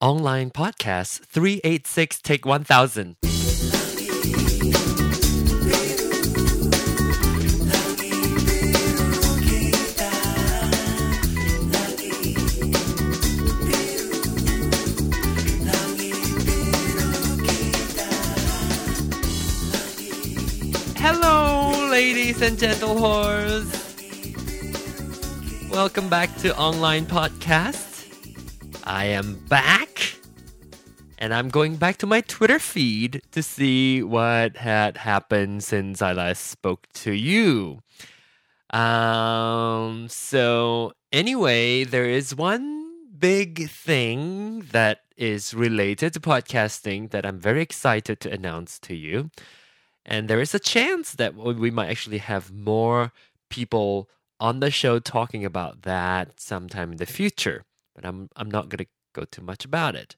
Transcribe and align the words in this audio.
online 0.00 0.50
podcast 0.50 1.24
386 1.26 2.20
take 2.20 2.44
1000. 2.44 3.16
Hello, 20.98 21.88
ladies 21.88 22.42
and 22.42 22.58
gentle 22.58 22.96
whores. 22.96 23.72
Welcome 25.70 26.10
back 26.10 26.36
to 26.38 26.54
Online 26.58 27.06
Podcast. 27.06 27.86
I 28.84 29.06
am 29.06 29.34
back. 29.48 29.85
And 31.26 31.34
I'm 31.34 31.48
going 31.48 31.74
back 31.74 31.96
to 31.96 32.06
my 32.06 32.20
Twitter 32.20 32.60
feed 32.60 33.20
to 33.32 33.42
see 33.42 34.00
what 34.00 34.58
had 34.58 34.98
happened 34.98 35.64
since 35.64 36.00
I 36.00 36.12
last 36.12 36.46
spoke 36.46 36.86
to 37.02 37.10
you. 37.10 37.82
Um, 38.70 40.06
so, 40.08 40.92
anyway, 41.10 41.82
there 41.82 42.08
is 42.08 42.32
one 42.36 43.08
big 43.18 43.68
thing 43.68 44.68
that 44.70 45.00
is 45.16 45.52
related 45.52 46.12
to 46.12 46.20
podcasting 46.20 47.10
that 47.10 47.26
I'm 47.26 47.40
very 47.40 47.60
excited 47.60 48.20
to 48.20 48.30
announce 48.30 48.78
to 48.86 48.94
you. 48.94 49.32
And 50.04 50.28
there 50.28 50.40
is 50.40 50.54
a 50.54 50.60
chance 50.60 51.10
that 51.14 51.34
we 51.34 51.72
might 51.72 51.90
actually 51.90 52.18
have 52.18 52.52
more 52.52 53.10
people 53.50 54.08
on 54.38 54.60
the 54.60 54.70
show 54.70 55.00
talking 55.00 55.44
about 55.44 55.82
that 55.82 56.38
sometime 56.38 56.92
in 56.92 56.98
the 56.98 57.04
future. 57.04 57.64
But 57.96 58.06
I'm 58.06 58.28
I'm 58.36 58.48
not 58.48 58.68
going 58.68 58.84
to 58.84 58.90
go 59.12 59.24
too 59.24 59.42
much 59.42 59.64
about 59.64 59.96
it. 59.96 60.14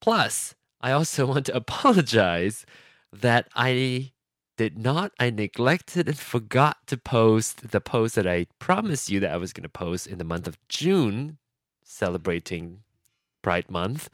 Plus, 0.00 0.54
I 0.80 0.92
also 0.92 1.26
want 1.26 1.46
to 1.46 1.56
apologize 1.56 2.66
that 3.12 3.48
I 3.54 4.12
did 4.56 4.78
not 4.78 5.12
I 5.20 5.30
neglected 5.30 6.08
and 6.08 6.18
forgot 6.18 6.86
to 6.86 6.96
post 6.96 7.70
the 7.70 7.80
post 7.80 8.14
that 8.14 8.26
I 8.26 8.46
promised 8.58 9.10
you 9.10 9.20
that 9.20 9.32
I 9.32 9.36
was 9.36 9.52
going 9.52 9.64
to 9.64 9.68
post 9.68 10.06
in 10.06 10.18
the 10.18 10.24
month 10.24 10.46
of 10.46 10.58
June 10.68 11.38
celebrating 11.84 12.80
Pride 13.42 13.70
month. 13.70 14.08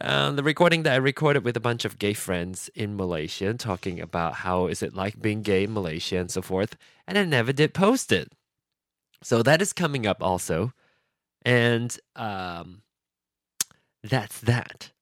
Uh, 0.00 0.30
the 0.32 0.42
recording 0.42 0.82
that 0.82 0.92
I 0.92 0.96
recorded 0.96 1.44
with 1.44 1.56
a 1.56 1.60
bunch 1.60 1.84
of 1.84 1.98
gay 1.98 2.12
friends 2.12 2.68
in 2.74 2.96
Malaysia, 2.96 3.54
talking 3.54 4.00
about 4.00 4.34
how 4.34 4.66
is 4.66 4.82
it 4.82 4.94
like 4.94 5.20
being 5.20 5.42
gay 5.42 5.64
in 5.64 5.72
Malaysia 5.72 6.18
and 6.18 6.30
so 6.30 6.42
forth, 6.42 6.76
and 7.06 7.16
I 7.16 7.24
never 7.24 7.52
did 7.52 7.74
post 7.74 8.12
it. 8.12 8.30
So 9.22 9.42
that 9.42 9.62
is 9.62 9.72
coming 9.72 10.06
up 10.06 10.22
also, 10.22 10.72
and 11.42 11.96
um, 12.14 12.82
that's 14.08 14.40
that. 14.40 14.92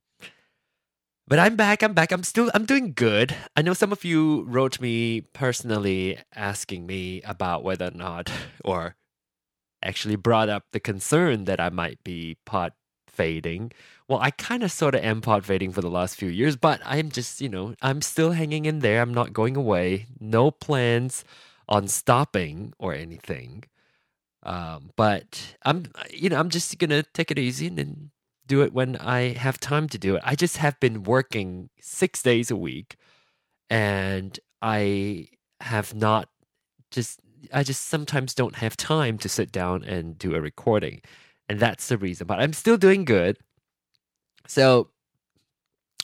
But 1.29 1.41
I'm 1.41 1.57
back. 1.57 1.83
I'm 1.83 1.93
back. 1.93 2.13
I'm 2.13 2.23
still. 2.23 2.51
I'm 2.55 2.67
doing 2.67 2.93
good. 2.93 3.35
I 3.57 3.63
know 3.63 3.75
some 3.75 3.91
of 3.91 4.05
you 4.05 4.43
wrote 4.43 4.81
me 4.81 5.23
personally 5.33 6.19
asking 6.35 6.87
me 6.87 7.21
about 7.23 7.65
whether 7.65 7.89
or 7.89 7.91
not, 7.91 8.31
or 8.65 8.95
actually 9.83 10.17
brought 10.17 10.49
up 10.49 10.65
the 10.73 10.81
concern 10.81 11.45
that 11.47 11.61
I 11.61 11.69
might 11.69 12.03
be 12.05 12.37
pot 12.47 12.75
fading. 13.09 13.73
Well, 14.09 14.21
I 14.21 14.31
kind 14.31 14.63
of 14.63 14.71
sort 14.71 14.95
of 14.95 15.03
am 15.03 15.21
podfading 15.21 15.73
for 15.75 15.81
the 15.81 15.91
last 15.91 16.17
few 16.17 16.29
years, 16.29 16.55
but 16.55 16.81
I'm 16.85 17.11
just, 17.11 17.41
you 17.41 17.49
know, 17.49 17.75
I'm 17.83 18.03
still 18.03 18.33
hanging 18.33 18.67
in 18.67 18.79
there. 18.79 19.03
I'm 19.03 19.15
not 19.15 19.33
going 19.33 19.57
away. 19.57 20.07
No 20.21 20.51
plans 20.53 21.25
on 21.69 21.89
stopping 21.89 22.73
or 22.79 22.95
anything. 22.95 23.65
Um, 24.45 24.91
but 24.97 25.57
I'm, 25.65 25.87
you 26.11 26.29
know, 26.29 26.39
I'm 26.39 26.51
just 26.51 26.79
gonna 26.79 27.03
take 27.03 27.33
it 27.33 27.39
easy 27.39 27.67
and 27.67 27.79
then 27.79 28.11
do 28.47 28.63
it 28.63 28.73
when 28.73 28.97
I 28.97 29.35
have 29.35 29.59
time 29.61 29.89
to 29.89 29.99
do 29.99 30.17
it. 30.17 30.23
I 30.25 30.35
just 30.35 30.59
have 30.59 30.79
been 30.81 31.03
working 31.05 31.71
six 31.81 32.23
days 32.23 32.51
a 32.51 32.57
week, 32.57 32.97
and 33.71 34.39
I 34.63 35.29
have 35.61 35.95
not 35.95 36.29
just. 36.91 37.21
I 37.53 37.63
just 37.63 37.87
sometimes 37.89 38.35
don't 38.35 38.57
have 38.57 38.77
time 38.77 39.19
to 39.19 39.29
sit 39.29 39.53
down 39.53 39.85
and 39.85 40.19
do 40.19 40.35
a 40.35 40.41
recording, 40.41 41.01
and 41.49 41.61
that's 41.61 41.89
the 41.89 41.99
reason. 41.99 42.27
But 42.27 42.41
I'm 42.41 42.53
still 42.53 42.77
doing 42.77 43.05
good. 43.05 43.39
So 44.49 44.91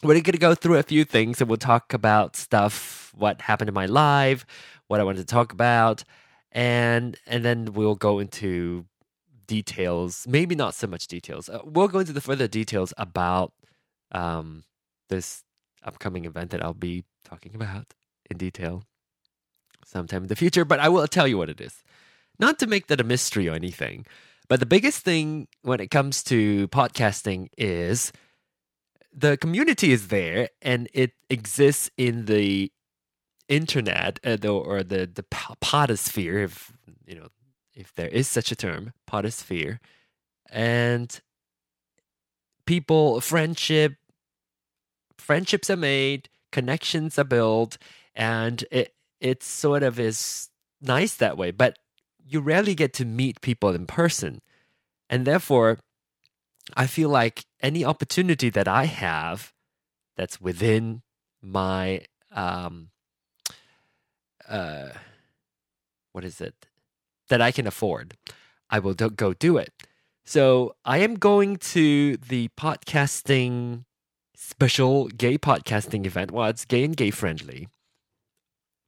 we're 0.02 0.14
going 0.14 0.24
to 0.24 0.38
go 0.38 0.54
through 0.54 0.78
a 0.78 0.82
few 0.82 1.04
things 1.04 1.40
and 1.40 1.48
we'll 1.48 1.56
talk 1.58 1.94
about 1.94 2.36
stuff, 2.36 3.12
what 3.16 3.40
happened 3.40 3.68
in 3.68 3.74
my 3.74 3.86
life, 3.86 4.44
what 4.88 5.00
I 5.00 5.04
wanted 5.04 5.20
to 5.20 5.26
talk 5.26 5.52
about, 5.52 6.04
and 6.50 7.16
and 7.26 7.44
then 7.44 7.72
we'll 7.72 7.94
go 7.94 8.18
into 8.18 8.84
details. 9.46 10.26
Maybe 10.28 10.54
not 10.54 10.74
so 10.74 10.86
much 10.86 11.06
details. 11.06 11.48
Uh, 11.48 11.60
we'll 11.64 11.88
go 11.88 12.00
into 12.00 12.12
the 12.12 12.20
further 12.20 12.48
details 12.48 12.92
about 12.96 13.52
um, 14.12 14.64
this 15.08 15.42
upcoming 15.84 16.24
event 16.24 16.50
that 16.50 16.62
I'll 16.62 16.74
be 16.74 17.04
talking 17.24 17.54
about 17.54 17.94
in 18.30 18.38
detail 18.38 18.84
sometime 19.84 20.22
in 20.22 20.28
the 20.28 20.36
future. 20.36 20.64
But 20.64 20.80
I 20.80 20.88
will 20.88 21.06
tell 21.06 21.26
you 21.26 21.38
what 21.38 21.50
it 21.50 21.60
is. 21.60 21.82
Not 22.38 22.58
to 22.60 22.66
make 22.66 22.86
that 22.86 23.00
a 23.00 23.04
mystery 23.04 23.48
or 23.48 23.54
anything, 23.54 24.06
but 24.48 24.60
the 24.60 24.66
biggest 24.66 25.04
thing 25.04 25.48
when 25.62 25.80
it 25.80 25.90
comes 25.90 26.22
to 26.24 26.68
podcasting 26.68 27.48
is 27.56 28.12
the 29.12 29.36
community 29.36 29.92
is 29.92 30.08
there 30.08 30.48
and 30.60 30.88
it 30.92 31.12
exists 31.28 31.90
in 31.96 32.24
the 32.24 32.72
internet 33.48 34.18
uh, 34.24 34.36
the, 34.36 34.48
or 34.48 34.82
the 34.82 35.10
the 35.12 35.22
podosphere 35.22 36.44
if 36.44 36.72
you 37.06 37.14
know 37.14 37.28
if 37.74 37.94
there 37.94 38.08
is 38.08 38.28
such 38.28 38.52
a 38.52 38.56
term 38.56 38.92
podosphere 39.08 39.78
and 40.50 41.20
people 42.66 43.20
friendship 43.20 43.94
friendships 45.18 45.70
are 45.70 45.76
made 45.76 46.28
connections 46.50 47.18
are 47.18 47.24
built 47.24 47.78
and 48.14 48.64
it 48.70 48.94
it 49.20 49.42
sort 49.42 49.82
of 49.82 49.98
is 49.98 50.48
nice 50.80 51.14
that 51.14 51.36
way 51.36 51.50
but 51.50 51.78
you 52.32 52.40
rarely 52.40 52.74
get 52.74 52.92
to 52.94 53.04
meet 53.04 53.40
people 53.40 53.70
in 53.74 53.86
person. 53.86 54.40
And 55.10 55.26
therefore 55.26 55.78
I 56.74 56.86
feel 56.86 57.08
like 57.08 57.44
any 57.60 57.84
opportunity 57.84 58.48
that 58.50 58.68
I 58.68 58.84
have 58.84 59.52
that's 60.16 60.40
within 60.40 61.02
my 61.42 62.02
um 62.30 62.90
uh 64.48 64.90
what 66.12 66.24
is 66.24 66.40
it 66.40 66.66
that 67.32 67.40
I 67.40 67.50
can 67.50 67.66
afford, 67.66 68.14
I 68.68 68.78
will 68.78 68.94
do- 68.94 69.10
go 69.10 69.32
do 69.32 69.56
it. 69.56 69.72
So 70.24 70.76
I 70.84 70.98
am 70.98 71.14
going 71.14 71.56
to 71.74 72.16
the 72.18 72.48
podcasting 72.58 73.84
special 74.36 75.08
gay 75.08 75.38
podcasting 75.38 76.04
event. 76.04 76.30
Well, 76.30 76.48
it's 76.50 76.64
gay 76.64 76.84
and 76.84 76.96
gay 76.96 77.10
friendly. 77.10 77.68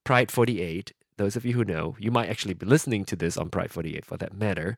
Pride 0.05 0.31
48. 0.31 0.93
Those 1.17 1.37
of 1.37 1.47
you 1.47 1.55
who 1.55 1.65
know, 1.65 1.97
you 1.99 2.11
might 2.11 2.29
actually 2.29 2.55
be 2.55 2.67
listening 2.67 3.07
to 3.07 3.17
this 3.17 3.39
on 3.39 3.49
Pride 3.49 3.71
48 3.71 4.05
for 4.05 4.19
that 4.19 4.35
matter 4.35 4.77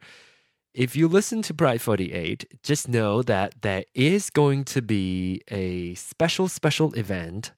if 0.77 0.95
you 0.95 1.09
listen 1.09 1.41
to 1.41 1.55
Pride 1.55 1.81
48, 1.81 2.61
just 2.63 2.87
know 2.87 3.23
that 3.23 3.63
there 3.63 3.85
is 3.95 4.29
going 4.29 4.63
to 4.65 4.83
be 4.83 5.41
a 5.51 5.95
special, 5.95 6.49
special 6.49 6.93
event. 6.93 7.53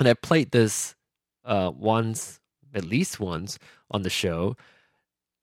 And 0.00 0.08
I 0.08 0.14
played 0.14 0.50
this 0.50 0.94
uh, 1.44 1.70
once, 1.76 2.40
at 2.74 2.86
least 2.86 3.20
once, 3.20 3.58
on 3.90 4.02
the 4.02 4.10
show 4.10 4.56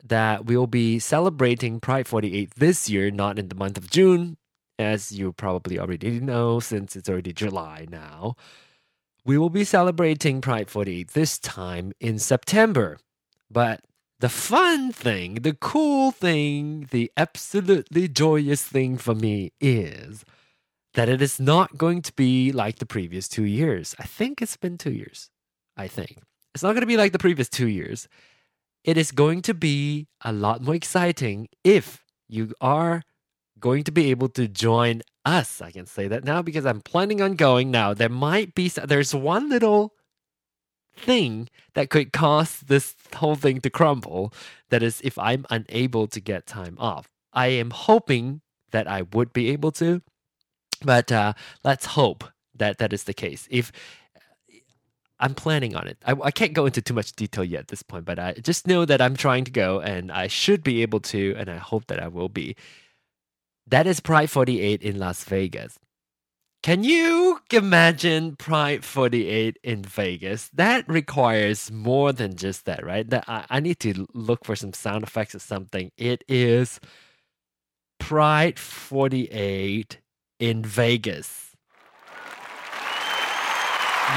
that 0.03 0.45
we'll 0.45 0.67
be 0.67 0.99
celebrating 0.99 1.79
Pride 1.79 2.07
48 2.07 2.55
this 2.55 2.89
year, 2.89 3.11
not 3.11 3.39
in 3.39 3.47
the 3.47 3.55
month 3.55 3.77
of 3.77 3.89
June, 3.89 4.37
as 4.77 5.11
you 5.11 5.31
probably 5.33 5.79
already 5.79 6.19
know, 6.19 6.59
since 6.59 6.95
it's 6.95 7.09
already 7.09 7.33
July 7.33 7.87
now. 7.89 8.35
We 9.23 9.37
will 9.37 9.49
be 9.49 9.63
celebrating 9.63 10.41
Pride 10.41 10.69
48 10.69 11.09
this 11.09 11.37
time 11.37 11.93
in 11.99 12.17
September. 12.19 12.97
But 13.49 13.81
the 14.19 14.29
fun 14.29 14.91
thing, 14.91 15.35
the 15.35 15.53
cool 15.53 16.11
thing, 16.11 16.87
the 16.91 17.11
absolutely 17.17 18.07
joyous 18.07 18.63
thing 18.63 18.97
for 18.97 19.13
me 19.13 19.51
is 19.59 20.23
that 20.93 21.09
it 21.09 21.21
is 21.21 21.39
not 21.39 21.77
going 21.77 22.01
to 22.01 22.13
be 22.13 22.51
like 22.51 22.79
the 22.79 22.85
previous 22.85 23.27
two 23.27 23.45
years. 23.45 23.95
I 23.99 24.03
think 24.03 24.41
it's 24.41 24.57
been 24.57 24.77
two 24.77 24.91
years. 24.91 25.29
I 25.77 25.87
think. 25.87 26.19
It's 26.53 26.63
not 26.63 26.73
going 26.73 26.81
to 26.81 26.87
be 26.87 26.97
like 26.97 27.13
the 27.13 27.19
previous 27.19 27.49
two 27.49 27.67
years. 27.67 28.07
It 28.83 28.97
is 28.97 29.11
going 29.11 29.41
to 29.43 29.53
be 29.53 30.07
a 30.21 30.33
lot 30.33 30.61
more 30.61 30.75
exciting 30.75 31.47
if 31.63 32.03
you 32.27 32.53
are 32.61 33.03
going 33.59 33.83
to 33.83 33.91
be 33.91 34.09
able 34.09 34.29
to 34.29 34.47
join 34.47 35.01
us. 35.23 35.61
I 35.61 35.71
can 35.71 35.85
say 35.85 36.07
that 36.07 36.23
now 36.23 36.41
because 36.41 36.65
I'm 36.65 36.81
planning 36.81 37.21
on 37.21 37.35
going 37.35 37.69
now. 37.69 37.93
There 37.93 38.09
might 38.09 38.55
be, 38.55 38.69
there's 38.69 39.13
one 39.13 39.49
little 39.49 39.93
thing 40.95 41.47
that 41.73 41.89
could 41.89 42.11
cause 42.11 42.59
this 42.61 42.95
whole 43.15 43.35
thing 43.35 43.61
to 43.61 43.69
crumble. 43.69 44.33
That 44.69 44.81
is, 44.81 44.99
if 45.03 45.17
I'm 45.17 45.45
unable 45.49 46.07
to 46.07 46.19
get 46.19 46.47
time 46.47 46.75
off. 46.79 47.07
I 47.33 47.47
am 47.47 47.69
hoping 47.69 48.41
that 48.71 48.87
I 48.87 49.03
would 49.13 49.31
be 49.31 49.49
able 49.49 49.71
to, 49.73 50.01
but 50.83 51.11
uh, 51.11 51.33
let's 51.63 51.85
hope 51.87 52.23
that 52.55 52.77
that 52.79 52.93
is 52.93 53.03
the 53.03 53.13
case. 53.13 53.47
If 53.51 53.71
I'm 55.21 55.35
planning 55.35 55.75
on 55.75 55.87
it, 55.87 55.97
I, 56.05 56.15
I, 56.23 56.31
can't 56.31 56.53
go 56.53 56.65
into 56.65 56.81
too 56.81 56.95
much 56.95 57.13
detail 57.13 57.43
yet 57.43 57.61
at 57.61 57.67
this 57.67 57.83
point, 57.83 58.05
but 58.05 58.17
I 58.19 58.33
just 58.33 58.67
know 58.67 58.85
that 58.85 59.01
I'm 59.01 59.15
trying 59.15 59.45
to 59.45 59.51
go 59.51 59.79
and 59.79 60.11
I 60.11 60.27
should 60.27 60.63
be 60.63 60.81
able 60.81 60.99
to, 61.01 61.35
and 61.37 61.49
I 61.49 61.57
hope 61.57 61.85
that 61.87 62.01
I 62.01 62.07
will 62.07 62.29
be. 62.29 62.55
That 63.67 63.87
is 63.87 63.99
Pride 63.99 64.29
48 64.29 64.81
in 64.81 64.97
Las 64.97 65.23
Vegas. 65.23 65.77
Can 66.63 66.83
you 66.83 67.39
imagine 67.51 68.35
Pride 68.35 68.83
48 68.83 69.57
in 69.63 69.83
Vegas? 69.83 70.49
That 70.49 70.87
requires 70.87 71.71
more 71.71 72.13
than 72.13 72.35
just 72.35 72.65
that, 72.65 72.85
right? 72.85 73.09
That 73.09 73.25
I, 73.27 73.45
I 73.49 73.59
need 73.59 73.79
to 73.79 74.07
look 74.13 74.45
for 74.45 74.55
some 74.55 74.73
sound 74.73 75.03
effects 75.03 75.33
or 75.33 75.39
something. 75.39 75.91
It 75.97 76.23
is 76.27 76.79
Pride 77.99 78.59
48 78.59 79.99
in 80.39 80.63
Vegas. 80.63 81.55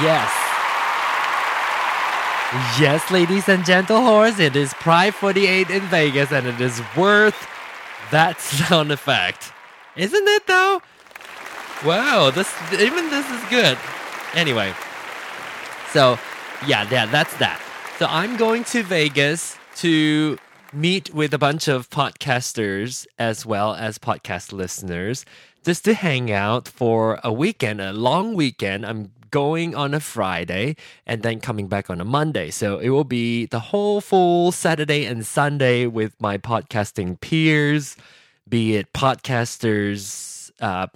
Yes. 0.01 0.44
Yes, 2.79 3.11
ladies 3.11 3.49
and 3.49 3.65
gentle 3.65 3.99
horse, 3.99 4.39
it 4.39 4.55
is 4.55 4.73
Pride 4.75 5.13
48 5.13 5.69
in 5.69 5.81
Vegas 5.87 6.31
and 6.31 6.47
it 6.47 6.61
is 6.61 6.81
worth 6.95 7.35
that 8.11 8.39
sound 8.41 8.93
effect. 8.93 9.51
Isn't 9.97 10.25
it 10.25 10.47
though? 10.47 10.81
Wow, 11.85 12.31
this 12.31 12.49
even 12.71 13.09
this 13.09 13.29
is 13.29 13.43
good. 13.49 13.77
Anyway, 14.33 14.73
so 15.91 16.17
yeah, 16.65 16.87
yeah, 16.89 17.05
that's 17.07 17.35
that. 17.39 17.59
So 17.99 18.05
I'm 18.09 18.37
going 18.37 18.63
to 18.65 18.83
Vegas 18.83 19.57
to 19.77 20.37
meet 20.71 21.13
with 21.13 21.33
a 21.33 21.37
bunch 21.37 21.67
of 21.67 21.89
podcasters 21.89 23.05
as 23.19 23.45
well 23.45 23.75
as 23.75 23.97
podcast 23.97 24.53
listeners 24.53 25.25
just 25.65 25.83
to 25.83 25.93
hang 25.93 26.31
out 26.31 26.69
for 26.69 27.19
a 27.21 27.33
weekend, 27.33 27.81
a 27.81 27.91
long 27.91 28.33
weekend. 28.33 28.85
I'm 28.85 29.11
going 29.35 29.75
on 29.75 29.93
a 29.93 29.99
Friday 29.99 30.77
and 31.05 31.21
then 31.21 31.41
coming 31.41 31.67
back 31.67 31.89
on 31.89 31.99
a 31.99 32.05
Monday. 32.05 32.49
So 32.49 32.77
it 32.79 32.87
will 32.87 33.03
be 33.03 33.47
the 33.47 33.59
whole 33.59 33.99
full 33.99 34.53
Saturday 34.53 35.03
and 35.03 35.25
Sunday 35.25 35.87
with 35.87 36.13
my 36.21 36.37
podcasting 36.37 37.19
peers, 37.19 37.97
be 38.47 38.77
it 38.77 38.93
podcasters, 38.93 40.51
uh, 40.61 40.87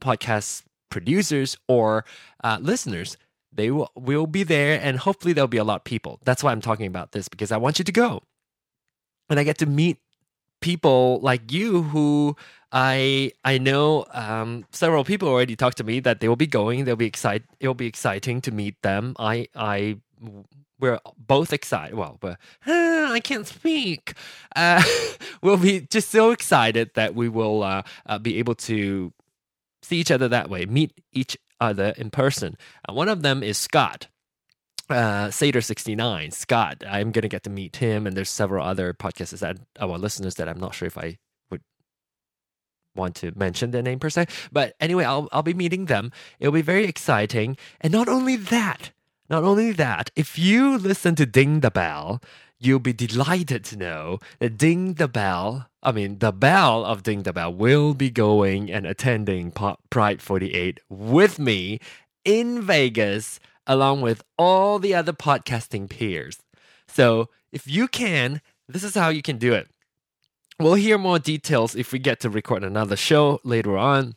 podcast 0.00 0.62
producers 0.90 1.56
or 1.66 2.04
uh, 2.44 2.58
listeners, 2.60 3.16
they 3.52 3.72
will, 3.72 3.90
will 3.96 4.28
be 4.28 4.44
there 4.44 4.80
and 4.80 5.00
hopefully 5.00 5.32
there'll 5.32 5.48
be 5.48 5.56
a 5.56 5.64
lot 5.64 5.80
of 5.80 5.84
people. 5.84 6.20
That's 6.24 6.44
why 6.44 6.52
I'm 6.52 6.60
talking 6.60 6.86
about 6.86 7.10
this 7.10 7.28
because 7.28 7.50
I 7.50 7.56
want 7.56 7.80
you 7.80 7.84
to 7.84 7.90
go. 7.90 8.22
And 9.28 9.40
I 9.40 9.42
get 9.42 9.58
to 9.58 9.66
meet 9.66 9.98
people 10.60 11.18
like 11.20 11.50
you 11.50 11.82
who 11.82 12.36
I 12.78 13.32
I 13.42 13.56
know 13.56 14.04
um, 14.12 14.66
several 14.70 15.02
people 15.02 15.28
already 15.28 15.56
talked 15.56 15.78
to 15.78 15.84
me 15.84 15.98
that 16.00 16.20
they 16.20 16.28
will 16.28 16.36
be 16.36 16.46
going. 16.46 16.84
They'll 16.84 16.94
be 16.94 17.06
excited. 17.06 17.48
It'll 17.58 17.72
be 17.72 17.86
exciting 17.86 18.42
to 18.42 18.50
meet 18.52 18.82
them. 18.82 19.16
I 19.18 19.48
I 19.54 19.96
we're 20.78 21.00
both 21.16 21.54
excited. 21.54 21.94
Well, 21.96 22.18
but 22.20 22.38
I 22.66 23.18
can't 23.24 23.46
speak. 23.46 24.12
Uh, 24.54 24.82
we'll 25.42 25.56
be 25.56 25.80
just 25.80 26.10
so 26.10 26.32
excited 26.32 26.90
that 26.96 27.14
we 27.14 27.30
will 27.30 27.62
uh, 27.62 27.82
uh 28.04 28.18
be 28.18 28.38
able 28.38 28.56
to 28.68 29.10
see 29.80 29.96
each 29.96 30.10
other 30.10 30.28
that 30.28 30.50
way, 30.50 30.66
meet 30.66 30.92
each 31.14 31.38
other 31.58 31.94
in 31.96 32.10
person. 32.10 32.58
Uh, 32.86 32.92
one 32.92 33.08
of 33.08 33.22
them 33.22 33.42
is 33.42 33.56
Scott. 33.56 34.08
Uh, 34.90 35.30
sixty 35.30 35.96
nine, 35.96 36.30
Scott. 36.30 36.84
I'm 36.86 37.10
gonna 37.10 37.28
get 37.28 37.44
to 37.44 37.50
meet 37.50 37.76
him, 37.76 38.06
and 38.06 38.14
there's 38.14 38.28
several 38.28 38.66
other 38.66 38.92
podcasters 38.92 39.38
that 39.38 39.56
our 39.80 39.96
listeners 39.96 40.34
that 40.34 40.46
I'm 40.46 40.60
not 40.60 40.74
sure 40.74 40.88
if 40.88 40.98
I 40.98 41.16
want 42.96 43.14
to 43.16 43.32
mention 43.36 43.70
their 43.70 43.82
name 43.82 43.98
per 43.98 44.10
se. 44.10 44.26
But 44.50 44.74
anyway, 44.80 45.04
I'll 45.04 45.28
I'll 45.32 45.42
be 45.42 45.54
meeting 45.54 45.86
them. 45.86 46.12
It'll 46.40 46.52
be 46.52 46.62
very 46.62 46.84
exciting, 46.84 47.56
and 47.80 47.92
not 47.92 48.08
only 48.08 48.36
that, 48.36 48.90
not 49.28 49.44
only 49.44 49.72
that, 49.72 50.10
if 50.16 50.38
you 50.38 50.78
listen 50.78 51.14
to 51.16 51.26
Ding 51.26 51.60
the 51.60 51.70
Bell, 51.70 52.20
you'll 52.58 52.78
be 52.78 52.92
delighted 52.92 53.64
to 53.64 53.76
know 53.76 54.18
that 54.38 54.56
Ding 54.56 54.94
the 54.94 55.08
Bell, 55.08 55.68
I 55.82 55.92
mean, 55.92 56.18
the 56.18 56.32
bell 56.32 56.84
of 56.84 57.02
Ding 57.02 57.22
the 57.22 57.32
Bell 57.32 57.52
will 57.52 57.94
be 57.94 58.10
going 58.10 58.70
and 58.70 58.86
attending 58.86 59.52
Pride 59.90 60.22
48 60.22 60.80
with 60.88 61.38
me 61.38 61.80
in 62.24 62.62
Vegas, 62.62 63.40
along 63.66 64.00
with 64.00 64.22
all 64.38 64.78
the 64.78 64.94
other 64.94 65.12
podcasting 65.12 65.88
peers. 65.88 66.38
So 66.88 67.28
if 67.52 67.66
you 67.66 67.88
can, 67.88 68.40
this 68.68 68.84
is 68.84 68.94
how 68.94 69.08
you 69.08 69.22
can 69.22 69.38
do 69.38 69.52
it. 69.52 69.68
We'll 70.58 70.74
hear 70.74 70.96
more 70.96 71.18
details 71.18 71.74
if 71.74 71.92
we 71.92 71.98
get 71.98 72.20
to 72.20 72.30
record 72.30 72.64
another 72.64 72.96
show 72.96 73.40
later 73.44 73.76
on. 73.76 74.14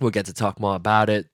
We'll 0.00 0.10
get 0.10 0.26
to 0.26 0.34
talk 0.34 0.60
more 0.60 0.76
about 0.76 1.08
it. 1.08 1.28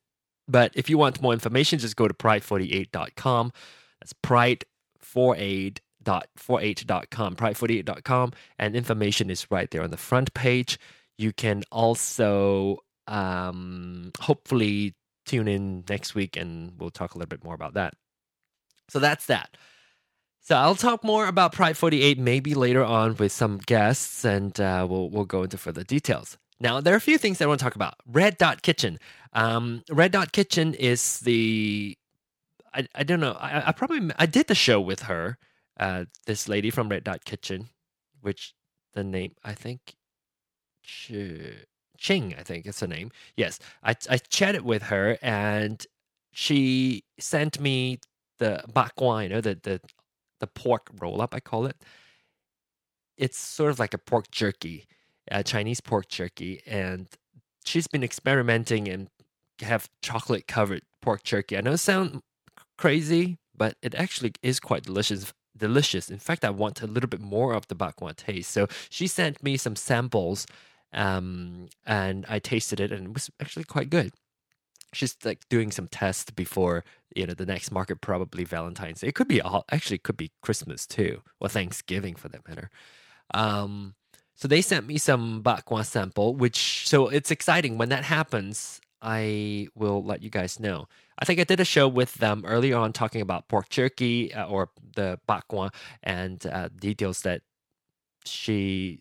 But 0.46 0.72
if 0.74 0.88
you 0.88 0.98
want 0.98 1.20
more 1.20 1.32
information, 1.32 1.78
just 1.78 1.96
go 1.96 2.06
to 2.08 2.14
pride48.com. 2.14 3.52
That's 4.00 4.12
pride48 4.12 5.78
pride48.com, 6.04 7.36
pride48.com, 7.36 8.32
and 8.58 8.76
information 8.76 9.30
is 9.30 9.46
right 9.50 9.70
there 9.70 9.82
on 9.82 9.90
the 9.90 9.96
front 9.96 10.32
page. 10.34 10.78
You 11.18 11.32
can 11.32 11.62
also 11.70 12.78
um, 13.06 14.12
hopefully 14.20 14.94
tune 15.26 15.48
in 15.48 15.84
next 15.88 16.14
week 16.14 16.36
and 16.36 16.72
we'll 16.78 16.90
talk 16.90 17.14
a 17.14 17.18
little 17.18 17.28
bit 17.28 17.44
more 17.44 17.54
about 17.54 17.74
that. 17.74 17.94
So 18.88 18.98
that's 18.98 19.26
that. 19.26 19.56
So 20.50 20.56
I'll 20.56 20.74
talk 20.74 21.04
more 21.04 21.28
about 21.28 21.52
Pride 21.52 21.76
48 21.76 22.18
maybe 22.18 22.54
later 22.54 22.82
on 22.82 23.14
with 23.14 23.30
some 23.30 23.58
guests 23.58 24.24
and 24.24 24.60
uh, 24.60 24.84
we'll, 24.90 25.08
we'll 25.08 25.24
go 25.24 25.44
into 25.44 25.56
further 25.56 25.84
details. 25.84 26.38
Now, 26.58 26.80
there 26.80 26.92
are 26.92 26.96
a 26.96 27.00
few 27.00 27.18
things 27.18 27.40
I 27.40 27.46
want 27.46 27.60
to 27.60 27.64
talk 27.64 27.76
about. 27.76 27.94
Red 28.04 28.36
Dot 28.36 28.62
Kitchen. 28.62 28.98
Um, 29.32 29.84
Red 29.88 30.10
Dot 30.10 30.32
Kitchen 30.32 30.74
is 30.74 31.20
the 31.20 31.96
I, 32.74 32.88
I 32.96 33.04
don't 33.04 33.20
know. 33.20 33.36
I, 33.38 33.68
I 33.68 33.70
probably 33.70 34.10
I 34.18 34.26
did 34.26 34.48
the 34.48 34.56
show 34.56 34.80
with 34.80 35.02
her 35.02 35.38
uh, 35.78 36.06
this 36.26 36.48
lady 36.48 36.70
from 36.70 36.88
Red 36.88 37.04
Dot 37.04 37.24
Kitchen, 37.24 37.68
which 38.20 38.52
the 38.92 39.04
name 39.04 39.36
I 39.44 39.54
think 39.54 39.94
Ching, 40.82 42.34
I 42.36 42.42
think 42.42 42.66
it's 42.66 42.80
her 42.80 42.88
name. 42.88 43.12
Yes, 43.36 43.60
I 43.84 43.94
I 44.10 44.18
chatted 44.18 44.62
with 44.62 44.82
her 44.82 45.16
and 45.22 45.86
she 46.32 47.04
sent 47.20 47.60
me 47.60 48.00
the 48.38 48.64
bak 48.74 48.96
kwa, 48.96 49.22
you 49.22 49.28
know, 49.28 49.40
the 49.40 49.54
the 49.62 49.80
the 50.40 50.46
pork 50.46 50.88
roll 51.00 51.20
up, 51.22 51.34
I 51.34 51.40
call 51.40 51.66
it. 51.66 51.76
It's 53.16 53.38
sort 53.38 53.70
of 53.70 53.78
like 53.78 53.94
a 53.94 53.98
pork 53.98 54.30
jerky, 54.30 54.86
a 55.30 55.42
Chinese 55.42 55.80
pork 55.80 56.08
jerky, 56.08 56.62
and 56.66 57.06
she's 57.64 57.86
been 57.86 58.02
experimenting 58.02 58.88
and 58.88 59.08
have 59.60 59.88
chocolate 60.02 60.46
covered 60.46 60.82
pork 61.02 61.22
jerky. 61.22 61.56
I 61.56 61.60
know 61.60 61.72
it 61.72 61.78
sounds 61.78 62.20
crazy, 62.78 63.38
but 63.54 63.76
it 63.82 63.94
actually 63.94 64.32
is 64.42 64.58
quite 64.58 64.82
delicious 64.82 65.32
delicious. 65.56 66.10
In 66.10 66.18
fact, 66.18 66.44
I 66.44 66.50
want 66.50 66.82
a 66.82 66.86
little 66.86 67.08
bit 67.08 67.20
more 67.20 67.52
of 67.52 67.68
the 67.68 67.76
bakwan 67.76 68.16
taste. 68.16 68.50
So 68.50 68.66
she 68.88 69.06
sent 69.06 69.42
me 69.42 69.56
some 69.56 69.76
samples 69.76 70.46
um, 70.92 71.68
and 71.86 72.24
I 72.28 72.38
tasted 72.38 72.80
it 72.80 72.90
and 72.90 73.08
it 73.08 73.14
was 73.14 73.30
actually 73.40 73.64
quite 73.64 73.90
good. 73.90 74.12
She's 74.92 75.16
like 75.24 75.48
doing 75.48 75.70
some 75.70 75.88
tests 75.88 76.30
before 76.30 76.84
you 77.14 77.26
know 77.26 77.34
the 77.34 77.46
next 77.46 77.70
market, 77.70 78.00
probably 78.00 78.44
Valentine's. 78.44 79.02
It 79.02 79.14
could 79.14 79.28
be 79.28 79.40
all, 79.40 79.64
actually 79.70 79.98
could 79.98 80.16
be 80.16 80.32
Christmas 80.42 80.86
too, 80.86 81.22
or 81.40 81.48
Thanksgiving 81.48 82.14
for 82.14 82.28
that 82.28 82.46
matter. 82.48 82.70
Um, 83.32 83.94
so 84.34 84.48
they 84.48 84.62
sent 84.62 84.86
me 84.86 84.98
some 84.98 85.42
bak 85.42 85.64
kwa 85.66 85.84
sample, 85.84 86.34
which 86.34 86.88
so 86.88 87.08
it's 87.08 87.30
exciting 87.30 87.78
when 87.78 87.90
that 87.90 88.04
happens. 88.04 88.80
I 89.02 89.68
will 89.74 90.02
let 90.04 90.22
you 90.22 90.30
guys 90.30 90.60
know. 90.60 90.86
I 91.18 91.24
think 91.24 91.40
I 91.40 91.44
did 91.44 91.60
a 91.60 91.64
show 91.64 91.88
with 91.88 92.14
them 92.14 92.44
earlier 92.46 92.76
on 92.76 92.92
talking 92.92 93.20
about 93.20 93.48
pork 93.48 93.68
jerky 93.68 94.32
uh, 94.32 94.46
or 94.46 94.70
the 94.94 95.18
bak 95.26 95.48
kwa 95.48 95.70
and 96.02 96.44
uh, 96.46 96.68
details 96.78 97.22
that 97.22 97.42
she, 98.24 99.00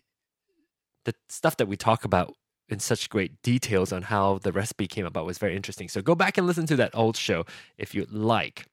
the 1.04 1.14
stuff 1.28 1.56
that 1.58 1.68
we 1.68 1.76
talk 1.76 2.04
about 2.04 2.34
in 2.70 2.78
such 2.80 3.10
great 3.10 3.40
details 3.42 3.92
on 3.92 4.02
how 4.02 4.38
the 4.38 4.52
recipe 4.52 4.86
came 4.86 5.06
about 5.06 5.26
was 5.26 5.38
very 5.38 5.56
interesting. 5.56 5.88
So 5.88 6.02
go 6.02 6.14
back 6.14 6.38
and 6.38 6.46
listen 6.46 6.66
to 6.66 6.76
that 6.76 6.94
old 6.94 7.16
show 7.16 7.44
if 7.78 7.94
you'd 7.94 8.12
like. 8.12 8.66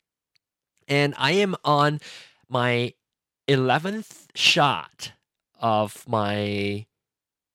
And 0.87 1.13
I 1.17 1.31
am 1.31 1.55
on 1.65 1.99
my 2.49 2.93
11th 3.47 4.27
shot 4.35 5.13
of 5.59 6.07
my 6.07 6.85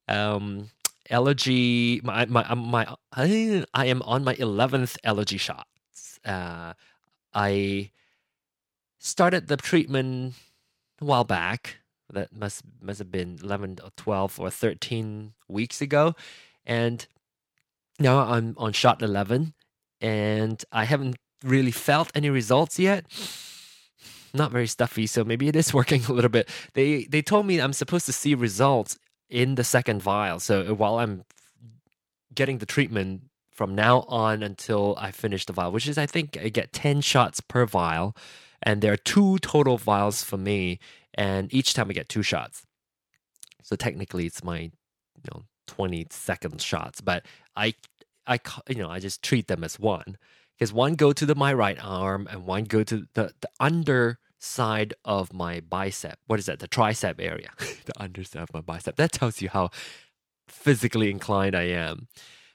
um 0.09 0.71
allergy 1.11 2.01
my 2.03 2.25
my 2.27 2.45
um, 2.49 2.59
my 2.59 2.87
I, 3.13 3.65
I 3.75 3.87
am 3.87 4.03
on 4.03 4.25
my 4.25 4.35
11th 4.37 4.97
allergy 5.05 5.37
shot. 5.37 5.67
uh 6.25 6.73
i 7.35 7.91
started 8.99 9.49
the 9.49 9.57
treatment 9.57 10.35
a 11.01 11.05
while 11.05 11.25
back 11.25 11.82
that 12.13 12.35
must 12.35 12.63
must 12.81 12.99
have 12.99 13.11
been 13.11 13.39
11 13.43 13.79
or 13.83 13.91
12 13.97 14.41
or 14.41 14.51
13 14.51 15.33
weeks 15.49 15.81
ago 15.81 16.15
and 16.65 17.07
now 17.99 18.19
i'm 18.19 18.55
on 18.59 18.73
shot 18.73 19.03
11 19.03 19.55
and 20.01 20.65
i 20.73 20.85
haven't 20.85 21.17
really 21.43 21.71
felt 21.71 22.11
any 22.15 22.31
results 22.31 22.79
yet 22.79 23.05
not 24.35 24.53
very 24.53 24.67
stuffy 24.67 25.07
so 25.07 25.25
maybe 25.25 25.49
it 25.49 25.57
is 25.57 25.75
working 25.81 26.05
a 26.05 26.13
little 26.13 26.31
bit 26.31 26.49
they 26.75 27.05
they 27.05 27.23
told 27.23 27.47
me 27.47 27.61
i'm 27.61 27.73
supposed 27.73 28.07
to 28.07 28.13
see 28.13 28.35
results 28.35 28.99
in 29.33 29.55
the 29.55 29.65
second 29.65 30.03
vial. 30.03 30.39
So 30.39 30.75
while 30.75 30.99
I'm 30.99 31.25
getting 32.35 32.59
the 32.59 32.67
treatment 32.67 33.23
from 33.51 33.75
now 33.75 34.01
on 34.03 34.43
until 34.43 34.95
I 34.99 35.11
finish 35.11 35.47
the 35.47 35.55
vial, 35.55 35.73
which 35.73 35.89
is 35.89 35.97
I 35.99 36.07
think 36.07 36.37
I 36.37 36.51
get 36.51 36.73
10 36.73 37.01
shots 37.01 37.41
per 37.41 37.65
vial, 37.65 38.15
and 38.63 38.83
there 38.83 38.93
are 38.93 38.97
two 38.97 39.39
total 39.39 39.79
vials 39.79 40.23
for 40.23 40.37
me, 40.39 40.79
and 41.15 41.53
each 41.53 41.75
time 41.75 41.91
I 41.91 41.93
get 41.93 42.09
two 42.09 42.23
shots. 42.23 42.63
So 43.63 43.77
technically 43.77 44.27
it's 44.27 44.43
my 44.43 44.59
you 44.59 45.31
know 45.33 45.43
20 45.67 46.07
second 46.11 46.61
shots, 46.61 47.01
but 47.01 47.25
I, 47.57 47.75
I, 48.27 48.41
you 48.69 48.77
know, 48.77 48.91
I 48.91 48.99
just 48.99 49.23
treat 49.23 49.49
them 49.49 49.65
as 49.65 49.79
one 49.79 50.17
because 50.59 50.73
one 50.73 50.95
go 50.95 51.13
to 51.13 51.27
the, 51.27 51.35
my 51.35 51.53
right 51.53 51.79
arm 51.83 52.29
and 52.31 52.47
one 52.47 52.65
go 52.65 52.83
to 52.85 53.07
the, 53.15 53.33
the 53.41 53.49
underside 53.59 54.95
of 55.05 55.33
my 55.33 55.61
bicep. 55.61 56.19
What 56.27 56.39
is 56.39 56.47
that? 56.47 56.59
The 56.59 56.69
tricep 56.69 57.15
area, 57.19 57.51
the 57.59 58.01
underside 58.01 58.43
of 58.43 58.53
my 58.53 58.61
bicep. 58.61 58.97
That 58.97 59.13
tells 59.13 59.41
you 59.41 59.49
how 59.49 59.71
physically 60.49 61.11
inclined 61.11 61.55
I 61.55 61.65
am. 61.65 62.09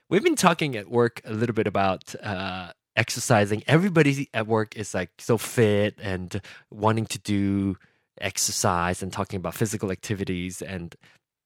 We've 0.08 0.24
been 0.24 0.36
talking 0.36 0.76
at 0.76 0.88
work 0.88 1.20
a 1.24 1.34
little 1.34 1.54
bit 1.54 1.66
about 1.66 2.14
uh, 2.22 2.72
exercising. 2.98 3.62
Everybody 3.66 4.28
at 4.34 4.46
work 4.46 4.76
is 4.76 4.92
like 4.92 5.10
so 5.18 5.38
fit 5.38 5.94
and 6.02 6.42
wanting 6.70 7.06
to 7.06 7.18
do 7.18 7.76
exercise 8.20 9.02
and 9.02 9.12
talking 9.12 9.38
about 9.38 9.54
physical 9.54 9.90
activities. 9.90 10.60
And 10.60 10.94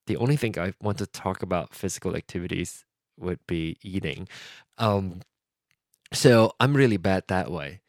the 0.07 0.17
only 0.17 0.37
thing 0.37 0.59
I 0.59 0.73
want 0.81 0.99
to 0.99 1.07
talk 1.07 1.43
about 1.43 1.75
physical 1.75 2.17
activities 2.17 2.85
would 3.19 3.47
be 3.47 3.77
eating. 3.83 4.29
Um, 4.79 5.21
so 6.13 6.55
I'm 6.59 6.75
really 6.75 6.97
bad 6.97 7.25
that 7.29 7.51
way. 7.51 7.81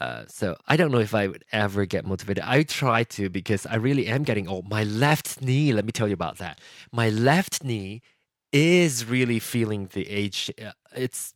Uh, 0.00 0.24
so 0.26 0.56
I 0.66 0.76
don't 0.76 0.90
know 0.90 0.98
if 0.98 1.14
I 1.14 1.28
would 1.28 1.44
ever 1.52 1.84
get 1.84 2.04
motivated. 2.04 2.42
I 2.44 2.64
try 2.64 3.04
to 3.04 3.28
because 3.28 3.64
I 3.66 3.76
really 3.76 4.06
am 4.06 4.24
getting 4.24 4.48
old. 4.48 4.68
My 4.68 4.82
left 4.82 5.40
knee, 5.40 5.72
let 5.72 5.84
me 5.84 5.92
tell 5.92 6.08
you 6.08 6.14
about 6.14 6.38
that. 6.38 6.60
My 6.90 7.10
left 7.10 7.62
knee 7.62 8.02
is 8.50 9.04
really 9.04 9.38
feeling 9.38 9.88
the 9.92 10.08
age. 10.08 10.50
Uh, 10.60 10.72
it's 10.96 11.34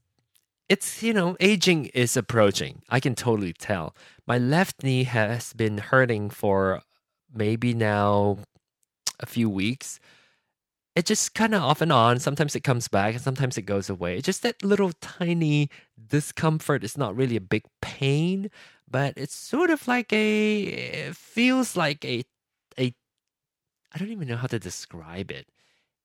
it's 0.68 1.02
you 1.02 1.12
know 1.12 1.36
aging 1.40 1.86
is 1.86 2.16
approaching. 2.16 2.82
I 2.88 3.00
can 3.00 3.14
totally 3.14 3.52
tell. 3.52 3.94
My 4.26 4.38
left 4.38 4.82
knee 4.82 5.04
has 5.04 5.52
been 5.52 5.78
hurting 5.78 6.30
for 6.30 6.82
maybe 7.32 7.74
now 7.74 8.38
a 9.20 9.26
few 9.26 9.48
weeks. 9.48 9.98
It 10.94 11.06
just 11.06 11.34
kind 11.34 11.54
of 11.54 11.62
off 11.62 11.80
and 11.80 11.92
on. 11.92 12.18
Sometimes 12.18 12.56
it 12.56 12.64
comes 12.64 12.88
back 12.88 13.14
and 13.14 13.22
sometimes 13.22 13.56
it 13.56 13.62
goes 13.62 13.88
away. 13.88 14.16
It's 14.16 14.26
just 14.26 14.42
that 14.42 14.64
little 14.64 14.92
tiny 15.00 15.70
discomfort. 16.08 16.82
It's 16.82 16.96
not 16.96 17.14
really 17.16 17.36
a 17.36 17.40
big 17.40 17.64
pain, 17.80 18.50
but 18.90 19.14
it's 19.16 19.34
sort 19.34 19.70
of 19.70 19.86
like 19.86 20.12
a, 20.12 20.62
it 20.62 21.16
feels 21.16 21.76
like 21.76 22.04
a, 22.04 22.24
a, 22.78 22.92
I 23.92 23.98
don't 23.98 24.10
even 24.10 24.26
know 24.26 24.36
how 24.36 24.48
to 24.48 24.58
describe 24.58 25.30
it. 25.30 25.46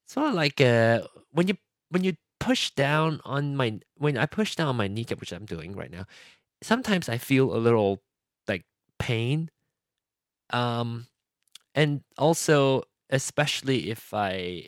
It's 0.04 0.14
sort 0.14 0.28
of 0.28 0.36
like 0.36 0.62
a, 0.62 1.08
when 1.32 1.48
you, 1.48 1.56
when 1.90 2.04
you 2.04 2.14
push 2.44 2.72
down 2.72 3.22
on 3.24 3.56
my, 3.56 3.80
when 3.98 4.18
I 4.18 4.26
push 4.26 4.56
down 4.56 4.68
on 4.68 4.76
my 4.76 4.88
kneecap, 4.88 5.20
which 5.20 5.32
I'm 5.32 5.46
doing 5.46 5.76
right 5.76 5.92
now, 5.92 6.06
sometimes 6.62 7.10
I 7.10 7.18
feel 7.18 7.56
a 7.56 7.58
little 7.58 8.02
like 8.48 8.64
pain. 9.00 9.50
Um, 10.52 11.08
and 11.74 12.02
also 12.18 12.84
especially 13.10 13.90
if 13.92 14.14
I 14.14 14.68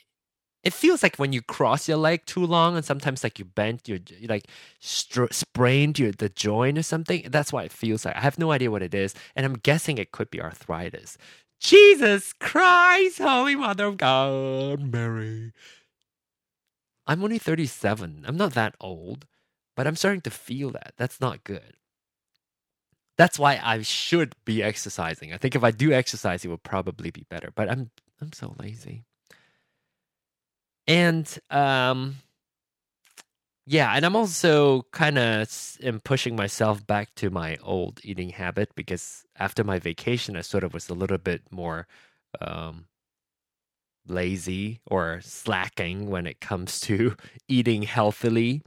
it 0.64 0.74
feels 0.74 1.04
like 1.04 1.18
when 1.18 1.32
you 1.32 1.44
cross 1.44 1.88
your 1.88 1.98
leg 1.98 2.26
too 2.26 2.44
long 2.46 2.76
and 2.76 2.84
sometimes 2.84 3.24
like 3.24 3.38
you 3.38 3.46
bent 3.46 3.88
your 3.88 4.00
you 4.20 4.28
like 4.28 4.48
str- 4.80 5.32
sprained 5.32 6.00
your 6.00 6.12
the 6.12 6.30
joint 6.30 6.78
or 6.78 6.84
something 6.84 7.28
that's 7.30 7.54
why 7.54 7.64
it 7.64 7.72
feels 7.72 8.04
like 8.04 8.16
i 8.16 8.20
have 8.20 8.40
no 8.40 8.52
idea 8.52 8.72
what 8.72 8.82
it 8.82 8.94
is 8.94 9.14
and 9.36 9.46
i'm 9.46 9.54
guessing 9.54 9.98
it 9.98 10.12
could 10.12 10.30
be 10.32 10.42
arthritis 10.42 11.18
jesus 11.60 12.34
christ 12.34 13.20
holy 13.20 13.56
mother 13.56 13.86
of 13.86 13.98
god 13.98 14.92
mary 14.92 15.54
i'm 17.08 17.24
only 17.24 17.40
37 17.40 18.24
i'm 18.28 18.38
not 18.38 18.54
that 18.54 18.76
old 18.80 19.26
but 19.76 19.88
i'm 19.88 19.96
starting 19.96 20.22
to 20.22 20.32
feel 20.32 20.72
that 20.72 20.94
that's 20.98 21.22
not 21.22 21.44
good 21.44 21.76
that's 23.18 23.40
why 23.40 23.60
I 23.64 23.82
should 23.82 24.36
be 24.46 24.62
exercising. 24.62 25.34
I 25.34 25.38
think 25.38 25.56
if 25.56 25.64
I 25.64 25.72
do 25.72 25.92
exercise, 25.94 26.44
it 26.44 26.50
will 26.50 26.58
probably 26.58 27.12
be 27.12 27.26
better. 27.30 27.50
But 27.54 27.70
I'm 27.70 27.90
I'm 28.22 28.34
so 28.34 28.56
lazy. 28.60 29.06
And 30.88 31.38
um 31.50 32.18
yeah, 33.68 33.94
and 33.94 34.06
I'm 34.06 34.16
also 34.16 34.84
kind 34.92 35.18
of 35.18 35.78
am 35.84 36.00
pushing 36.02 36.36
myself 36.36 36.86
back 36.86 37.16
to 37.16 37.30
my 37.32 37.58
old 37.64 38.00
eating 38.04 38.30
habit 38.30 38.70
because 38.76 39.26
after 39.38 39.64
my 39.64 39.80
vacation, 39.80 40.38
I 40.38 40.42
sort 40.42 40.64
of 40.64 40.74
was 40.74 40.88
a 40.90 40.94
little 40.94 41.18
bit 41.18 41.42
more 41.52 41.88
um, 42.42 42.86
lazy 44.08 44.80
or 44.86 45.20
slacking 45.22 46.10
when 46.10 46.28
it 46.28 46.40
comes 46.40 46.80
to 46.82 47.16
eating 47.48 47.84
healthily. 47.84 48.62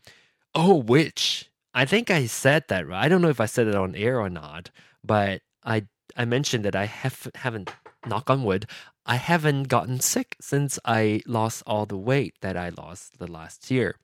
Oh, 0.55 0.77
which 0.77 1.51
I 1.75 1.85
think 1.85 2.11
I 2.11 2.27
said 2.27 2.65
that 2.69 2.87
right. 2.87 3.05
I 3.05 3.09
don't 3.09 3.23
know 3.23 3.29
if 3.29 3.41
I 3.41 3.47
said 3.47 3.67
it 3.67 3.75
on 3.75 3.95
air 3.95 4.21
or 4.21 4.31
not, 4.31 4.71
but 5.05 5.43
I 5.65 5.87
I 6.17 6.25
mentioned 6.25 6.65
that 6.65 6.75
I 6.75 6.87
have 6.87 7.29
haven't 7.37 7.71
knock 8.07 8.31
on 8.31 8.45
wood, 8.45 8.67
I 9.07 9.17
haven't 9.17 9.65
gotten 9.65 10.01
sick 10.01 10.37
since 10.41 10.79
I 10.85 11.23
lost 11.27 11.63
all 11.67 11.87
the 11.87 11.97
weight 11.97 12.35
that 12.41 12.57
I 12.57 12.71
lost 12.71 13.19
the 13.19 13.31
last 13.31 13.71
year. 13.71 13.97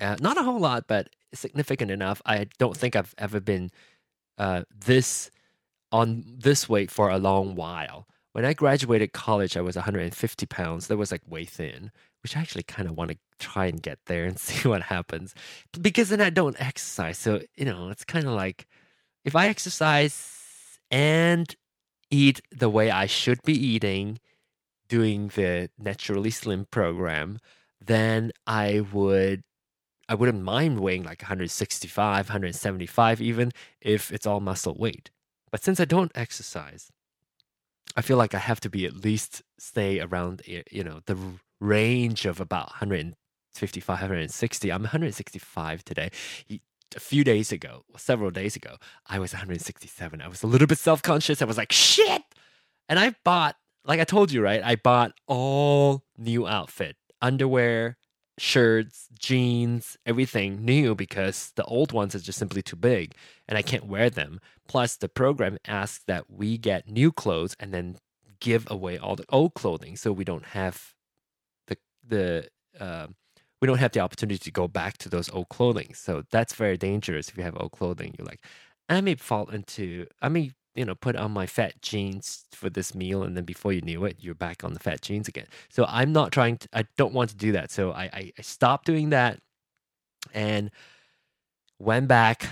Uh, 0.00 0.16
not 0.20 0.36
a 0.36 0.42
whole 0.42 0.60
lot, 0.60 0.86
but 0.86 1.08
significant 1.32 1.90
enough. 1.90 2.20
I 2.26 2.48
don't 2.58 2.76
think 2.76 2.96
I've 2.96 3.14
ever 3.18 3.40
been 3.40 3.70
uh, 4.38 4.62
this 4.74 5.30
on 5.92 6.24
this 6.26 6.68
weight 6.68 6.90
for 6.90 7.08
a 7.10 7.18
long 7.18 7.54
while. 7.54 8.06
When 8.36 8.44
I 8.44 8.52
graduated 8.52 9.14
college, 9.14 9.56
I 9.56 9.62
was 9.62 9.76
150 9.76 10.46
pounds. 10.46 10.88
That 10.88 10.98
was 10.98 11.10
like 11.10 11.22
way 11.26 11.46
thin 11.46 11.90
which 12.26 12.36
I 12.36 12.40
actually 12.40 12.64
kind 12.64 12.88
of 12.88 12.96
want 12.96 13.12
to 13.12 13.18
try 13.38 13.66
and 13.66 13.80
get 13.80 14.00
there 14.06 14.24
and 14.24 14.36
see 14.46 14.68
what 14.68 14.82
happens. 14.82 15.32
Because 15.80 16.08
then 16.08 16.20
I 16.20 16.28
don't 16.28 16.60
exercise. 16.60 17.18
So, 17.18 17.40
you 17.54 17.64
know, 17.64 17.88
it's 17.90 18.04
kind 18.04 18.26
of 18.26 18.32
like 18.32 18.66
if 19.24 19.36
I 19.36 19.46
exercise 19.46 20.80
and 20.90 21.54
eat 22.10 22.40
the 22.50 22.68
way 22.68 22.90
I 22.90 23.06
should 23.06 23.40
be 23.44 23.54
eating, 23.54 24.18
doing 24.88 25.28
the 25.36 25.70
naturally 25.78 26.30
slim 26.30 26.66
program, 26.68 27.38
then 27.80 28.32
I 28.44 28.80
would 28.92 29.44
I 30.08 30.16
wouldn't 30.16 30.42
mind 30.42 30.80
weighing 30.80 31.04
like 31.04 31.22
165, 31.22 32.28
175 32.28 33.20
even 33.20 33.52
if 33.80 34.10
it's 34.10 34.26
all 34.26 34.40
muscle 34.40 34.74
weight. 34.76 35.12
But 35.52 35.62
since 35.62 35.78
I 35.78 35.84
don't 35.84 36.10
exercise, 36.16 36.90
I 37.94 38.02
feel 38.02 38.16
like 38.16 38.34
I 38.34 38.38
have 38.38 38.60
to 38.60 38.70
be 38.70 38.84
at 38.86 39.04
least 39.04 39.42
stay 39.58 40.00
around 40.00 40.42
you 40.46 40.84
know 40.84 41.00
the 41.06 41.16
range 41.60 42.26
of 42.26 42.40
about 42.40 42.68
155, 42.68 43.88
160. 43.88 44.72
I'm 44.72 44.82
165 44.82 45.84
today. 45.84 46.10
A 46.94 47.00
few 47.00 47.24
days 47.24 47.52
ago, 47.52 47.84
several 47.96 48.30
days 48.30 48.56
ago, 48.56 48.76
I 49.06 49.18
was 49.18 49.32
167. 49.32 50.22
I 50.22 50.28
was 50.28 50.42
a 50.42 50.46
little 50.46 50.66
bit 50.66 50.78
self 50.78 51.02
conscious. 51.02 51.42
I 51.42 51.44
was 51.44 51.56
like, 51.56 51.72
shit. 51.72 52.22
And 52.88 52.98
I 52.98 53.14
bought, 53.24 53.56
like 53.84 54.00
I 54.00 54.04
told 54.04 54.30
you, 54.30 54.42
right? 54.42 54.62
I 54.62 54.76
bought 54.76 55.12
all 55.26 56.04
new 56.16 56.46
outfit, 56.46 56.96
underwear, 57.20 57.96
shirts, 58.38 59.08
jeans, 59.18 59.96
everything 60.04 60.64
new 60.64 60.94
because 60.94 61.52
the 61.56 61.64
old 61.64 61.92
ones 61.92 62.14
are 62.14 62.20
just 62.20 62.38
simply 62.38 62.62
too 62.62 62.76
big 62.76 63.14
and 63.48 63.56
I 63.56 63.62
can't 63.62 63.86
wear 63.86 64.10
them. 64.10 64.40
Plus, 64.68 64.96
the 64.96 65.08
program 65.08 65.58
asks 65.66 66.04
that 66.06 66.30
we 66.30 66.58
get 66.58 66.88
new 66.88 67.12
clothes 67.12 67.56
and 67.58 67.72
then 67.72 67.96
give 68.40 68.66
away 68.70 68.98
all 68.98 69.16
the 69.16 69.24
old 69.30 69.54
clothing 69.54 69.96
so 69.96 70.12
we 70.12 70.24
don't 70.24 70.46
have 70.46 70.94
the 72.08 72.48
uh, 72.78 73.06
we 73.60 73.66
don't 73.66 73.78
have 73.78 73.92
the 73.92 74.00
opportunity 74.00 74.38
to 74.38 74.50
go 74.50 74.68
back 74.68 74.98
to 74.98 75.08
those 75.08 75.30
old 75.30 75.48
clothing. 75.48 75.94
So 75.94 76.24
that's 76.30 76.54
very 76.54 76.76
dangerous 76.76 77.28
if 77.28 77.36
you 77.36 77.42
have 77.42 77.56
old 77.56 77.72
clothing. 77.72 78.14
You're 78.18 78.26
like, 78.26 78.44
I 78.88 79.00
may 79.00 79.14
fall 79.14 79.48
into, 79.48 80.06
I 80.20 80.28
may, 80.28 80.52
you 80.76 80.84
know, 80.84 80.94
put 80.94 81.16
on 81.16 81.32
my 81.32 81.46
fat 81.46 81.80
jeans 81.82 82.44
for 82.52 82.68
this 82.68 82.94
meal. 82.94 83.22
And 83.22 83.36
then 83.36 83.44
before 83.44 83.72
you 83.72 83.80
knew 83.80 84.04
it, 84.04 84.18
you're 84.20 84.34
back 84.34 84.62
on 84.62 84.74
the 84.74 84.80
fat 84.80 85.00
jeans 85.00 85.26
again. 85.26 85.46
So 85.68 85.86
I'm 85.88 86.12
not 86.12 86.32
trying 86.32 86.58
to, 86.58 86.68
I 86.72 86.84
don't 86.96 87.14
want 87.14 87.30
to 87.30 87.36
do 87.36 87.52
that. 87.52 87.70
So 87.70 87.92
I, 87.92 88.04
I, 88.04 88.32
I 88.38 88.42
stopped 88.42 88.86
doing 88.86 89.10
that 89.10 89.40
and 90.34 90.70
went 91.78 92.08
back 92.08 92.46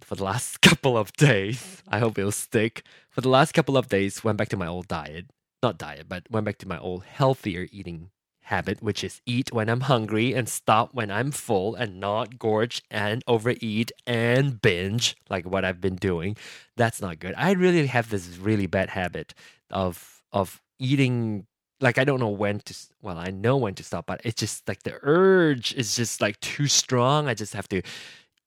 for 0.00 0.16
the 0.16 0.24
last 0.24 0.60
couple 0.62 0.98
of 0.98 1.12
days. 1.12 1.82
I 1.88 2.00
hope 2.00 2.18
it'll 2.18 2.32
stick. 2.32 2.82
For 3.10 3.20
the 3.20 3.28
last 3.28 3.52
couple 3.52 3.76
of 3.76 3.88
days, 3.88 4.24
went 4.24 4.38
back 4.38 4.48
to 4.50 4.56
my 4.56 4.66
old 4.66 4.88
diet. 4.88 5.26
Not 5.62 5.78
diet, 5.78 6.08
but 6.08 6.24
went 6.30 6.46
back 6.46 6.58
to 6.58 6.68
my 6.68 6.78
old 6.78 7.04
healthier 7.04 7.68
eating 7.70 8.10
habit, 8.50 8.82
which 8.82 9.02
is 9.02 9.20
eat 9.26 9.52
when 9.52 9.70
I'm 9.70 9.82
hungry 9.82 10.34
and 10.34 10.48
stop 10.48 10.92
when 10.92 11.10
I'm 11.10 11.30
full 11.30 11.74
and 11.76 12.00
not 12.00 12.38
gorge 12.38 12.82
and 12.90 13.22
overeat 13.26 13.92
and 14.06 14.60
binge 14.60 15.16
like 15.30 15.46
what 15.46 15.64
I've 15.64 15.80
been 15.80 15.96
doing. 15.96 16.36
That's 16.76 17.00
not 17.00 17.20
good. 17.20 17.34
I 17.36 17.52
really 17.52 17.86
have 17.86 18.10
this 18.10 18.36
really 18.36 18.66
bad 18.66 18.90
habit 18.90 19.34
of 19.70 20.22
of 20.32 20.60
eating 20.78 21.46
like 21.80 21.96
I 21.96 22.04
don't 22.04 22.20
know 22.20 22.28
when 22.28 22.58
to 22.60 22.74
well, 23.00 23.18
I 23.18 23.30
know 23.30 23.56
when 23.56 23.74
to 23.76 23.84
stop, 23.84 24.06
but 24.06 24.20
it's 24.24 24.40
just 24.40 24.68
like 24.68 24.82
the 24.82 24.98
urge 25.02 25.72
is 25.74 25.96
just 25.96 26.20
like 26.20 26.38
too 26.40 26.66
strong. 26.66 27.28
I 27.28 27.34
just 27.34 27.54
have 27.54 27.68
to 27.68 27.82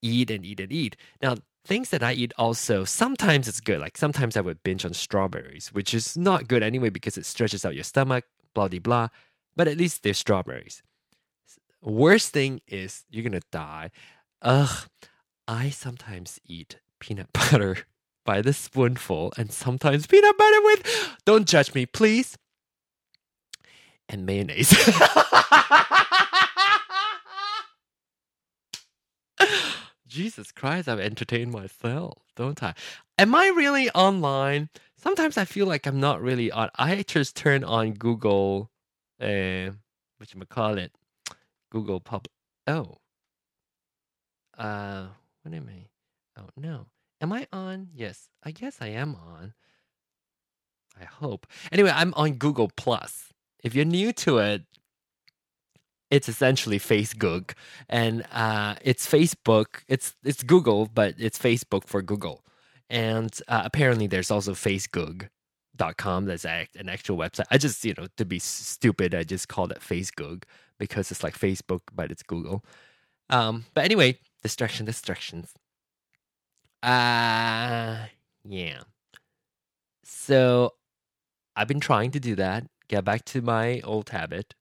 eat 0.02 0.30
and 0.30 0.46
eat 0.46 0.60
and 0.60 0.72
eat. 0.72 0.98
Now, 1.22 1.36
things 1.66 1.90
that 1.92 2.04
I 2.04 2.12
eat 2.12 2.34
also 2.38 2.84
sometimes 2.84 3.48
it's 3.48 3.62
good. 3.62 3.80
Like 3.80 3.98
sometimes 3.98 4.36
I 4.36 4.42
would 4.42 4.62
binge 4.64 4.84
on 4.86 4.94
strawberries, 4.94 5.70
which 5.74 5.94
is 5.94 6.18
not 6.18 6.50
good 6.50 6.62
anyway 6.62 6.90
because 6.90 7.18
it 7.18 7.26
stretches 7.26 7.66
out 7.66 7.74
your 7.74 7.86
stomach, 7.86 8.26
blah 8.54 8.68
blah 8.68 8.80
blah 8.80 9.08
but 9.56 9.68
at 9.68 9.78
least 9.78 10.04
they're 10.04 10.14
strawberries. 10.14 10.82
Worst 11.82 12.32
thing 12.34 12.62
is 12.68 13.04
you're 13.10 13.24
gonna 13.24 13.42
die. 13.52 13.92
Ugh, 14.42 14.88
I 15.48 15.70
sometimes 15.70 16.40
eat 16.46 16.80
peanut 17.00 17.28
butter 17.34 17.78
by 18.26 18.42
the 18.42 18.54
spoonful 18.54 19.34
and 19.38 19.52
sometimes 19.52 20.08
peanut 20.08 20.38
butter 20.38 20.62
with, 20.64 21.18
don't 21.26 21.48
judge 21.48 21.74
me, 21.76 21.86
please. 21.86 22.38
and 24.10 24.26
mayonnaise. 24.26 24.72
Jesus 30.08 30.52
Christ, 30.52 30.88
I've 30.88 31.00
entertained 31.00 31.52
myself, 31.52 32.18
don't 32.36 32.62
I? 32.62 32.74
Am 33.18 33.34
I 33.36 33.48
really 33.48 33.90
online? 33.92 34.70
Sometimes 34.98 35.38
I 35.38 35.46
feel 35.46 35.66
like 35.66 35.88
I'm 35.88 36.00
not 36.00 36.22
really 36.22 36.52
on. 36.52 36.70
I 36.78 37.04
just 37.08 37.36
turn 37.36 37.64
on 37.64 37.94
Google, 37.94 38.70
uh, 39.24 39.72
what 40.18 40.34
you 40.34 40.42
call 40.46 40.78
it, 40.78 40.92
Google 41.72 42.00
Pub. 42.00 42.28
Oh, 42.68 42.98
uh, 44.58 45.08
what 45.42 45.54
am 45.54 45.70
I? 45.70 46.42
Oh 46.42 46.50
no, 46.58 46.88
am 47.22 47.34
I 47.34 47.48
on? 47.52 47.90
Yes, 47.94 48.30
I 48.44 48.52
guess 48.52 48.78
I 48.82 48.88
am 48.88 49.16
on. 49.16 49.54
I 51.00 51.06
hope. 51.06 51.48
Anyway, 51.72 51.92
I'm 51.94 52.14
on 52.16 52.34
Google 52.34 52.70
Plus. 52.76 53.34
If 53.64 53.74
you're 53.74 53.86
new 53.86 54.14
to 54.14 54.38
it, 54.40 54.64
it's 56.12 56.30
essentially 56.30 56.78
Facebook, 56.80 57.54
and 57.90 58.26
uh, 58.32 58.76
it's 58.84 59.08
Facebook. 59.10 59.82
It's 59.88 60.16
it's 60.24 60.44
Google, 60.44 60.90
but 60.94 61.16
it's 61.18 61.40
Facebook 61.40 61.88
for 61.88 62.02
Google. 62.02 62.44
And 62.90 63.32
uh, 63.48 63.64
apparently, 63.66 64.08
there's 64.08 64.30
also 64.30 64.54
Facebook.com. 65.78 66.26
That's 66.26 66.46
an 66.46 66.90
actual 66.90 67.18
website. 67.18 67.46
I 67.52 67.58
just 67.58 67.84
you 67.86 67.94
know 67.98 68.08
to 68.18 68.26
be 68.26 68.40
stupid, 68.40 69.16
I 69.16 69.24
just 69.24 69.48
called 69.48 69.72
it 69.72 69.80
Facebook 69.80 70.44
because 70.80 71.12
it's 71.12 71.24
like 71.24 71.38
Facebook, 71.38 71.82
but 71.94 72.12
it's 72.12 72.24
Google. 72.24 72.64
Um, 73.30 73.66
but 73.74 73.86
anyway, 73.86 74.20
distraction, 74.42 74.86
distractions. 74.86 75.54
Uh 76.82 78.08
yeah. 78.46 78.82
So 80.04 80.74
I've 81.56 81.68
been 81.68 81.80
trying 81.80 82.12
to 82.12 82.20
do 82.20 82.36
that, 82.36 82.66
get 82.88 83.06
back 83.06 83.26
to 83.26 83.42
my 83.42 83.80
old 83.82 84.10
habit. 84.10 84.54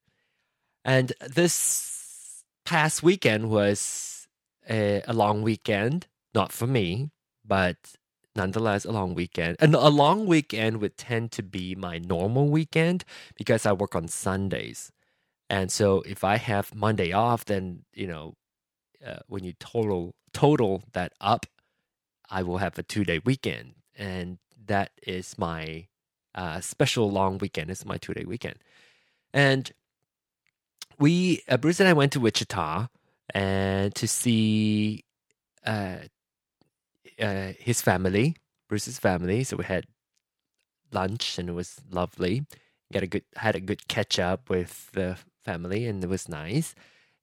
And 0.84 1.12
this 1.20 2.44
past 2.64 3.02
weekend 3.02 3.50
was 3.50 4.28
a, 4.68 5.02
a 5.06 5.12
long 5.12 5.42
weekend, 5.42 6.06
not 6.34 6.52
for 6.52 6.66
me, 6.66 7.10
but 7.44 7.76
nonetheless 8.34 8.84
a 8.84 8.92
long 8.92 9.14
weekend. 9.14 9.56
And 9.60 9.74
a 9.74 9.88
long 9.88 10.26
weekend 10.26 10.80
would 10.80 10.96
tend 10.96 11.32
to 11.32 11.42
be 11.42 11.74
my 11.74 11.98
normal 11.98 12.48
weekend 12.48 13.04
because 13.36 13.66
I 13.66 13.72
work 13.72 13.94
on 13.94 14.08
Sundays. 14.08 14.92
And 15.50 15.70
so 15.70 16.02
if 16.06 16.24
I 16.24 16.36
have 16.36 16.74
Monday 16.74 17.12
off, 17.12 17.44
then, 17.44 17.84
you 17.92 18.06
know, 18.06 18.34
uh, 19.06 19.18
when 19.26 19.44
you 19.44 19.52
total 19.54 20.14
total 20.32 20.82
that 20.92 21.12
up, 21.20 21.46
I 22.30 22.42
will 22.42 22.58
have 22.58 22.78
a 22.78 22.82
two 22.82 23.04
day 23.04 23.20
weekend, 23.24 23.74
and 23.96 24.38
that 24.66 24.92
is 25.06 25.36
my 25.38 25.88
uh, 26.34 26.60
special 26.60 27.10
long 27.10 27.38
weekend. 27.38 27.70
It's 27.70 27.84
my 27.84 27.98
two 27.98 28.14
day 28.14 28.24
weekend, 28.24 28.56
and 29.34 29.70
we 30.98 31.42
uh, 31.48 31.56
Bruce 31.58 31.80
and 31.80 31.88
I 31.88 31.92
went 31.92 32.12
to 32.12 32.20
Wichita 32.20 32.86
and 33.34 33.94
to 33.94 34.08
see 34.08 35.04
uh, 37.22 37.52
his 37.58 37.80
family, 37.80 38.36
Bruce's 38.68 38.98
family. 38.98 39.44
So 39.44 39.56
we 39.56 39.64
had 39.64 39.86
lunch 40.92 41.38
and 41.38 41.48
it 41.48 41.52
was 41.52 41.80
lovely. 41.90 42.46
Got 42.92 43.04
a 43.04 43.06
good 43.06 43.24
had 43.36 43.56
a 43.56 43.60
good 43.60 43.88
catch 43.88 44.18
up 44.18 44.50
with 44.50 44.90
the 44.92 45.16
family 45.44 45.86
and 45.86 46.02
it 46.04 46.10
was 46.10 46.28
nice. 46.28 46.74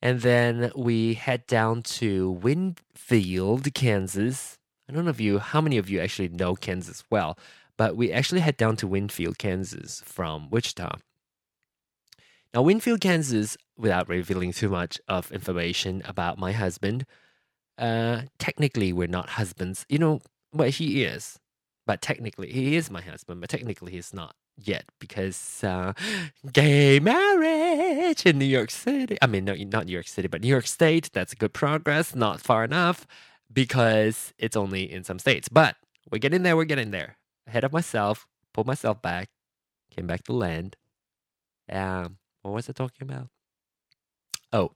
And 0.01 0.21
then 0.21 0.71
we 0.75 1.13
head 1.15 1.45
down 1.45 1.81
to 1.83 2.31
Winfield, 2.31 3.73
Kansas. 3.73 4.57
I 4.87 4.93
don't 4.93 5.03
know 5.03 5.11
if 5.11 5.19
you, 5.19 5.39
how 5.39 5.61
many 5.61 5.77
of 5.77 5.89
you 5.89 5.99
actually 5.99 6.29
know 6.29 6.55
Kansas 6.55 7.03
well, 7.11 7.37
but 7.77 7.95
we 7.95 8.11
actually 8.11 8.41
head 8.41 8.57
down 8.57 8.75
to 8.77 8.87
Winfield, 8.87 9.37
Kansas 9.37 10.01
from 10.05 10.49
Wichita. 10.49 10.97
Now, 12.53 12.63
Winfield, 12.63 13.01
Kansas, 13.01 13.57
without 13.77 14.09
revealing 14.09 14.51
too 14.51 14.69
much 14.69 14.99
of 15.07 15.31
information 15.31 16.01
about 16.05 16.39
my 16.39 16.51
husband, 16.51 17.05
uh, 17.79 18.23
technically 18.37 18.93
we're 18.93 19.07
not 19.07 19.29
husbands. 19.31 19.85
You 19.89 19.99
know, 19.99 20.21
well, 20.53 20.69
he 20.69 21.03
is, 21.03 21.39
but 21.87 22.01
technically 22.01 22.51
he 22.51 22.75
is 22.75 22.91
my 22.91 23.01
husband, 23.01 23.41
but 23.41 23.49
technically 23.49 23.93
he's 23.93 24.13
not 24.13 24.35
yet 24.57 24.85
because 24.99 25.63
uh, 25.63 25.93
gay 26.53 26.99
marriage 26.99 28.25
in 28.25 28.37
New 28.37 28.45
York 28.45 28.69
City. 28.69 29.17
I 29.21 29.27
mean, 29.27 29.45
no, 29.45 29.55
not 29.55 29.85
New 29.85 29.93
York 29.93 30.07
City, 30.07 30.27
but 30.27 30.41
New 30.41 30.49
York 30.49 30.67
State. 30.67 31.09
That's 31.13 31.33
a 31.33 31.37
good 31.37 31.53
progress. 31.53 32.13
Not 32.13 32.41
far 32.41 32.63
enough 32.63 33.07
because 33.51 34.33
it's 34.37 34.57
only 34.57 34.91
in 34.91 35.03
some 35.03 35.19
states. 35.19 35.49
But 35.49 35.77
we're 36.11 36.19
getting 36.19 36.43
there. 36.43 36.57
We're 36.57 36.65
getting 36.65 36.91
there. 36.91 37.17
Ahead 37.47 37.63
of 37.63 37.73
myself. 37.73 38.27
Pulled 38.53 38.67
myself 38.67 39.01
back. 39.01 39.29
Came 39.95 40.07
back 40.07 40.23
to 40.25 40.33
land. 40.33 40.75
Um, 41.71 42.17
what 42.41 42.53
was 42.53 42.69
I 42.69 42.73
talking 42.73 43.07
about? 43.09 43.29
Oh, 44.51 44.71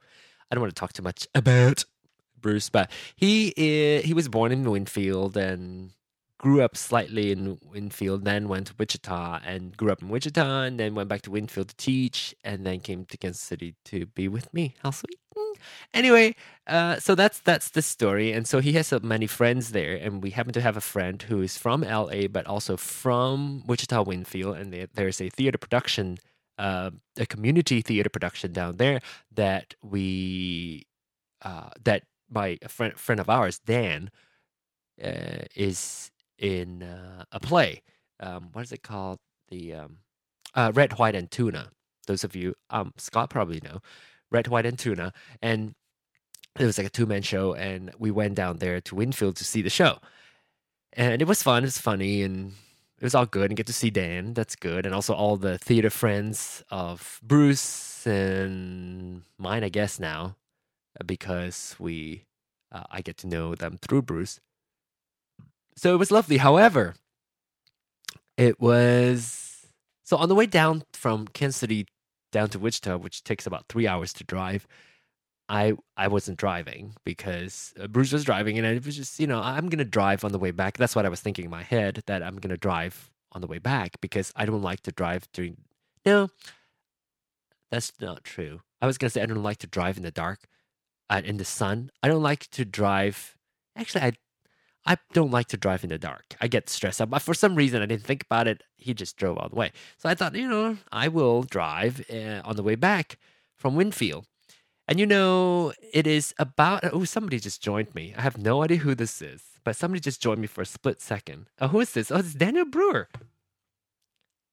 I 0.50 0.56
don't 0.56 0.62
want 0.62 0.76
to 0.76 0.80
talk 0.80 0.94
too 0.94 1.02
much 1.02 1.28
about 1.34 1.86
Bruce, 2.44 2.70
but 2.70 2.92
he 3.16 3.54
he 3.58 4.14
was 4.14 4.28
born 4.30 4.52
in 4.52 4.70
Winfield 4.70 5.36
and 5.36 5.92
grew 6.44 6.62
up 6.62 6.76
slightly 6.76 7.32
in 7.32 7.58
Winfield, 7.64 8.26
then 8.26 8.50
went 8.50 8.68
to 8.68 8.74
Wichita 8.78 9.40
and 9.46 9.78
grew 9.78 9.90
up 9.92 10.02
in 10.02 10.10
Wichita, 10.10 10.64
and 10.64 10.78
then 10.78 10.94
went 10.94 11.08
back 11.08 11.22
to 11.24 11.32
Winfield 11.32 11.70
to 11.70 11.76
teach, 11.78 12.36
and 12.44 12.66
then 12.66 12.82
came 12.82 13.06
to 13.06 13.18
Kansas 13.18 13.42
City 13.42 13.76
to 13.86 14.06
be 14.08 14.28
with 14.28 14.54
me. 14.54 14.76
How 14.84 14.92
sweet! 14.92 15.18
Anyway, 15.94 16.36
uh, 16.68 17.00
so 17.00 17.16
that's 17.16 17.40
that's 17.40 17.70
the 17.70 17.82
story, 17.82 18.34
and 18.34 18.48
so 18.48 18.60
he 18.60 18.74
has 18.74 18.88
so 18.88 19.00
many 19.02 19.28
friends 19.28 19.72
there, 19.72 19.96
and 19.96 20.22
we 20.22 20.32
happen 20.32 20.52
to 20.54 20.62
have 20.62 20.76
a 20.76 20.82
friend 20.82 21.22
who 21.22 21.42
is 21.42 21.58
from 21.58 21.82
LA, 21.82 22.28
but 22.28 22.46
also 22.46 22.76
from 22.78 23.64
Wichita 23.66 24.04
Winfield, 24.04 24.58
and 24.58 24.90
there's 24.94 25.22
a 25.22 25.30
theater 25.30 25.58
production, 25.58 26.18
uh, 26.58 26.92
a 27.18 27.26
community 27.26 27.82
theater 27.82 28.10
production 28.10 28.52
down 28.52 28.78
there 28.78 29.00
that 29.32 29.76
we, 29.82 30.86
uh, 31.42 31.70
that 31.84 32.04
my 32.34 32.58
a 32.62 32.70
friend 32.70 32.98
friend 32.98 33.20
of 33.20 33.30
ours, 33.30 33.60
Dan, 33.60 34.10
uh, 35.04 35.46
is 35.56 36.12
in 36.38 36.84
uh, 36.84 37.24
a 37.32 37.40
play. 37.40 37.82
Um, 38.20 38.50
what 38.54 38.64
is 38.64 38.72
it 38.72 38.84
called? 38.84 39.20
The 39.50 39.74
um, 39.74 39.98
uh, 40.56 40.72
Red, 40.74 40.98
White, 40.98 41.16
and 41.16 41.30
Tuna. 41.30 41.72
Those 42.08 42.24
of 42.24 42.36
you, 42.36 42.56
um, 42.70 42.94
Scott 42.98 43.30
probably 43.30 43.62
know, 43.64 43.80
Red, 44.32 44.48
White, 44.48 44.66
and 44.66 44.78
Tuna, 44.78 45.14
and 45.42 45.76
it 46.60 46.66
was 46.66 46.78
like 46.78 46.88
a 46.88 46.90
two 46.90 47.06
man 47.06 47.22
show, 47.22 47.54
and 47.54 47.92
we 47.98 48.12
went 48.12 48.36
down 48.36 48.58
there 48.58 48.82
to 48.82 48.96
Winfield 48.96 49.36
to 49.38 49.46
see 49.46 49.62
the 49.62 49.70
show, 49.70 50.00
and 50.94 51.22
it 51.22 51.28
was 51.28 51.44
fun. 51.44 51.64
It 51.64 51.68
was 51.68 51.78
funny, 51.78 52.22
and 52.22 52.54
it 53.00 53.04
was 53.04 53.16
all 53.16 53.26
good, 53.26 53.50
and 53.50 53.58
get 53.58 53.68
to 53.68 53.74
see 53.74 53.90
Dan. 53.90 54.34
That's 54.34 54.56
good, 54.56 54.86
and 54.86 54.94
also 54.94 55.14
all 55.14 55.38
the 55.38 55.58
theater 55.58 55.90
friends 55.90 56.64
of 56.70 57.20
Bruce 57.24 58.06
and 58.06 59.24
mine, 59.38 59.64
I 59.64 59.70
guess 59.70 60.00
now, 60.00 60.36
because 61.06 61.76
we, 61.80 62.26
uh, 62.72 62.84
I 62.92 63.02
get 63.02 63.18
to 63.18 63.28
know 63.28 63.56
them 63.56 63.78
through 63.82 64.04
Bruce 64.04 64.40
so 65.76 65.94
it 65.94 65.98
was 65.98 66.12
lovely. 66.12 66.38
However, 66.38 66.96
it 68.38 68.60
was 68.60 69.68
so 70.04 70.18
on 70.18 70.30
the 70.30 70.36
way 70.36 70.46
down 70.46 70.84
from 70.94 71.28
Kansas 71.28 71.60
City 71.60 71.88
down 72.32 72.50
to 72.50 72.60
Wichita, 72.60 72.98
which 72.98 73.24
takes 73.24 73.46
about 73.46 73.66
three 73.70 73.88
hours 73.88 74.14
to 74.14 74.24
drive. 74.24 74.68
I 75.50 75.74
I 75.98 76.08
wasn't 76.08 76.38
driving 76.38 76.96
because 77.04 77.74
uh, 77.80 77.88
Bruce 77.88 78.14
was 78.14 78.24
driving, 78.24 78.58
and 78.58 78.66
it 78.66 78.86
was 78.86 78.96
just 78.96 79.20
you 79.20 79.28
know 79.28 79.42
I'm 79.42 79.70
gonna 79.70 79.84
drive 79.86 80.24
on 80.24 80.32
the 80.32 80.40
way 80.40 80.52
back. 80.52 80.78
That's 80.78 80.96
what 80.96 81.06
I 81.06 81.10
was 81.10 81.22
thinking 81.22 81.46
in 81.46 81.52
my 81.52 81.64
head 81.64 82.04
that 82.06 82.24
I'm 82.24 82.38
gonna 82.38 82.58
drive 82.58 83.10
on 83.34 83.42
the 83.42 83.48
way 83.48 83.60
back 83.60 84.00
because 84.02 84.32
I 84.36 84.46
don't 84.46 84.62
like 84.62 84.82
to 84.82 84.92
drive 84.92 85.28
during. 85.34 85.58
No, 86.06 86.30
that's 87.72 87.94
not 88.00 88.24
true. 88.24 88.62
I 88.82 88.88
was 88.88 88.98
gonna 88.98 89.10
say 89.10 89.22
I 89.22 89.26
don't 89.26 89.44
like 89.44 89.58
to 89.60 89.68
drive 89.68 89.98
in 89.98 90.04
the 90.04 90.12
dark, 90.12 90.40
uh, 91.10 91.22
in 91.24 91.38
the 91.38 91.46
sun. 91.46 91.92
I 92.02 92.08
don't 92.08 92.24
like 92.24 92.50
to 92.52 92.66
drive. 92.66 93.36
Actually, 93.76 94.02
I 94.02 94.14
I 94.86 94.98
don't 95.14 95.32
like 95.32 95.48
to 95.48 95.58
drive 95.58 95.84
in 95.84 95.90
the 95.90 95.98
dark. 95.98 96.36
I 96.42 96.48
get 96.48 96.70
stressed 96.70 97.02
out. 97.02 97.10
But 97.10 97.22
for 97.22 97.34
some 97.34 97.56
reason, 97.56 97.82
I 97.82 97.86
didn't 97.86 98.04
think 98.04 98.24
about 98.24 98.48
it. 98.48 98.64
He 98.76 98.94
just 98.94 99.16
drove 99.16 99.38
all 99.38 99.48
the 99.50 99.56
way. 99.56 99.72
So 99.98 100.10
I 100.10 100.16
thought, 100.16 100.36
you 100.36 100.48
know, 100.48 100.78
I 100.92 101.08
will 101.08 101.44
drive 101.44 102.04
uh, 102.12 102.42
on 102.44 102.58
the 102.58 102.64
way 102.64 102.76
back 102.76 103.18
from 103.56 103.76
Winfield. 103.76 104.26
And 104.88 105.00
you 105.00 105.06
know, 105.06 105.72
it 105.94 106.06
is 106.06 106.34
about. 106.38 106.84
Oh, 106.92 107.06
somebody 107.06 107.40
just 107.40 107.64
joined 107.64 107.96
me. 107.96 108.14
I 108.18 108.22
have 108.22 108.38
no 108.38 108.64
idea 108.64 108.78
who 108.78 108.96
this 108.96 109.22
is, 109.22 109.42
but 109.64 109.78
somebody 109.78 110.02
just 110.02 110.22
joined 110.22 110.42
me 110.42 110.48
for 110.48 110.62
a 110.62 110.66
split 110.66 111.02
second. 111.02 111.48
Oh, 111.62 111.70
who 111.70 111.80
is 111.80 111.94
this? 111.94 112.12
Oh, 112.12 112.18
it's 112.18 112.34
Daniel 112.34 112.66
Brewer. 112.66 113.08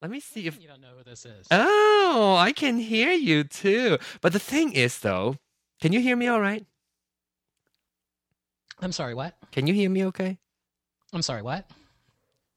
Let 0.01 0.11
me 0.11 0.21
see 0.21 0.47
if 0.47 0.61
you 0.63 0.69
don't 0.69 0.81
know 0.81 0.95
who 0.97 1.05
this 1.05 1.27
is. 1.27 1.47
Oh, 1.51 2.37
I 2.39 2.53
can 2.53 2.79
hear 2.79 3.11
you 3.11 3.45
too. 3.45 3.99
But 4.23 4.33
the 4.33 4.39
thing 4.39 4.73
is, 4.73 5.01
though, 5.01 5.37
can 5.81 5.93
you 5.93 6.01
hear 6.01 6.17
me 6.17 6.29
all 6.29 6.41
right? 6.41 6.65
I'm 8.81 8.93
sorry, 8.93 9.15
what? 9.15 9.37
Can 9.53 9.67
you 9.67 9.75
hear 9.75 9.91
me 9.91 10.05
okay? 10.07 10.39
I'm 11.13 11.23
sorry, 11.23 11.43
what? 11.43 11.71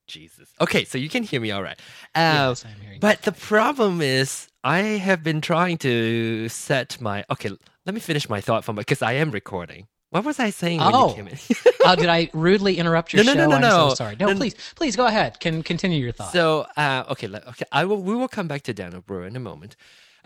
Jesus. 0.08 0.50
Okay, 0.60 0.84
so 0.86 0.98
you 0.98 1.10
can 1.10 1.24
hear 1.24 1.40
me 1.42 1.52
all 1.52 1.64
right. 1.64 1.80
Uh, 2.14 2.52
yes, 2.52 2.66
I'm 2.66 2.82
hearing 2.82 3.00
But 3.00 3.26
you. 3.26 3.32
the 3.32 3.38
problem 3.38 4.02
is, 4.02 4.48
I 4.64 4.80
have 4.80 5.24
been 5.24 5.42
trying 5.42 5.78
to 5.80 6.50
set 6.50 7.00
my. 7.02 7.26
Okay, 7.32 7.50
let 7.86 7.96
me 7.96 8.00
finish 8.02 8.30
my 8.30 8.42
thought 8.42 8.66
from 8.66 8.76
because 8.76 9.02
I 9.02 9.14
am 9.14 9.32
recording. 9.32 9.88
What 10.10 10.26
was 10.26 10.40
I 10.40 10.52
saying 10.52 10.80
oh. 10.82 11.10
you 11.10 11.16
came 11.16 11.28
in? 11.28 11.38
oh, 11.84 11.96
did 11.98 12.08
I 12.08 12.30
rudely 12.34 12.78
interrupt 12.78 13.14
your 13.14 13.24
no, 13.24 13.34
show? 13.34 13.38
No, 13.40 13.46
no, 13.46 13.50
no, 13.50 13.56
I'm 13.56 13.62
no. 13.62 13.90
So 13.90 13.96
sorry. 13.96 14.16
No, 14.20 14.28
no, 14.28 14.36
please, 14.36 14.56
please 14.76 14.96
go 14.96 15.08
ahead. 15.08 15.40
Can 15.40 15.64
continue 15.64 16.00
your 16.00 16.12
thought. 16.12 16.32
So, 16.32 16.68
uh, 16.78 17.06
okay, 17.10 17.28
okay, 17.28 17.66
I 17.72 17.86
will. 17.86 18.02
We 18.02 18.14
will 18.14 18.28
come 18.28 18.48
back 18.48 18.62
to 18.64 18.74
Daniel 18.74 19.02
Brewer 19.02 19.26
in 19.26 19.36
a 19.36 19.40
moment. 19.40 19.76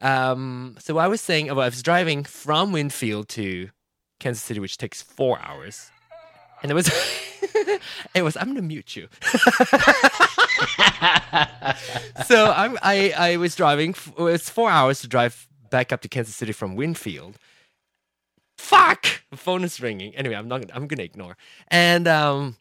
Um, 0.02 0.76
so 0.80 0.98
I 0.98 1.08
was 1.08 1.22
saying, 1.22 1.48
well, 1.48 1.62
I 1.62 1.66
was 1.66 1.82
driving 1.82 2.24
from 2.24 2.72
Winfield 2.72 3.30
to 3.30 3.70
Kansas 4.20 4.44
City, 4.44 4.60
which 4.60 4.78
takes 4.78 5.02
four 5.02 5.40
hours, 5.40 5.90
and 6.62 6.72
it 6.72 6.76
was, 6.76 6.88
it 8.14 8.24
was. 8.24 8.38
I'm 8.38 8.48
gonna 8.48 8.62
mute 8.62 8.96
you. 8.96 9.08
so 12.26 12.52
I'm, 12.52 12.78
I 12.82 13.14
I 13.18 13.38
was 13.38 13.56
driving. 13.56 13.96
It 14.18 14.22
was 14.22 14.50
four 14.50 14.70
hours 14.70 15.02
to 15.02 15.08
drive 15.08 15.48
back 15.70 15.92
up 15.92 16.02
to 16.02 16.08
Kansas 16.08 16.36
City 16.36 16.52
from 16.52 16.76
Winfield. 16.76 17.38
Fuck! 18.58 19.08
The 19.32 19.38
phone 19.38 19.64
is 19.64 19.80
ringing. 19.80 20.16
Anyway, 20.16 20.36
I'm 20.36 20.48
not. 20.48 20.66
I'm 20.74 20.88
gonna 20.88 21.04
ignore. 21.04 21.38
And 21.70 22.08
um, 22.08 22.58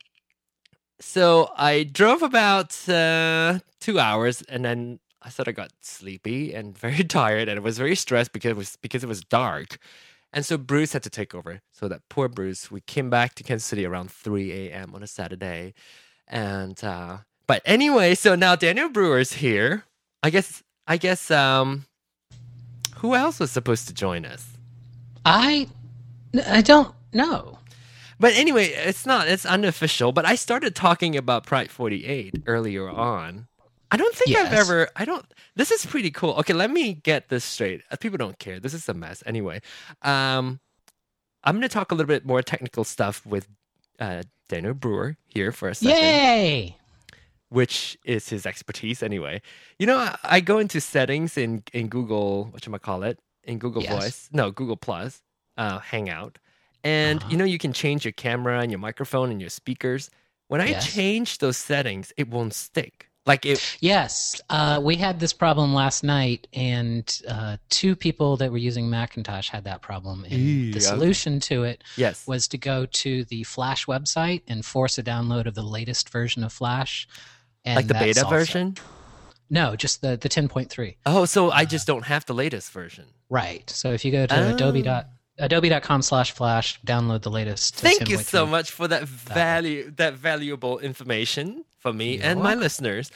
so 1.00 1.50
I 1.56 1.84
drove 1.84 2.22
about 2.22 2.88
uh, 2.88 3.60
two 3.80 3.98
hours, 3.98 4.42
and 4.42 4.64
then 4.64 5.00
I 5.26 5.30
thought 5.30 5.48
I 5.48 5.52
got 5.52 5.72
sleepy 5.82 6.54
and 6.54 6.78
very 6.86 7.04
tired, 7.04 7.48
and 7.48 7.58
I 7.58 7.62
was 7.62 7.78
very 7.78 7.96
stressed 7.96 8.32
because 8.32 8.50
it 8.52 8.56
was 8.56 8.76
because 8.80 9.04
it 9.04 9.08
was 9.08 9.22
dark. 9.22 9.78
And 10.32 10.44
so 10.44 10.58
Bruce 10.58 10.92
had 10.92 11.02
to 11.04 11.10
take 11.10 11.34
over. 11.34 11.62
So 11.72 11.88
that 11.88 12.02
poor 12.08 12.28
Bruce, 12.28 12.70
we 12.70 12.80
came 12.82 13.10
back 13.10 13.34
to 13.36 13.42
Kansas 13.42 13.66
City 13.66 13.86
around 13.86 14.10
3 14.10 14.52
a.m. 14.52 14.94
on 14.94 15.02
a 15.02 15.06
Saturday. 15.06 15.74
And 16.28 16.82
uh 16.84 17.18
but 17.46 17.62
anyway, 17.64 18.14
so 18.14 18.34
now 18.34 18.56
Daniel 18.56 18.88
Brewer's 18.88 19.34
here. 19.34 19.84
I 20.22 20.30
guess 20.30 20.62
I 20.86 20.96
guess 20.96 21.30
um 21.30 21.86
who 22.96 23.14
else 23.14 23.40
was 23.40 23.50
supposed 23.50 23.88
to 23.88 23.94
join 23.94 24.24
us? 24.24 24.46
I, 25.24 25.68
I 26.46 26.62
don't 26.62 26.94
know. 27.12 27.58
But 28.18 28.34
anyway, 28.34 28.66
it's 28.68 29.04
not 29.04 29.28
it's 29.28 29.44
unofficial, 29.44 30.12
but 30.12 30.24
I 30.24 30.34
started 30.34 30.74
talking 30.74 31.16
about 31.16 31.44
Pride 31.46 31.70
48 31.70 32.42
earlier 32.46 32.88
on. 32.88 33.46
I 33.90 33.96
don't 33.96 34.14
think 34.14 34.36
I've 34.36 34.52
ever 34.52 34.88
I 34.96 35.04
don't 35.04 35.24
this 35.54 35.70
is 35.70 35.86
pretty 35.86 36.10
cool. 36.10 36.34
Okay, 36.34 36.52
let 36.52 36.70
me 36.70 36.94
get 36.94 37.28
this 37.28 37.44
straight. 37.44 37.82
Uh, 37.90 37.96
People 37.96 38.18
don't 38.18 38.38
care. 38.38 38.58
This 38.60 38.74
is 38.74 38.88
a 38.88 38.94
mess 38.94 39.22
anyway. 39.26 39.60
Um 40.02 40.60
I'm 41.44 41.54
going 41.54 41.62
to 41.62 41.68
talk 41.68 41.92
a 41.92 41.94
little 41.94 42.08
bit 42.08 42.26
more 42.26 42.42
technical 42.42 42.82
stuff 42.84 43.24
with 43.24 43.46
uh 44.00 44.24
Daniel 44.48 44.74
Brewer 44.74 45.16
here 45.26 45.52
for 45.52 45.68
a 45.68 45.74
second. 45.74 45.94
Yay! 45.94 46.76
which 47.48 47.96
is 48.04 48.28
his 48.28 48.44
expertise 48.44 49.04
anyway. 49.04 49.40
You 49.78 49.86
know, 49.86 49.98
I, 49.98 50.18
I 50.24 50.40
go 50.40 50.58
into 50.58 50.80
settings 50.80 51.38
in 51.38 51.62
in 51.72 51.86
Google, 51.88 52.46
what 52.46 52.66
I 52.68 52.78
call 52.78 53.04
it, 53.04 53.20
in 53.44 53.58
Google 53.58 53.82
Yes. 53.82 53.92
Voice, 53.92 54.28
no 54.32 54.50
Google 54.50 54.76
Plus, 54.76 55.22
uh, 55.56 55.78
Hangout, 55.78 56.38
and 56.82 57.20
Uh-huh. 57.20 57.30
you 57.30 57.36
know 57.36 57.44
you 57.44 57.58
can 57.58 57.72
change 57.72 58.04
your 58.04 58.12
camera 58.12 58.58
and 58.60 58.70
your 58.72 58.80
microphone 58.80 59.30
and 59.30 59.40
your 59.40 59.50
speakers. 59.50 60.10
When 60.48 60.60
I 60.60 60.70
Yes. 60.70 60.92
change 60.92 61.38
those 61.38 61.56
settings, 61.56 62.12
it 62.16 62.28
won't 62.28 62.52
stick. 62.54 63.10
Like 63.26 63.44
it, 63.44 63.76
Yes, 63.80 64.40
uh, 64.50 64.80
we 64.82 64.96
had 64.96 65.18
this 65.18 65.32
problem 65.32 65.74
last 65.74 66.04
night, 66.04 66.46
and 66.52 67.20
uh, 67.28 67.56
two 67.68 67.96
people 67.96 68.36
that 68.36 68.52
were 68.52 68.58
using 68.58 68.88
Macintosh 68.88 69.48
had 69.50 69.64
that 69.64 69.82
problem. 69.82 70.24
And 70.24 70.72
the 70.72 70.78
okay. 70.78 70.80
solution 70.80 71.40
to 71.40 71.64
it 71.64 71.82
yes, 71.96 72.26
was 72.26 72.46
to 72.48 72.58
go 72.58 72.86
to 72.86 73.24
the 73.24 73.42
Flash 73.42 73.86
website 73.86 74.42
and 74.46 74.64
force 74.64 74.96
a 74.98 75.02
download 75.02 75.46
of 75.46 75.54
the 75.54 75.62
latest 75.62 76.10
version 76.10 76.44
of 76.44 76.52
Flash. 76.52 77.08
And 77.64 77.76
like 77.76 77.88
the 77.88 77.94
beta 77.94 78.24
version. 78.28 78.76
No, 79.50 79.76
just 79.76 80.02
the 80.02 80.16
the 80.16 80.28
10.3. 80.28 80.96
Oh, 81.04 81.24
so. 81.24 81.50
I 81.50 81.64
just 81.64 81.86
don't 81.86 82.04
have 82.04 82.26
the 82.26 82.34
latest 82.34 82.70
version. 82.72 83.06
Right. 83.28 83.68
So 83.70 83.92
if 83.92 84.04
you 84.04 84.12
go 84.12 84.26
to 84.26 84.54
adobe 84.54 84.80
Oh. 84.80 84.82
dot 84.82 85.08
adobe.com 85.38 86.02
slash 86.02 86.32
flash, 86.32 86.80
download 86.82 87.22
the 87.22 87.30
latest. 87.30 87.76
Thank 87.76 88.08
you 88.08 88.18
so 88.18 88.46
10.3. 88.46 88.50
much 88.50 88.70
for 88.70 88.88
that 88.88 89.04
value, 89.04 89.90
that 89.96 90.14
valuable 90.14 90.78
information 90.78 91.64
for 91.78 91.92
me 91.92 92.16
You're 92.16 92.24
and 92.26 92.42
my 92.42 92.54
listeners. 92.54 93.10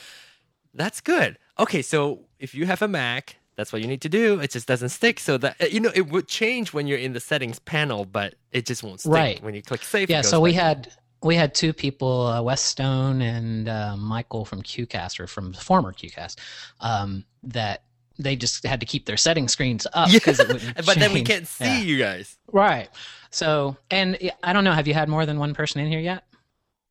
That's 0.75 1.01
good. 1.01 1.39
Okay, 1.59 1.83
so 1.83 2.21
if 2.39 2.55
you 2.55 2.67
have 2.67 2.83
a 2.83 2.89
Mac, 2.89 3.37
that's 3.57 3.73
what 3.73 3.83
you 3.83 3.89
need 3.89 4.01
to 4.03 4.09
do. 4.09 4.41
It 4.41 4.51
just 4.53 4.67
doesn't 4.69 4.91
stick. 4.91 5.19
So 5.21 5.37
that 5.39 5.57
uh, 5.61 5.67
you 5.67 5.81
know, 5.81 5.91
it 5.95 6.09
would 6.11 6.29
change 6.29 6.73
when 6.73 6.87
you're 6.87 6.99
in 6.99 7.13
the 7.13 7.21
settings 7.21 7.59
panel, 7.59 8.05
but 8.05 8.35
it 8.53 8.67
just 8.67 8.83
won't 8.83 9.01
stick 9.01 9.13
Right. 9.13 9.43
when 9.43 9.55
you 9.55 9.63
click 9.63 9.83
save. 9.83 10.09
Yeah, 10.09 10.23
so 10.23 10.41
we 10.41 10.53
back. 10.53 10.61
had 10.63 10.93
we 11.23 11.35
had 11.35 11.55
two 11.55 11.73
people, 11.75 12.27
uh, 12.29 12.41
Wes 12.41 12.63
Stone 12.63 13.21
and 13.21 13.69
uh, 13.69 13.97
Michael 13.99 14.47
from 14.47 14.63
QCast 14.63 15.21
or 15.21 15.27
from 15.27 15.53
the 15.53 15.59
former 15.61 15.93
QCast, 15.93 16.37
um, 16.81 17.25
that 17.43 17.83
they 18.23 18.37
just 18.37 18.65
had 18.65 18.81
to 18.81 18.87
keep 18.87 19.07
their 19.07 19.17
setting 19.17 19.49
screens 19.49 19.87
up 19.93 20.09
Yeah, 20.09 20.19
because 20.19 20.39
it 20.41 20.49
wouldn't 20.49 20.77
but 20.87 20.99
then 20.99 21.13
we 21.13 21.23
can't 21.23 21.47
see 21.47 21.65
Yeah. 21.65 21.79
you 21.79 21.99
guys. 21.99 22.37
Right. 22.53 22.89
So, 23.31 23.77
and 23.91 24.19
I 24.43 24.53
don't 24.53 24.65
know. 24.65 24.73
Have 24.73 24.89
you 24.89 24.95
had 24.95 25.09
more 25.09 25.25
than 25.27 25.39
one 25.39 25.55
person 25.55 25.81
in 25.81 25.89
here 25.89 26.01
yet? 26.01 26.25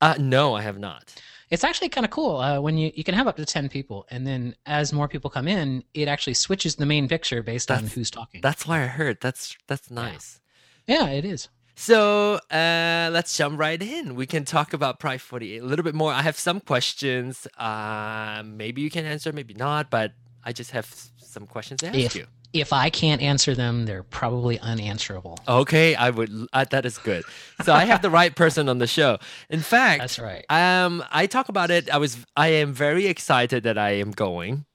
Uh, 0.02 0.15
no, 0.18 0.56
I 0.56 0.62
have 0.62 0.80
not. 0.80 1.13
It's 1.50 1.63
actually 1.63 1.89
kind 1.89 2.06
of 2.06 2.12
cool 2.12 2.38
uh, 2.38 2.62
when 2.62 2.78
you 2.78 2.92
you 2.96 3.04
can 3.04 3.15
have 3.15 3.28
up 3.28 3.36
to 3.38 3.46
ten 3.46 3.70
people, 3.70 4.06
and 4.12 4.26
then 4.26 4.56
as 4.65 4.94
more 4.94 5.08
people 5.08 5.30
come 5.32 5.48
in, 5.48 5.84
it 5.94 6.08
actually 6.08 6.36
switches 6.36 6.76
the 6.76 6.86
main 6.86 7.08
picture 7.08 7.42
based 7.44 7.72
on 7.72 7.88
who's 7.88 8.12
talking. 8.12 8.39
That's 8.42 8.68
why 8.68 8.84
I 8.84 8.86
heard. 8.88 9.18
That's 9.20 9.58
that's 9.68 9.89
nice. 9.89 10.39
yeah, 10.88 11.08
it 11.10 11.26
is. 11.26 11.50
So 11.76 12.36
uh, 12.52 13.10
let's 13.12 13.36
jump 13.38 13.58
right 13.58 13.82
in. 13.82 14.15
We 14.15 14.26
can 14.28 14.44
talk 14.46 14.74
about 14.74 15.00
Pride 15.00 15.22
48 15.22 15.62
a 15.62 15.65
little 15.65 15.84
bit 15.84 15.96
more. 15.96 16.12
I 16.12 16.22
have 16.24 16.38
some 16.38 16.60
questions. 16.60 17.48
Uh, 17.58 18.44
maybe 18.46 18.82
you 18.82 18.89
can 18.89 19.06
answer, 19.06 19.32
maybe 19.32 19.54
not, 19.54 19.89
but 19.89 20.12
I 20.43 20.54
just 20.54 20.71
have 20.71 20.86
some 21.17 21.45
questions 21.45 21.82
to 21.82 21.88
ask 21.88 21.95
If 21.97 22.15
you. 22.15 22.25
if 22.54 22.73
I 22.73 22.89
can't 22.89 23.21
answer 23.21 23.54
them, 23.54 23.86
they're 23.86 24.04
probably 24.04 24.58
unanswerable. 24.60 25.38
Okay, 25.47 25.95
I 25.95 26.10
would. 26.10 26.32
Uh, 26.54 26.65
that 26.71 26.86
is 26.86 26.97
good. 26.97 27.23
So 27.63 27.73
I 27.73 27.86
have 27.86 28.02
the 28.02 28.10
right 28.10 28.36
person 28.36 28.67
on 28.69 28.78
the 28.80 28.88
show. 28.88 29.19
In 29.49 29.60
fact, 29.60 30.02
That's 30.02 30.17
right. 30.19 30.45
um, 30.49 31.04
I 31.12 31.28
talk 31.28 31.49
about 31.49 31.69
it. 31.71 31.89
I 31.89 31.97
was. 31.97 32.17
I 32.36 32.47
am 32.49 32.73
very 32.73 33.06
excited 33.08 33.63
that 33.63 33.78
I 33.78 33.91
am 33.91 34.12
going. 34.12 34.65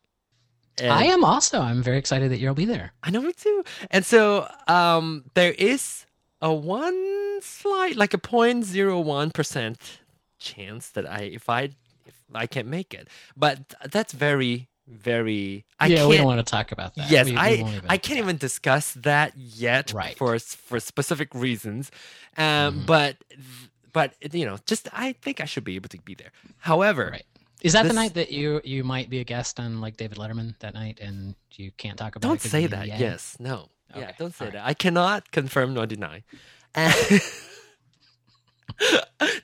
And- 0.78 0.92
I 0.92 1.04
am 1.04 1.24
also. 1.24 1.60
I'm 1.60 1.82
very 1.82 1.98
excited 1.98 2.30
that 2.32 2.38
you'll 2.38 2.54
be 2.54 2.64
there. 2.66 2.92
I 3.02 3.10
know 3.10 3.22
me 3.22 3.32
too. 3.32 3.64
And 3.90 4.04
so 4.04 4.48
um, 4.68 5.24
there 5.34 5.52
is 5.52 6.04
a 6.42 6.52
one 6.52 7.40
slight, 7.42 7.96
like 7.96 8.12
a 8.12 8.18
0.01 8.18 9.32
percent 9.32 10.00
chance 10.38 10.90
that 10.90 11.08
I, 11.08 11.18
if 11.22 11.48
I, 11.48 11.70
if 12.06 12.14
I 12.34 12.46
can't 12.46 12.66
make 12.68 12.92
it, 12.92 13.08
but 13.36 13.72
that's 13.90 14.12
very, 14.12 14.68
very. 14.86 15.64
I 15.80 15.86
yeah, 15.86 16.06
we 16.06 16.16
don't 16.16 16.26
want 16.26 16.44
to 16.44 16.50
talk 16.50 16.72
about 16.72 16.94
that. 16.96 17.10
Yes, 17.10 17.26
We- 17.26 17.32
we 17.32 17.38
I, 17.38 17.50
even- 17.54 17.82
I 17.88 17.96
can't 17.98 18.18
even 18.18 18.36
discuss 18.36 18.92
that 18.94 19.36
yet 19.36 19.92
Right. 19.92 20.16
for 20.16 20.38
for 20.38 20.80
specific 20.80 21.34
reasons. 21.34 21.90
Um, 22.36 22.44
Mhm. 22.82 22.86
but 22.86 23.16
but 23.92 24.14
you 24.34 24.44
know, 24.46 24.58
just 24.66 24.88
I 24.92 25.12
think 25.22 25.40
I 25.40 25.44
should 25.46 25.64
be 25.64 25.76
able 25.76 25.88
to 25.90 25.98
be 25.98 26.14
there. 26.14 26.32
However, 26.58 27.08
Right. 27.12 27.24
Is 27.62 27.72
that 27.72 27.84
This- 27.84 27.92
the 27.92 27.94
night 27.94 28.12
that 28.14 28.30
you 28.30 28.60
you 28.64 28.84
might 28.84 29.08
be 29.08 29.20
a 29.20 29.24
guest 29.24 29.58
on 29.58 29.80
like 29.80 29.96
David 29.96 30.18
Letterman 30.18 30.58
that 30.58 30.74
night, 30.74 30.98
and 31.00 31.34
you 31.56 31.70
can't 31.78 31.96
talk 31.96 32.14
about? 32.16 32.26
it 32.26 32.28
Don't 32.28 32.40
say 32.42 32.66
that. 32.66 32.86
Yes. 32.88 33.36
No. 33.38 33.70
Yeah. 33.96 34.12
Don't 34.18 34.34
say 34.34 34.44
all 34.46 34.50
right. 34.50 34.54
that. 34.58 34.66
I 34.66 34.74
cannot 34.74 35.30
confirm 35.30 35.72
nor 35.72 35.86
deny. 35.86 36.24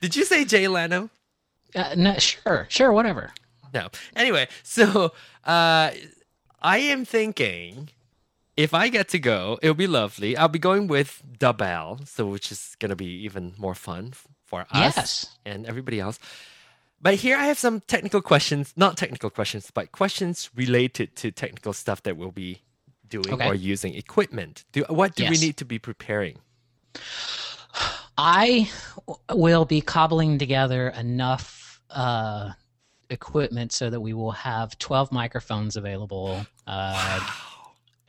Did 0.01 0.15
you 0.15 0.25
say 0.25 0.45
Jay 0.45 0.67
Leno? 0.67 1.09
Uh, 1.73 1.93
no, 1.95 2.17
sure, 2.17 2.65
sure, 2.69 2.91
whatever. 2.91 3.31
No. 3.73 3.89
Anyway, 4.15 4.47
so 4.63 5.13
uh, 5.45 5.91
I 6.61 6.77
am 6.77 7.05
thinking 7.05 7.89
if 8.57 8.73
I 8.73 8.89
get 8.89 9.07
to 9.09 9.19
go, 9.19 9.57
it'll 9.61 9.73
be 9.75 9.87
lovely. 9.87 10.35
I'll 10.37 10.47
be 10.49 10.59
going 10.59 10.87
with 10.87 11.21
the 11.39 11.53
Bell, 11.53 11.99
so 12.05 12.25
which 12.27 12.51
is 12.51 12.75
gonna 12.79 12.95
be 12.95 13.23
even 13.25 13.53
more 13.57 13.75
fun 13.75 14.13
for 14.45 14.61
us 14.71 14.95
Yes. 14.97 15.37
and 15.45 15.65
everybody 15.65 15.99
else. 15.99 16.19
But 17.01 17.15
here 17.15 17.35
I 17.37 17.45
have 17.45 17.57
some 17.57 17.79
technical 17.81 18.21
questions, 18.21 18.73
not 18.75 18.95
technical 18.97 19.29
questions, 19.31 19.71
but 19.73 19.91
questions 19.91 20.51
related 20.55 21.15
to 21.15 21.31
technical 21.31 21.73
stuff 21.73 22.03
that 22.03 22.15
we'll 22.17 22.31
be 22.31 22.61
doing 23.09 23.33
Okay. 23.33 23.47
or 23.47 23.55
using 23.55 23.95
equipment. 23.95 24.65
Do 24.71 24.83
what 24.89 25.15
do 25.15 25.23
we 25.23 25.37
need 25.37 25.57
to 25.57 25.65
be 25.65 25.79
preparing? 25.79 26.37
I 28.17 28.69
will 29.33 29.65
be 29.65 29.81
cobbling 29.81 30.37
together 30.37 30.89
enough 30.89 31.81
uh, 31.89 32.51
equipment 33.11 33.71
so 33.71 33.89
that 33.89 33.99
we 33.99 34.13
will 34.13 34.31
have 34.31 34.77
12 34.79 35.11
microphones 35.11 35.75
available. 35.75 36.45
Uh, 36.65 37.19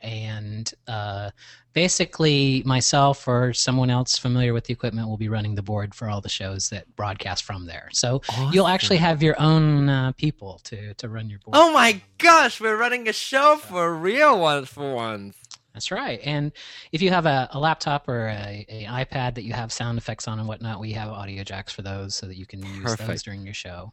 and 0.01 0.73
uh, 0.87 1.31
basically, 1.71 2.61
myself 2.65 3.27
or 3.27 3.53
someone 3.53 3.89
else 3.89 4.17
familiar 4.17 4.53
with 4.53 4.65
the 4.65 4.73
equipment 4.73 5.07
will 5.07 5.17
be 5.17 5.29
running 5.29 5.55
the 5.55 5.61
board 5.61 5.95
for 5.95 6.09
all 6.09 6.19
the 6.19 6.29
shows 6.29 6.69
that 6.69 6.93
broadcast 6.95 7.43
from 7.43 7.65
there. 7.65 7.89
So 7.93 8.21
you'll 8.51 8.67
actually 8.67 8.97
have 8.97 9.23
your 9.23 9.39
own 9.39 9.89
uh, 9.89 10.11
people 10.13 10.59
to, 10.65 10.93
to 10.95 11.09
run 11.09 11.29
your 11.29 11.39
board. 11.39 11.55
Oh 11.57 11.71
my 11.73 12.01
gosh, 12.17 12.59
we're 12.59 12.77
running 12.77 13.07
a 13.07 13.13
show 13.13 13.57
for 13.57 13.95
real 13.95 14.39
once 14.39 14.67
for 14.69 14.93
once. 14.93 15.37
That's 15.73 15.89
right. 15.89 16.19
And 16.23 16.51
if 16.91 17.01
you 17.01 17.09
have 17.09 17.25
a, 17.25 17.49
a 17.51 17.59
laptop 17.59 18.07
or 18.07 18.27
a, 18.27 18.65
a 18.69 18.85
iPad 18.85 19.35
that 19.35 19.43
you 19.43 19.53
have 19.53 19.71
sound 19.71 19.97
effects 19.97 20.27
on 20.27 20.37
and 20.37 20.47
whatnot, 20.47 20.79
we 20.79 20.91
have 20.91 21.09
audio 21.09 21.43
jacks 21.43 21.73
for 21.73 21.81
those 21.81 22.13
so 22.13 22.27
that 22.27 22.37
you 22.37 22.45
can 22.45 22.63
use 22.63 22.95
those 22.95 23.23
during 23.23 23.43
your 23.43 23.55
show. 23.55 23.91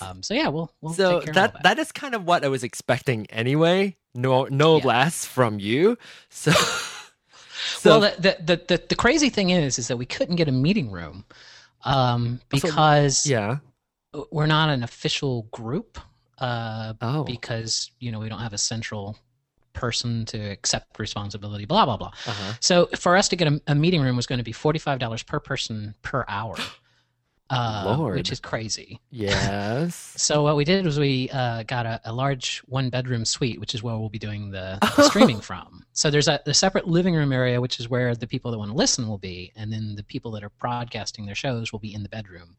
Um, 0.00 0.22
so 0.22 0.34
yeah, 0.34 0.48
we'll 0.48 0.72
we'll 0.80 0.92
so 0.94 1.18
take 1.20 1.26
care 1.26 1.34
that 1.34 1.50
of 1.50 1.56
all 1.56 1.60
that 1.64 1.78
is 1.78 1.92
kind 1.92 2.14
of 2.14 2.24
what 2.24 2.44
I 2.44 2.48
was 2.48 2.62
expecting 2.64 3.26
anyway. 3.30 3.96
No 4.14 4.44
no 4.44 4.78
Yeah. 4.78 4.84
less 4.86 5.24
from 5.24 5.58
you. 5.58 5.96
So 6.30 6.50
so 7.76 8.00
well, 8.00 8.12
the, 8.18 8.36
the 8.40 8.56
the 8.68 8.82
the 8.90 8.96
crazy 8.96 9.28
thing 9.30 9.50
is, 9.50 9.78
is 9.78 9.88
that 9.88 9.96
we 9.96 10.06
couldn't 10.06 10.36
get 10.36 10.48
a 10.48 10.52
meeting 10.52 10.90
room 10.90 11.24
um, 11.84 12.40
Also, 12.52 12.66
because 12.68 13.26
yeah. 13.26 13.58
we're 14.30 14.46
not 14.46 14.70
an 14.70 14.82
official 14.82 15.42
group. 15.52 15.98
Uh, 16.38 16.94
Oh. 17.00 17.22
because 17.24 17.92
you 18.00 18.10
know 18.10 18.18
we 18.18 18.28
don't 18.28 18.40
have 18.40 18.52
a 18.52 18.58
central 18.58 19.16
person 19.72 20.24
to 20.26 20.38
accept 20.38 20.98
responsibility. 20.98 21.64
Blah 21.64 21.84
blah 21.84 21.96
blah. 21.96 22.08
Uh-huh. 22.08 22.52
So 22.60 22.86
for 22.98 23.16
us 23.16 23.28
to 23.28 23.36
get 23.36 23.46
a, 23.48 23.60
a 23.68 23.74
meeting 23.74 24.02
room 24.02 24.16
was 24.16 24.26
going 24.26 24.38
to 24.38 24.44
be 24.44 24.52
forty 24.52 24.78
five 24.80 24.98
dollars 24.98 25.22
per 25.22 25.38
person 25.38 25.94
per 26.02 26.24
hour, 26.26 26.56
uh, 27.50 27.94
Lord. 27.98 28.16
which 28.16 28.32
is 28.32 28.40
crazy. 28.40 29.00
Yes. 29.10 30.12
So 30.24 30.42
what 30.42 30.56
we 30.56 30.64
did 30.64 30.84
was 30.86 30.98
we 30.98 31.28
uh, 31.30 31.64
got 31.64 31.84
a, 31.86 32.00
a 32.04 32.12
large 32.12 32.60
one 32.66 32.88
bedroom 32.88 33.24
suite, 33.24 33.60
which 33.60 33.74
is 33.74 33.82
where 33.82 33.96
we'll 33.98 34.08
be 34.08 34.18
doing 34.18 34.50
the, 34.50 34.78
the 34.96 35.02
streaming 35.08 35.40
from. 35.40 35.84
So 35.92 36.10
there's 36.10 36.28
a 36.28 36.40
the 36.44 36.54
separate 36.54 36.86
living 36.88 37.14
room 37.14 37.32
area, 37.32 37.60
which 37.60 37.78
is 37.80 37.88
where 37.88 38.14
the 38.14 38.26
people 38.26 38.50
that 38.50 38.58
want 38.58 38.70
to 38.70 38.76
listen 38.76 39.06
will 39.08 39.18
be, 39.18 39.52
and 39.56 39.72
then 39.72 39.94
the 39.96 40.02
people 40.04 40.30
that 40.32 40.42
are 40.44 40.50
broadcasting 40.60 41.26
their 41.26 41.34
shows 41.34 41.72
will 41.72 41.78
be 41.80 41.92
in 41.94 42.02
the 42.02 42.08
bedroom. 42.08 42.56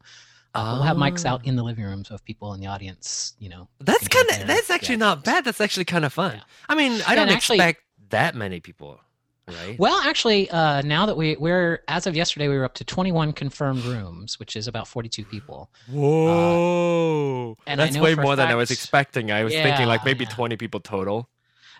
Uh, 0.54 0.74
We'll 0.76 0.84
have 0.84 0.96
mics 0.96 1.24
out 1.26 1.44
in 1.46 1.54
the 1.56 1.62
living 1.62 1.84
room, 1.84 2.04
so 2.04 2.14
if 2.14 2.24
people 2.24 2.54
in 2.54 2.60
the 2.60 2.66
audience, 2.66 3.34
you 3.38 3.48
know, 3.50 3.68
That's 3.80 4.08
kind 4.08 4.26
of 4.30 4.46
that's 4.46 4.70
actually 4.70 4.94
Yeah. 4.94 4.98
not 5.08 5.24
bad. 5.24 5.44
That's 5.44 5.60
actually 5.60 5.84
kind 5.84 6.04
of 6.04 6.12
fun. 6.14 6.36
Yeah. 6.36 6.42
I 6.68 6.74
mean, 6.74 6.92
I 6.92 7.14
And 7.14 7.16
don't 7.16 7.28
actually- 7.28 7.56
expect 7.58 7.82
that 8.10 8.34
many 8.34 8.60
people, 8.60 9.00
right? 9.48 9.78
Well, 9.78 10.00
actually, 10.04 10.50
uh, 10.50 10.82
now 10.82 11.06
that 11.06 11.16
we 11.16 11.36
we're 11.36 11.82
as 11.88 12.06
of 12.06 12.16
yesterday, 12.16 12.48
we 12.48 12.56
were 12.56 12.64
up 12.64 12.74
to 12.74 12.84
21 12.84 13.32
confirmed 13.32 13.84
rooms, 13.84 14.38
which 14.38 14.56
is 14.56 14.68
about 14.68 14.88
42 14.88 15.24
people. 15.24 15.70
Whoa. 15.90 17.56
and 17.66 17.78
that's 17.80 17.96
way 17.98 18.14
for 18.14 18.20
a 18.20 18.24
more 18.24 18.36
than 18.36 18.48
I 18.48 18.54
was 18.54 18.70
expecting. 18.70 19.30
I 19.30 19.44
was 19.44 19.52
thinking 19.52 19.86
like 19.86 20.04
maybe 20.04 20.24
yeah. 20.24 20.30
20 20.30 20.56
people 20.56 20.80
total. 20.80 21.28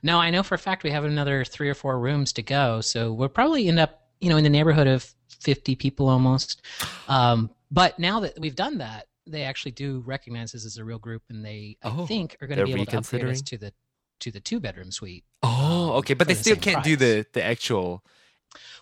No, 0.03 0.19
I 0.19 0.31
know 0.31 0.43
for 0.43 0.55
a 0.55 0.59
fact 0.59 0.85
we 0.85 0.91
have 0.91 1.05
another 1.05 1.45
three 1.45 1.69
or 1.69 1.75
four 1.75 1.99
rooms 1.99 2.33
to 2.35 2.43
go, 2.43 2.81
so 2.81 3.13
we'll 3.13 3.29
probably 3.29 3.69
end 3.69 3.79
up, 3.79 4.03
you 4.21 4.29
know, 4.29 4.37
in 4.37 4.45
the 4.45 4.51
neighborhood 4.51 4.87
of 4.87 5.15
50 5.41 5.75
people 5.77 6.09
almost. 6.09 6.63
Um, 7.09 7.51
but 7.71 7.99
now 7.99 8.21
that 8.21 8.39
we've 8.39 8.55
done 8.55 8.79
that, 8.79 9.07
they 9.27 9.43
actually 9.43 9.73
do 9.73 10.03
recognize 10.07 10.53
this 10.53 10.65
as 10.65 10.77
a 10.77 10.85
real 10.85 10.99
group, 10.99 11.23
and 11.31 11.45
they, 11.45 11.77
I 11.83 11.89
Oh, 11.97 12.07
think, 12.07 12.37
are 12.41 12.47
going 12.47 12.59
to 12.59 12.65
be 12.67 12.73
able 12.75 12.87
to 12.87 12.99
upgrade 12.99 13.25
us 13.25 13.43
to 13.43 13.59
the 13.59 13.73
to 14.21 14.31
the 14.31 14.41
two 14.41 14.61
bedroom 14.61 14.91
suite. 14.93 15.25
Oh, 15.43 15.93
um, 15.93 15.97
okay, 15.99 16.15
but 16.15 16.27
they 16.29 16.35
the 16.35 16.41
still 16.41 16.57
can't 16.57 16.83
do 16.85 16.97
the 16.97 17.27
the 17.33 17.43
actual 17.43 18.03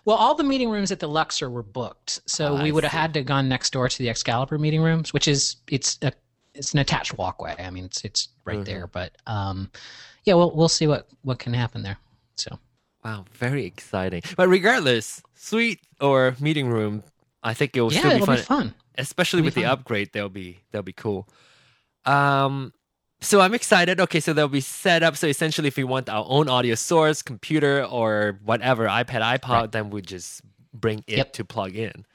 Well, 0.05 0.17
all 0.17 0.35
the 0.35 0.43
meeting 0.43 0.69
rooms 0.69 0.91
at 0.91 0.99
the 0.99 1.07
Luxor 1.07 1.49
were 1.49 1.63
booked, 1.63 2.21
so 2.27 2.55
Ah, 2.55 2.63
we 2.63 2.71
would 2.71 2.83
have 2.83 2.91
had 2.93 3.13
to 3.15 3.23
gone 3.23 3.49
next 3.49 3.71
door 3.73 3.89
to 3.89 3.97
the 3.97 4.09
Excalibur 4.09 4.57
meeting 4.57 4.81
rooms, 4.81 5.13
which 5.13 5.27
is 5.27 5.57
it's 5.69 5.97
a 6.01 6.11
it's 6.53 6.73
an 6.73 6.79
attached 6.79 7.17
walkway. 7.17 7.55
I 7.59 7.69
mean, 7.69 7.85
it's 7.85 8.03
it's 8.05 8.29
right 8.45 8.59
Mhm. 8.59 8.65
there, 8.65 8.87
but 8.87 9.11
um, 9.27 9.71
yeah, 10.25 10.35
we'll 10.35 10.55
we'll 10.55 10.69
see 10.69 10.87
what 10.87 11.07
what 11.23 11.39
can 11.39 11.53
happen 11.53 11.83
there. 11.83 11.97
So 12.37 12.59
Wow, 13.03 13.25
very 13.33 13.65
exciting. 13.65 14.23
But 14.35 14.47
regardless, 14.49 15.21
suite 15.35 15.79
or 16.01 16.35
meeting 16.39 16.67
room, 16.69 17.03
I 17.43 17.53
think 17.53 17.75
it 17.77 17.81
will 17.81 17.91
yeah, 17.91 17.99
still 17.99 18.11
be 18.11 18.21
it'll 18.21 18.27
fun. 18.27 18.37
be 18.37 18.41
fun. 18.41 18.73
especially 18.97 19.39
It'll 19.39 19.45
with 19.45 19.55
be 19.55 19.61
the 19.61 19.65
upgrade 19.65 20.09
they'll 20.13 20.29
be 20.29 20.59
they'll 20.71 20.81
be 20.81 20.93
cool 20.93 21.27
um 22.05 22.73
so 23.21 23.39
i'm 23.41 23.53
excited 23.53 23.99
okay 23.99 24.19
so 24.19 24.33
they'll 24.33 24.47
be 24.47 24.61
set 24.61 25.03
up 25.03 25.15
so 25.17 25.27
essentially 25.27 25.67
if 25.67 25.77
we 25.77 25.83
want 25.83 26.09
our 26.09 26.25
own 26.27 26.47
audio 26.49 26.75
source 26.75 27.21
computer 27.21 27.83
or 27.85 28.39
whatever 28.43 28.85
ipad 28.87 29.21
ipod 29.39 29.49
Right. 29.49 29.71
then 29.71 29.89
we 29.89 30.01
just 30.01 30.41
bring 30.73 30.99
it 31.07 31.17
Yep. 31.17 31.33
to 31.33 31.45
plug 31.45 31.75
in 31.75 32.05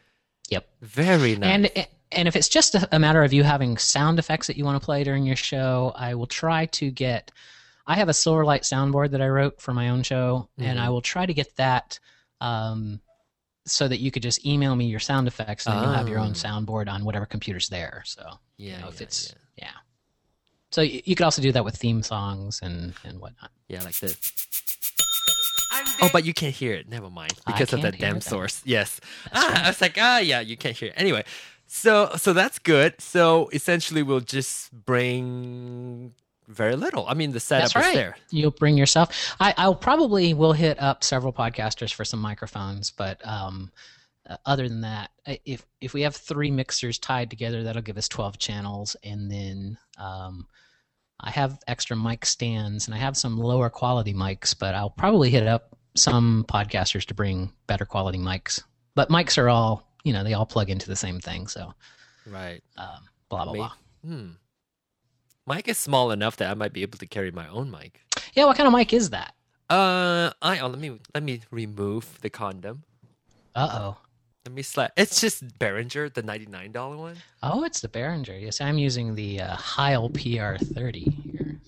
Yep. 0.50 0.66
very 0.82 1.36
nice 1.36 1.50
And 1.54 1.86
and 2.12 2.26
if 2.26 2.34
it's 2.34 2.48
just 2.48 2.74
a, 2.90 2.98
matter 2.98 3.22
of 3.22 3.32
you 3.32 3.44
having 3.44 3.78
sound 3.78 4.18
effects 4.18 4.48
that 4.48 4.56
you 4.56 4.64
want 4.64 4.80
to 4.80 4.84
play 4.84 5.04
during 5.04 5.24
your 5.24 5.36
show, 5.36 5.92
I 5.94 6.16
will 6.16 6.26
try 6.26 6.66
to 6.66 6.90
get. 6.90 7.30
I 7.86 7.94
have 7.94 8.08
a 8.08 8.12
Silverlight 8.12 8.62
soundboard 8.62 9.12
that 9.12 9.22
I 9.22 9.28
wrote 9.28 9.60
for 9.60 9.72
my 9.72 9.90
own 9.90 10.02
show, 10.02 10.48
and 10.58 10.76
Mhm. 10.76 10.82
I 10.82 10.88
will 10.88 11.02
try 11.02 11.24
to 11.24 11.32
get 11.32 11.54
that 11.54 12.00
um, 12.40 13.00
so 13.64 13.86
that 13.86 14.00
you 14.00 14.10
could 14.10 14.24
just 14.24 14.44
email 14.44 14.74
me 14.74 14.86
your 14.86 14.98
sound 14.98 15.28
effects, 15.28 15.66
and 15.66 15.76
then 15.76 15.84
you'll 15.84 15.92
have 15.92 16.08
your 16.08 16.18
own 16.18 16.30
Ah. 16.30 16.34
soundboard 16.34 16.88
on 16.88 17.04
whatever 17.04 17.26
computer's 17.26 17.68
there. 17.68 18.02
So 18.04 18.40
yeah, 18.56 18.74
you 18.78 18.82
know, 18.82 18.88
if 18.88 18.98
yeah, 19.00 19.04
it's 19.06 19.34
yeah. 19.56 19.64
yeah. 19.66 19.70
So 20.70 20.82
you, 20.82 21.00
you 21.04 21.14
could 21.16 21.24
also 21.24 21.42
do 21.42 21.52
that 21.52 21.64
with 21.64 21.76
theme 21.76 22.02
songs 22.02 22.60
and 22.62 22.94
and 23.04 23.20
whatnot. 23.20 23.50
yeah 23.68 23.82
like 23.82 23.98
this 23.98 24.16
oh 26.02 26.08
but 26.12 26.24
you 26.24 26.34
can't 26.34 26.54
hear 26.54 26.74
it 26.74 26.88
never 26.88 27.08
mind 27.10 27.32
because 27.46 27.72
of 27.72 27.82
the 27.82 27.92
damn 27.92 28.14
that. 28.16 28.22
source 28.22 28.60
yes 28.64 29.00
That's 29.32 29.44
ah, 29.44 29.48
right. 29.48 29.64
i 29.64 29.68
was 29.68 29.80
like 29.80 29.96
ah 30.00 30.18
yeah 30.18 30.40
you 30.40 30.56
can't 30.56 30.76
hear 30.76 30.88
it 30.88 30.94
anyway 30.96 31.24
so 31.66 32.10
so 32.16 32.32
that's 32.32 32.58
good 32.58 33.00
so 33.00 33.48
essentially 33.52 34.02
we'll 34.02 34.20
just 34.20 34.72
bring 34.72 36.12
very 36.48 36.74
little 36.76 37.06
i 37.06 37.14
mean 37.14 37.30
the 37.32 37.40
setup 37.40 37.72
That's 37.72 37.76
is 37.76 37.88
right. 37.88 37.94
there 37.94 38.16
You'll 38.30 38.50
bring 38.52 38.76
yourself. 38.76 39.34
I, 39.40 39.54
I'll 39.56 39.74
probably 39.74 40.34
will 40.34 40.52
hit 40.52 40.80
up 40.80 41.02
several 41.04 41.32
podcasters 41.32 41.92
for 41.92 42.04
some 42.04 42.20
microphones, 42.20 42.90
but 42.90 43.24
um, 43.26 43.70
uh, 44.30 44.36
other 44.46 44.68
than 44.68 44.82
that, 44.82 45.10
if 45.44 45.66
if 45.80 45.92
we 45.92 46.02
have 46.02 46.14
three 46.14 46.50
mixers 46.50 46.98
tied 46.98 47.30
together, 47.30 47.64
that'll 47.64 47.82
give 47.82 47.98
us 47.98 48.08
twelve 48.08 48.38
channels, 48.38 48.94
and 49.02 49.30
then 49.30 49.76
um, 49.98 50.46
I 51.18 51.30
have 51.30 51.58
extra 51.66 51.96
mic 51.96 52.24
stands, 52.24 52.86
and 52.86 52.94
I 52.94 52.98
have 52.98 53.16
some 53.16 53.38
lower 53.38 53.68
quality 53.68 54.14
mics, 54.14 54.56
but 54.56 54.74
I'll 54.74 54.90
probably 54.90 55.30
hit 55.30 55.46
up 55.46 55.76
some 55.96 56.44
podcasters 56.48 57.04
to 57.06 57.14
bring 57.14 57.52
better 57.66 57.84
quality 57.84 58.18
mics. 58.18 58.62
But 58.94 59.08
mics 59.08 59.36
are 59.36 59.48
all 59.48 59.88
you 60.04 60.12
know 60.12 60.22
they 60.22 60.34
all 60.34 60.46
plug 60.46 60.70
into 60.70 60.88
the 60.88 60.96
same 60.96 61.18
thing, 61.20 61.48
so 61.48 61.74
right 62.24 62.62
um, 62.78 63.08
blah 63.28 63.44
blah 63.44 63.52
May- 63.52 63.58
blah. 63.58 63.72
Hmm. 64.04 64.28
Mic 65.46 65.66
is 65.66 65.78
small 65.78 66.12
enough 66.12 66.36
that 66.36 66.50
I 66.50 66.54
might 66.54 66.72
be 66.72 66.82
able 66.82 66.98
to 66.98 67.06
carry 67.06 67.32
my 67.32 67.48
own 67.48 67.70
mic. 67.70 68.00
Yeah, 68.34 68.44
what 68.44 68.56
kind 68.56 68.68
of 68.68 68.72
mic 68.72 68.92
is 68.92 69.10
that? 69.10 69.34
Uh, 69.68 70.30
I 70.40 70.60
oh, 70.60 70.68
let 70.68 70.78
me 70.78 71.00
let 71.12 71.24
me 71.24 71.40
remove 71.50 72.20
the 72.20 72.30
condom. 72.30 72.84
Uh 73.56 73.68
oh. 73.72 73.96
Let 74.46 74.54
me 74.54 74.62
slap. 74.62 74.92
It's 74.96 75.20
just 75.20 75.46
Behringer, 75.58 76.12
the 76.12 76.22
ninety 76.22 76.46
nine 76.46 76.72
dollar 76.72 76.96
one. 76.96 77.16
Oh, 77.42 77.64
it's 77.64 77.80
the 77.80 77.88
Behringer. 77.88 78.40
Yes, 78.40 78.60
I'm 78.60 78.78
using 78.78 79.14
the 79.14 79.40
uh, 79.42 79.54
Heil 79.54 80.08
PR30 80.10 81.22
here. 81.22 81.60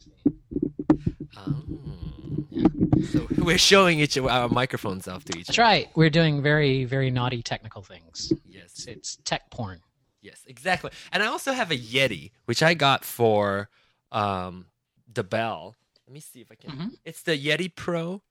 Oh. 1.37 1.63
So 3.13 3.27
we're 3.39 3.59
showing 3.59 4.01
each 4.01 4.17
our 4.17 4.49
microphones 4.49 5.07
off 5.07 5.25
to 5.27 5.39
each. 5.39 5.49
That's 5.49 5.59
right. 5.59 5.91
We're 5.97 6.09
doing 6.11 6.41
very, 6.43 6.85
very 6.85 7.11
naughty 7.11 7.43
technical 7.43 7.83
things. 7.83 8.33
Yes. 8.49 8.87
it's 8.87 9.17
tech 9.25 9.51
porn. 9.51 9.81
Yes. 10.23 10.43
Exactly. 10.47 10.91
And 11.13 11.23
I 11.23 11.27
also 11.27 11.53
have 11.53 11.71
a 11.73 11.77
Yeti, 11.77 12.31
which 12.47 12.63
I 12.63 12.73
got 12.75 13.05
for 13.05 13.69
um 14.13 14.67
the 15.13 15.25
Bell. 15.25 15.77
Let 16.07 16.15
me 16.15 16.21
see 16.21 16.41
if 16.41 16.51
I 16.51 16.55
can. 16.55 16.71
Mhm. 16.71 16.91
It's 17.05 17.23
the 17.23 17.37
Yeti 17.39 17.75
Pro. 17.75 18.23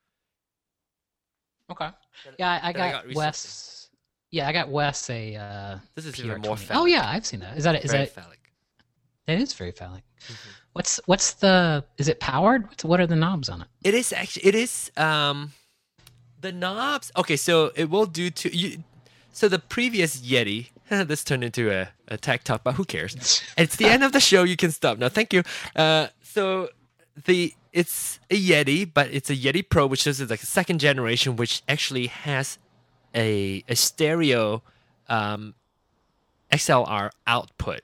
Okay. 1.71 1.89
that- 2.25 2.35
Yeah, 2.39 2.49
I, 2.49 2.55
I 2.55 2.59
that 2.59 2.67
I 2.67 2.71
got, 2.71 2.91
got 2.91 3.05
recently. 3.05 3.15
Wes. 3.25 3.70
Yeah, 4.31 4.47
I 4.47 4.53
got 4.53 4.69
Wes 4.69 5.09
a. 5.09 5.35
Uh, 5.35 5.77
This 5.95 6.05
is 6.05 6.19
even 6.19 6.41
more 6.41 6.55
PR20. 6.55 6.59
phallic. 6.59 6.81
Oh 6.81 6.85
yeah, 6.85 7.07
I've 7.07 7.25
seen 7.25 7.41
that. 7.41 7.57
Is 7.57 7.63
that 7.65 7.83
is 7.83 7.91
Very 7.91 8.05
that 8.05 8.13
phallic. 8.15 8.39
that 9.27 9.37
is 9.39 9.53
very 9.53 9.71
phallic? 9.71 10.03
Mhm. 10.27 10.35
What's 10.73 10.99
what's 11.05 11.33
the? 11.33 11.83
Is 11.97 12.07
it 12.07 12.19
powered? 12.19 12.67
What's, 12.67 12.83
what 12.85 12.99
are 13.01 13.07
the 13.07 13.15
knobs 13.15 13.49
on 13.49 13.61
it? 13.61 13.67
It 13.83 13.93
is 13.93 14.13
actually 14.13 14.45
it 14.47 14.55
is 14.55 14.91
um 14.95 15.51
the 16.39 16.51
knobs. 16.51 17.11
Okay, 17.17 17.35
so 17.35 17.71
it 17.75 17.89
will 17.89 18.05
do 18.05 18.29
to 18.29 18.55
you. 18.55 18.83
So 19.33 19.47
the 19.49 19.59
previous 19.59 20.17
Yeti, 20.21 20.67
this 20.89 21.23
turned 21.23 21.43
into 21.43 21.69
a, 21.71 21.89
a 22.07 22.17
tech 22.17 22.43
talk, 22.43 22.63
but 22.63 22.75
who 22.75 22.85
cares? 22.85 23.41
It's 23.57 23.75
the 23.75 23.85
end 23.85 24.03
of 24.03 24.11
the 24.13 24.19
show. 24.31 24.43
You 24.43 24.55
can 24.57 24.71
stop 24.71 24.97
now. 24.97 25.09
Thank 25.09 25.33
you. 25.33 25.43
Uh, 25.75 26.07
so 26.23 26.69
the 27.25 27.53
it's 27.73 28.19
a 28.29 28.35
Yeti, 28.41 28.89
but 28.93 29.09
it's 29.11 29.29
a 29.29 29.35
Yeti 29.35 29.67
Pro, 29.67 29.87
which 29.87 30.07
is 30.07 30.21
like 30.29 30.41
a 30.41 30.45
second 30.45 30.79
generation, 30.79 31.35
which 31.37 31.63
actually 31.67 32.07
has 32.07 32.57
a 33.15 33.63
a 33.67 33.75
stereo 33.75 34.61
um, 35.09 35.53
XLR 36.51 37.09
output. 37.27 37.81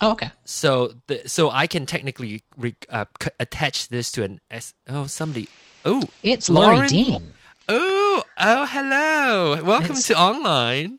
Oh, 0.00 0.12
okay. 0.12 0.30
So 0.44 0.94
the 1.08 1.28
so 1.28 1.50
I 1.50 1.66
can 1.66 1.86
technically 1.86 2.42
re, 2.56 2.74
uh, 2.88 3.06
c- 3.22 3.30
attach 3.40 3.88
this 3.88 4.12
to 4.12 4.22
an 4.24 4.40
S. 4.50 4.74
Oh, 4.88 5.06
somebody. 5.06 5.48
Oh, 5.84 6.02
It's 6.22 6.48
Lori 6.48 6.74
Lauren- 6.76 6.88
Dean. 6.88 7.32
oh, 7.68 8.22
oh! 8.38 8.66
Hello, 8.66 9.62
welcome 9.64 9.92
It's- 9.98 10.06
to 10.08 10.18
online. 10.18 10.98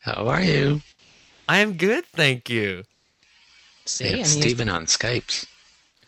How 0.00 0.28
are 0.28 0.42
you? 0.42 0.82
I 1.48 1.58
am 1.58 1.74
good, 1.74 2.04
thank 2.06 2.48
you. 2.50 2.84
See, 3.84 4.04
Yeah, 4.04 4.10
and 4.12 4.20
it's 4.20 4.32
he's- 4.34 4.44
Steven 4.44 4.68
on 4.68 4.86
Skype. 4.86 5.46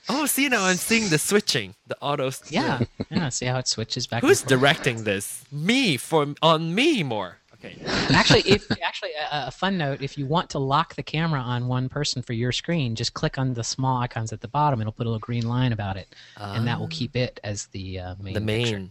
Oh, 0.09 0.27
see 0.27 0.49
now 0.49 0.65
I'm 0.65 0.77
seeing 0.77 1.09
the 1.11 1.19
switching, 1.19 1.75
the 1.87 1.97
auto. 2.01 2.31
Yeah, 2.49 2.81
yeah. 3.11 3.29
See 3.29 3.47
how 3.47 3.59
it 3.59 3.69
switches 3.69 4.07
back. 4.07 4.23
and 4.23 4.29
Who's 4.29 4.41
forth. 4.41 4.49
directing 4.49 5.05
this? 5.05 5.45
Me 5.53 5.97
for 5.97 6.35
on 6.43 6.75
me 6.75 7.03
more. 7.03 7.39
Okay. 7.55 7.77
actually, 8.11 8.43
if 8.43 8.71
actually 8.83 9.11
a, 9.33 9.49
a 9.49 9.51
fun 9.51 9.77
note, 9.77 10.01
if 10.01 10.17
you 10.17 10.27
want 10.27 10.49
to 10.51 10.59
lock 10.61 10.95
the 10.95 11.03
camera 11.03 11.41
on 11.41 11.67
one 11.67 11.89
person 11.89 12.23
for 12.23 12.33
your 12.33 12.53
screen, 12.53 12.95
just 12.95 13.15
click 13.15 13.37
on 13.37 13.53
the 13.55 13.65
small 13.65 13.99
icons 13.99 14.33
at 14.33 14.41
the 14.41 14.49
bottom. 14.49 14.81
It'll 14.81 14.93
put 14.93 15.07
a 15.07 15.11
little 15.11 15.19
green 15.19 15.49
line 15.49 15.73
about 15.73 15.97
it, 15.97 16.15
and 16.37 16.67
that 16.69 16.79
will 16.79 16.89
keep 16.89 17.17
it 17.17 17.41
as 17.43 17.67
the 17.67 17.99
uh, 17.99 18.15
main. 18.23 18.35
the 18.35 18.41
picture. 18.41 18.79
main. 18.79 18.91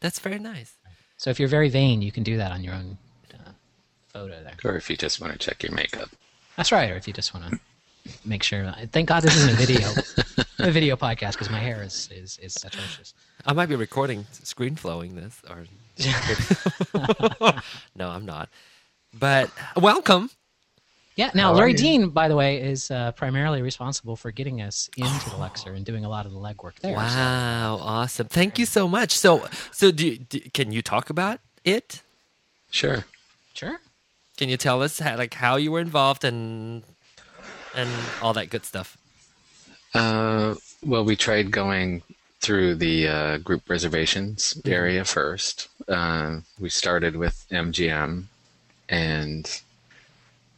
That's 0.00 0.18
very 0.18 0.38
nice. 0.38 0.76
So 1.18 1.30
if 1.30 1.38
you're 1.38 1.48
very 1.48 1.68
vain, 1.68 2.00
you 2.02 2.10
can 2.10 2.22
do 2.22 2.36
that 2.38 2.52
on 2.52 2.64
your 2.64 2.74
own 2.74 2.96
uh, 3.34 3.50
photo 4.08 4.42
there. 4.42 4.54
Or 4.64 4.76
if 4.76 4.88
you 4.90 4.96
just 4.96 5.20
want 5.20 5.32
to 5.32 5.38
check 5.38 5.62
your 5.62 5.72
makeup. 5.72 6.08
That's 6.56 6.72
right. 6.72 6.90
Or 6.90 6.96
if 6.96 7.06
you 7.06 7.12
just 7.12 7.34
want 7.34 7.50
to 7.50 7.60
make 8.24 8.42
sure. 8.42 8.72
Thank 8.92 9.08
God 9.08 9.22
this 9.22 9.36
isn't 9.36 9.50
a 9.52 9.56
video, 9.56 9.88
a 10.58 10.70
video 10.70 10.96
podcast 10.96 11.32
because 11.32 11.50
my 11.50 11.58
hair 11.58 11.82
is 11.82 12.08
is 12.12 12.38
is 12.42 12.56
atrocious. 12.64 13.14
I 13.44 13.52
might 13.52 13.66
be 13.68 13.76
recording 13.76 14.26
screen 14.32 14.76
flowing 14.76 15.14
this 15.16 15.40
or 15.48 15.64
no, 17.94 18.08
I'm 18.08 18.26
not. 18.26 18.48
But 19.18 19.50
welcome. 19.76 20.30
Yeah. 21.16 21.30
Now, 21.34 21.44
How 21.44 21.52
are 21.52 21.56
Lori 21.56 21.70
you? 21.72 21.78
Dean, 21.78 22.08
by 22.10 22.28
the 22.28 22.36
way, 22.36 22.60
is 22.60 22.90
uh, 22.90 23.12
primarily 23.12 23.62
responsible 23.62 24.16
for 24.16 24.30
getting 24.30 24.60
us 24.60 24.90
into 24.98 25.30
the 25.30 25.36
Luxor 25.36 25.72
and 25.72 25.84
doing 25.86 26.04
a 26.04 26.08
lot 26.10 26.26
of 26.26 26.32
the 26.32 26.38
legwork 26.38 26.74
there. 26.80 26.92
so- 26.94 26.98
Wow, 26.98 27.78
awesome! 27.80 28.26
Thank 28.28 28.58
you 28.58 28.66
so 28.66 28.86
much. 28.86 29.12
So, 29.12 29.46
so 29.72 29.90
do, 29.90 30.06
you, 30.06 30.18
do 30.18 30.40
can 30.52 30.72
you 30.72 30.82
talk 30.82 31.08
about 31.08 31.40
it? 31.64 32.02
Sure. 32.70 33.04
Sure. 33.54 33.80
Can 34.36 34.50
you 34.50 34.58
tell 34.58 34.82
us 34.82 34.98
how, 34.98 35.16
like 35.16 35.32
how 35.32 35.56
you 35.56 35.72
were 35.72 35.80
involved 35.80 36.22
and 36.22 36.82
and 37.76 38.12
all 38.20 38.34
that 38.34 38.50
good 38.50 38.64
stuff? 38.64 38.98
Uh, 39.94 40.54
well, 40.84 41.04
we 41.04 41.16
tried 41.16 41.50
going 41.50 42.02
through 42.40 42.74
the 42.76 43.08
uh, 43.08 43.38
group 43.38 43.68
reservations 43.68 44.56
Mm-hmm. 44.64 44.70
area 44.70 45.04
first. 45.04 45.68
Uh, 45.88 46.40
we 46.58 46.68
started 46.68 47.16
with 47.16 47.46
MGM, 47.50 48.28
and 48.88 49.62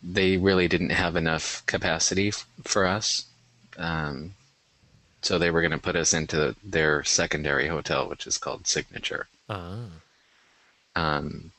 they 0.02 0.36
really 0.36 0.68
didn't 0.68 0.90
have 0.90 1.14
enough 1.16 1.64
capacity 1.66 2.28
f- 2.28 2.46
for 2.64 2.86
us. 2.86 3.26
Um, 3.78 4.34
so 5.22 5.38
they 5.38 5.50
were 5.50 5.62
going 5.62 5.72
to 5.72 5.78
put 5.78 5.96
us 5.96 6.14
into 6.14 6.56
their 6.64 7.04
secondary 7.04 7.68
hotel, 7.68 8.08
which 8.08 8.26
is 8.26 8.38
called 8.38 8.66
Signature. 8.68 9.28
Ah, 9.48 10.02
Um, 10.94 11.52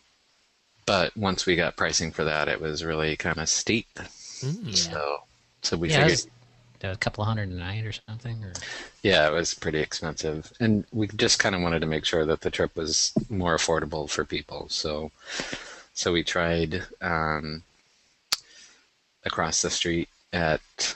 but 0.85 1.15
once 1.17 1.45
we 1.45 1.55
got 1.55 1.77
pricing 1.77 2.11
for 2.11 2.23
that, 2.25 2.47
it 2.49 2.61
was 2.61 2.83
really 2.85 3.17
kind 3.17 3.39
of 3.39 3.49
steep. 3.49 3.99
mm. 4.41 4.75
Yeah. 4.75 4.99
So, 4.99 5.23
so 5.61 5.77
we 5.77 5.89
yeah, 5.89 5.95
it 5.95 5.99
figured, 5.99 6.11
was 6.11 6.27
a 6.83 6.97
couple 6.97 7.21
of 7.23 7.27
hundred 7.27 7.49
a 7.49 7.53
night 7.53 7.85
or 7.85 7.91
something. 7.91 8.43
Or 8.43 8.53
yeah, 9.03 9.27
it 9.27 9.33
was 9.33 9.53
pretty 9.53 9.79
expensive, 9.79 10.51
and 10.59 10.85
we 10.91 11.07
just 11.07 11.39
kind 11.39 11.55
of 11.55 11.61
wanted 11.61 11.81
to 11.81 11.87
make 11.87 12.05
sure 12.05 12.25
that 12.25 12.41
the 12.41 12.51
trip 12.51 12.75
was 12.75 13.13
more 13.29 13.55
affordable 13.55 14.09
for 14.09 14.25
people. 14.25 14.67
So, 14.69 15.11
so 15.93 16.11
we 16.11 16.23
tried 16.23 16.83
um, 17.01 17.63
across 19.25 19.61
the 19.61 19.69
street 19.69 20.09
at 20.33 20.95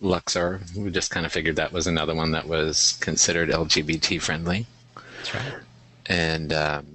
Luxor. 0.00 0.60
We 0.76 0.90
just 0.90 1.10
kind 1.10 1.26
of 1.26 1.32
figured 1.32 1.56
that 1.56 1.72
was 1.72 1.86
another 1.86 2.14
one 2.14 2.30
that 2.32 2.46
was 2.46 2.96
considered 3.00 3.48
LGBT 3.50 4.20
friendly, 4.20 4.66
that's 5.16 5.34
right. 5.34 5.54
and 6.06 6.52
um, 6.52 6.86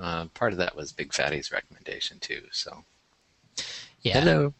uh, 0.00 0.26
part 0.34 0.52
of 0.52 0.58
that 0.58 0.76
was 0.76 0.92
Big 0.92 1.12
Fatty's 1.12 1.52
recommendation 1.52 2.18
too. 2.18 2.42
So, 2.52 2.84
Yeah. 4.02 4.20
hello. 4.20 4.54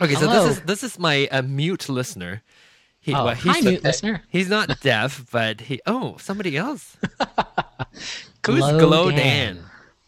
Okay, 0.00 0.14
so 0.14 0.20
Hello. 0.28 0.46
this 0.46 0.56
is 0.58 0.62
this 0.64 0.84
is 0.84 0.98
my 0.98 1.26
uh, 1.30 1.42
mute 1.42 1.88
listener. 1.88 2.42
He, 3.00 3.14
Oh, 3.14 3.24
well, 3.24 3.34
hi, 3.34 3.54
he's, 3.54 3.64
mute 3.64 3.84
listener. 3.84 4.22
he's 4.28 4.48
not 4.48 4.80
deaf, 4.80 5.24
but 5.32 5.60
he. 5.62 5.80
Oh, 5.86 6.16
somebody 6.18 6.56
else. 6.56 6.96
Who's 8.46 8.60
Glow 8.60 8.78
Glow 8.78 9.10
Dan. 9.10 9.16
Dan? 9.56 9.64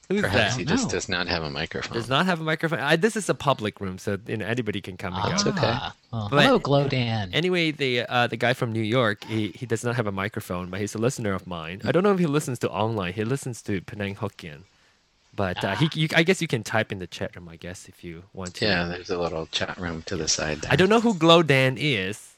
Who's 0.09 0.23
Perhaps 0.23 0.55
that? 0.55 0.59
he 0.59 0.65
just 0.65 0.85
know. 0.87 0.91
does 0.91 1.09
not 1.09 1.29
have 1.29 1.43
a 1.45 1.51
microphone. 1.51 1.95
Does 1.95 2.09
not 2.09 2.27
have 2.27 2.41
a 2.41 2.43
microphone. 2.43 2.81
I, 2.81 2.97
this 2.97 3.17
is 3.17 3.29
a 3.29 3.35
public 3.35 3.81
room, 3.81 3.97
so 3.99 4.19
you 4.27 4.37
know 4.39 4.45
anybody 4.47 4.81
can 4.81 4.97
come 4.97 5.15
and 5.15 5.23
go. 5.23 5.31
It's 5.31 5.47
okay. 5.47 5.61
Ah, 5.63 5.95
well, 6.13 6.29
But- 6.31 6.45
hello, 6.45 6.59
Glow 6.59 6.89
Dan. 6.89 7.31
Anyway, 7.33 7.71
the 7.71 8.01
uh, 8.09 8.27
the 8.27 8.37
guy 8.37 8.53
from 8.55 8.73
New 8.73 8.83
York, 8.83 9.23
he, 9.25 9.49
he 9.49 9.67
does 9.67 9.85
not 9.85 9.95
have 9.97 10.07
a 10.09 10.13
microphone, 10.13 10.69
but 10.69 10.81
he's 10.81 10.95
a 10.97 10.99
listener 10.99 11.33
of 11.33 11.47
mine. 11.47 11.81
I 11.85 11.93
don't 11.93 12.03
know 12.03 12.13
if 12.13 12.19
he 12.19 12.27
listens 12.27 12.59
to 12.61 12.71
online. 12.71 13.13
He 13.13 13.25
listens 13.25 13.63
to 13.63 13.81
Penang 13.83 14.17
Hokkien, 14.17 14.63
but 15.35 15.65
uh, 15.65 15.77
he 15.77 15.89
you, 15.95 16.09
I 16.15 16.23
guess 16.23 16.41
you 16.43 16.49
can 16.49 16.63
type 16.63 16.93
in 16.93 16.99
the 16.99 17.07
chat 17.07 17.35
room. 17.37 17.49
I 17.49 17.57
guess 17.57 17.89
if 17.89 18.03
you 18.05 18.25
want 18.33 18.55
to. 18.57 18.65
Yeah, 18.67 18.85
there's 18.85 19.11
a 19.11 19.19
little 19.19 19.47
chat 19.47 19.79
room 19.79 20.03
to 20.07 20.17
the 20.17 20.29
side 20.29 20.61
there. 20.63 20.73
I 20.73 20.77
don't 20.77 20.89
know 20.89 21.01
who 21.01 21.15
Glow 21.15 21.43
Dan 21.43 21.77
is, 21.79 22.35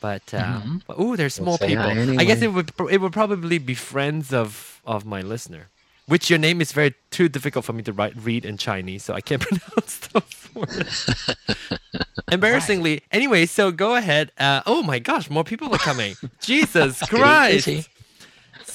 but 0.00 0.22
uh, 0.34 0.60
Mhm. 0.60 0.82
but- 0.86 0.98
ooh, 0.98 1.16
there's 1.16 1.38
Well, 1.38 1.46
more 1.46 1.58
say 1.58 1.68
people. 1.68 1.84
hi 1.84 2.16
I 2.18 2.24
guess 2.24 2.42
it 2.42 2.52
would 2.52 2.72
it 2.90 3.00
would 3.00 3.12
probably 3.12 3.58
be 3.58 3.74
friends 3.74 4.32
of 4.32 4.80
of 4.86 5.04
my 5.04 5.20
listener. 5.20 5.68
Which 6.08 6.30
your 6.30 6.38
name 6.38 6.60
is 6.60 6.70
very 6.70 6.94
too 7.10 7.28
difficult 7.28 7.64
for 7.64 7.72
me 7.72 7.82
to 7.82 7.92
write 7.92 8.14
read 8.16 8.44
in 8.44 8.58
Chinese, 8.58 9.02
so 9.02 9.12
I 9.14 9.20
can't 9.20 9.42
pronounce 9.48 9.98
those 10.12 10.48
words. 10.54 11.34
Embarrassingly, 12.30 13.02
anyway. 13.10 13.44
So 13.46 13.70
go 13.72 13.96
ahead. 13.96 14.30
Uh, 14.38 14.62
oh 14.66 14.82
my 14.82 14.98
gosh, 15.00 15.28
more 15.30 15.42
people 15.44 15.72
are 15.74 15.78
coming. 15.78 16.14
Jesus 16.40 17.00
Christ! 17.08 17.88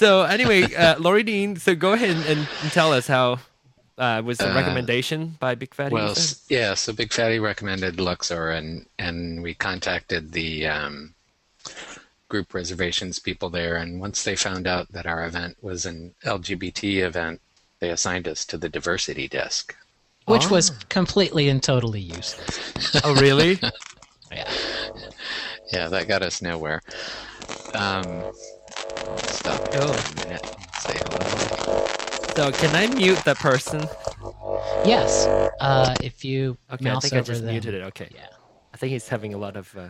Busy. 0.01 0.09
So 0.09 0.21
anyway, 0.23 0.73
uh, 0.73 0.99
Laurie 0.99 1.23
Dean. 1.23 1.55
So 1.55 1.75
go 1.75 1.93
ahead 1.93 2.09
and, 2.09 2.25
and 2.25 2.47
tell 2.71 2.91
us 2.93 3.07
how 3.07 3.39
uh, 3.97 4.21
was 4.25 4.37
the 4.39 4.51
Uh, 4.51 4.55
recommendation 4.55 5.37
by 5.39 5.55
Big 5.55 5.73
Fatty. 5.73 5.93
Well, 5.95 6.15
yeah. 6.49 6.73
So 6.73 6.93
Big 6.93 7.13
Fatty 7.13 7.39
recommended 7.39 7.99
Luxor, 7.99 8.49
and 8.51 8.85
and 8.99 9.41
we 9.43 9.53
contacted 9.53 10.31
the 10.31 10.67
um, 10.67 11.13
group 12.29 12.53
reservations 12.53 13.19
people 13.19 13.49
there. 13.49 13.75
And 13.77 13.99
once 14.01 14.23
they 14.23 14.35
found 14.35 14.65
out 14.67 14.91
that 14.91 15.05
our 15.05 15.25
event 15.25 15.57
was 15.61 15.85
an 15.85 16.13
LGBT 16.23 17.03
event, 17.03 17.41
they 17.79 17.89
assigned 17.89 18.27
us 18.27 18.45
to 18.45 18.57
the 18.57 18.69
diversity 18.69 19.27
desk. 19.27 19.75
which 20.25 20.45
Oh. 20.45 20.49
was 20.55 20.69
completely 20.89 21.49
and 21.49 21.61
totally 21.61 21.99
useless. 21.99 23.01
oh 23.03 23.13
really? 23.15 23.59
Yeah. 24.31 24.49
Yeah, 25.73 25.87
that 25.89 26.07
got 26.07 26.21
us 26.21 26.41
nowhere. 26.41 26.81
Um, 27.73 28.31
stop 28.71 29.61
Oh. 29.73 29.93
for 29.93 30.21
a 30.23 30.25
minute. 30.25 30.45
Say 30.79 30.97
hello. 30.97 31.87
So 32.35 32.51
can 32.51 32.75
I 32.75 32.87
mute 32.93 33.19
the 33.25 33.35
person? 33.35 33.81
Yes. 34.85 35.25
Uh, 35.59 35.93
if 36.01 36.23
you 36.25 36.57
Okay, 36.71 36.89
I 36.89 36.93
mouse 36.93 37.03
think 37.03 37.13
I 37.13 37.21
just 37.21 37.41
them- 37.41 37.51
muted 37.51 37.73
it. 37.73 37.83
Okay. 37.87 38.09
Yeah. 38.13 38.27
I 38.73 38.77
think 38.77 38.91
he's 38.93 39.07
having 39.07 39.33
a 39.33 39.37
lot 39.37 39.55
of. 39.57 39.75
Uh, 39.77 39.89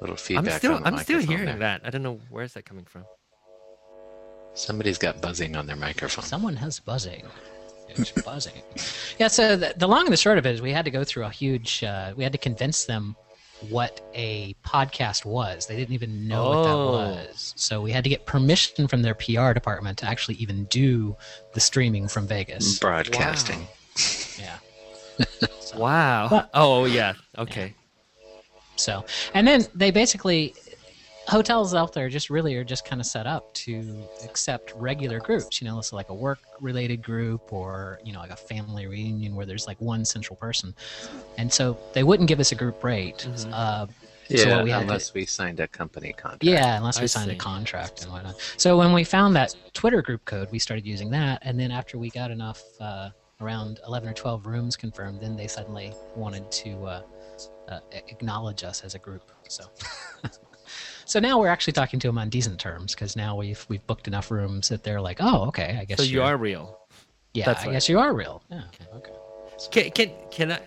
Little 0.00 0.16
feedback. 0.16 0.52
I'm 0.52 0.58
still 0.58 0.74
on 0.74 0.82
the 0.82 0.88
I'm 0.88 0.98
still 0.98 1.20
hearing 1.20 1.46
there. 1.46 1.58
that. 1.58 1.80
I 1.84 1.90
don't 1.90 2.02
know 2.02 2.20
where's 2.28 2.52
that 2.54 2.64
coming 2.66 2.84
from. 2.84 3.04
Somebody's 4.54 4.98
got 4.98 5.20
buzzing 5.22 5.56
on 5.56 5.66
their 5.66 5.76
microphone. 5.76 6.24
Someone 6.24 6.56
has 6.56 6.80
buzzing. 6.80 7.24
It's 7.88 8.10
buzzing. 8.12 8.52
Yeah. 9.18 9.28
So 9.28 9.56
the, 9.56 9.72
the 9.76 9.86
long 9.88 10.04
and 10.04 10.12
the 10.12 10.16
short 10.18 10.36
of 10.36 10.44
it 10.44 10.54
is, 10.54 10.60
we 10.60 10.70
had 10.72 10.84
to 10.84 10.90
go 10.90 11.02
through 11.04 11.24
a 11.24 11.30
huge. 11.30 11.82
Uh, 11.82 12.12
we 12.16 12.22
had 12.24 12.32
to 12.32 12.38
convince 12.38 12.84
them 12.84 13.16
what 13.70 14.00
a 14.14 14.54
podcast 14.64 15.24
was. 15.24 15.66
They 15.66 15.76
didn't 15.76 15.94
even 15.94 16.28
know 16.28 16.48
what 16.50 16.62
that 16.64 16.70
Oh. 16.74 16.90
was. 16.92 17.54
So 17.56 17.80
we 17.80 17.90
had 17.90 18.04
to 18.04 18.10
get 18.10 18.26
permission 18.26 18.86
from 18.86 19.02
their 19.02 19.14
PR 19.14 19.52
department 19.52 19.98
to 19.98 20.06
actually 20.06 20.34
even 20.36 20.64
do 20.64 21.16
the 21.54 21.60
streaming 21.60 22.06
from 22.08 22.26
Vegas. 22.26 22.78
Broadcasting. 22.78 23.66
Yeah. 24.38 24.56
Wow. 25.74 26.28
But- 26.30 26.50
oh 26.54 26.84
yeah. 26.86 27.14
Okay. 27.36 27.74
So, 28.76 29.04
and 29.34 29.46
then 29.46 29.66
they 29.74 29.90
basically 29.90 30.54
hotels 31.28 31.74
out 31.74 31.92
there 31.92 32.08
just 32.08 32.30
really 32.30 32.54
are 32.56 32.64
just 32.64 32.84
kind 32.84 33.00
of 33.00 33.06
set 33.06 33.26
up 33.26 33.52
to 33.54 34.06
accept 34.24 34.72
regular 34.76 35.18
groups. 35.20 35.60
You 35.60 35.68
know, 35.68 35.80
so 35.80 35.96
like 35.96 36.08
a 36.10 36.14
work-related 36.14 37.02
group 37.02 37.52
or 37.52 38.00
you 38.04 38.12
know 38.12 38.20
like 38.20 38.30
a 38.30 38.36
family 38.36 38.86
reunion 38.86 39.34
where 39.34 39.46
there's 39.46 39.66
like 39.66 39.80
one 39.80 40.04
central 40.04 40.36
person, 40.36 40.74
and 41.38 41.52
so 41.52 41.78
they 41.94 42.02
wouldn't 42.02 42.28
give 42.28 42.40
us 42.40 42.52
a 42.52 42.54
group 42.54 42.82
rate. 42.84 43.26
Mhm. 43.30 43.50
Uh, 43.52 43.86
Yeah, 44.28 44.38
So 44.38 44.64
we 44.64 44.70
had 44.70 44.78
to- 44.78 44.82
unless 44.82 45.14
we 45.14 45.24
signed 45.24 45.60
a 45.60 45.68
company 45.68 46.12
contract. 46.12 46.42
yeah, 46.42 46.76
unless 46.78 46.98
we 46.98 47.04
I 47.04 47.06
signed 47.06 47.30
see. 47.30 47.36
a 47.36 47.38
contract 47.38 48.02
and 48.02 48.10
whatnot. 48.10 48.34
So 48.56 48.76
when 48.76 48.92
we 48.92 49.04
found 49.04 49.36
that 49.36 49.54
Twitter 49.72 50.02
group 50.02 50.24
code, 50.24 50.50
we 50.50 50.58
started 50.58 50.84
using 50.84 51.10
that, 51.10 51.38
and 51.42 51.60
then 51.60 51.70
after 51.70 51.96
we 51.96 52.10
got 52.10 52.32
enough, 52.32 52.60
uh, 52.80 53.10
around 53.40 53.78
eleven 53.86 54.08
or 54.08 54.14
twelve 54.14 54.44
rooms 54.46 54.74
confirmed, 54.76 55.20
then 55.20 55.36
they 55.36 55.46
suddenly 55.46 55.92
wanted 56.16 56.50
to 56.50 56.70
uh, 56.86 57.02
uh, 57.68 57.78
acknowledge 57.92 58.64
us 58.64 58.82
as 58.82 58.96
a 58.96 58.98
group. 58.98 59.30
So, 59.48 59.62
so 61.06 61.18
now 61.20 61.38
we're 61.40 61.48
actually 61.48 61.72
talking 61.72 61.98
to 62.00 62.08
them 62.08 62.18
on 62.18 62.28
decent 62.28 62.60
terms 62.60 62.94
because 62.94 63.16
now 63.16 63.36
we've 63.36 63.64
we've 63.68 63.86
booked 63.86 64.06
enough 64.06 64.30
rooms 64.30 64.68
that 64.68 64.82
they're 64.84 65.00
like, 65.00 65.18
oh, 65.20 65.44
okay, 65.48 65.78
I 65.80 65.84
guess 65.86 65.98
So 65.98 66.04
you 66.04 66.20
you're- 66.22 66.36
real. 66.36 66.78
yeah, 67.34 67.46
that's 67.46 67.62
I 67.62 67.66
right. 67.66 67.72
guess 67.72 67.88
you 67.88 67.98
are 67.98 68.12
real. 68.12 68.42
Yeah, 68.50 68.62
okay. 68.94 69.12
Can 69.70 69.90
can 69.92 70.10
can 70.30 70.52
I? 70.52 70.60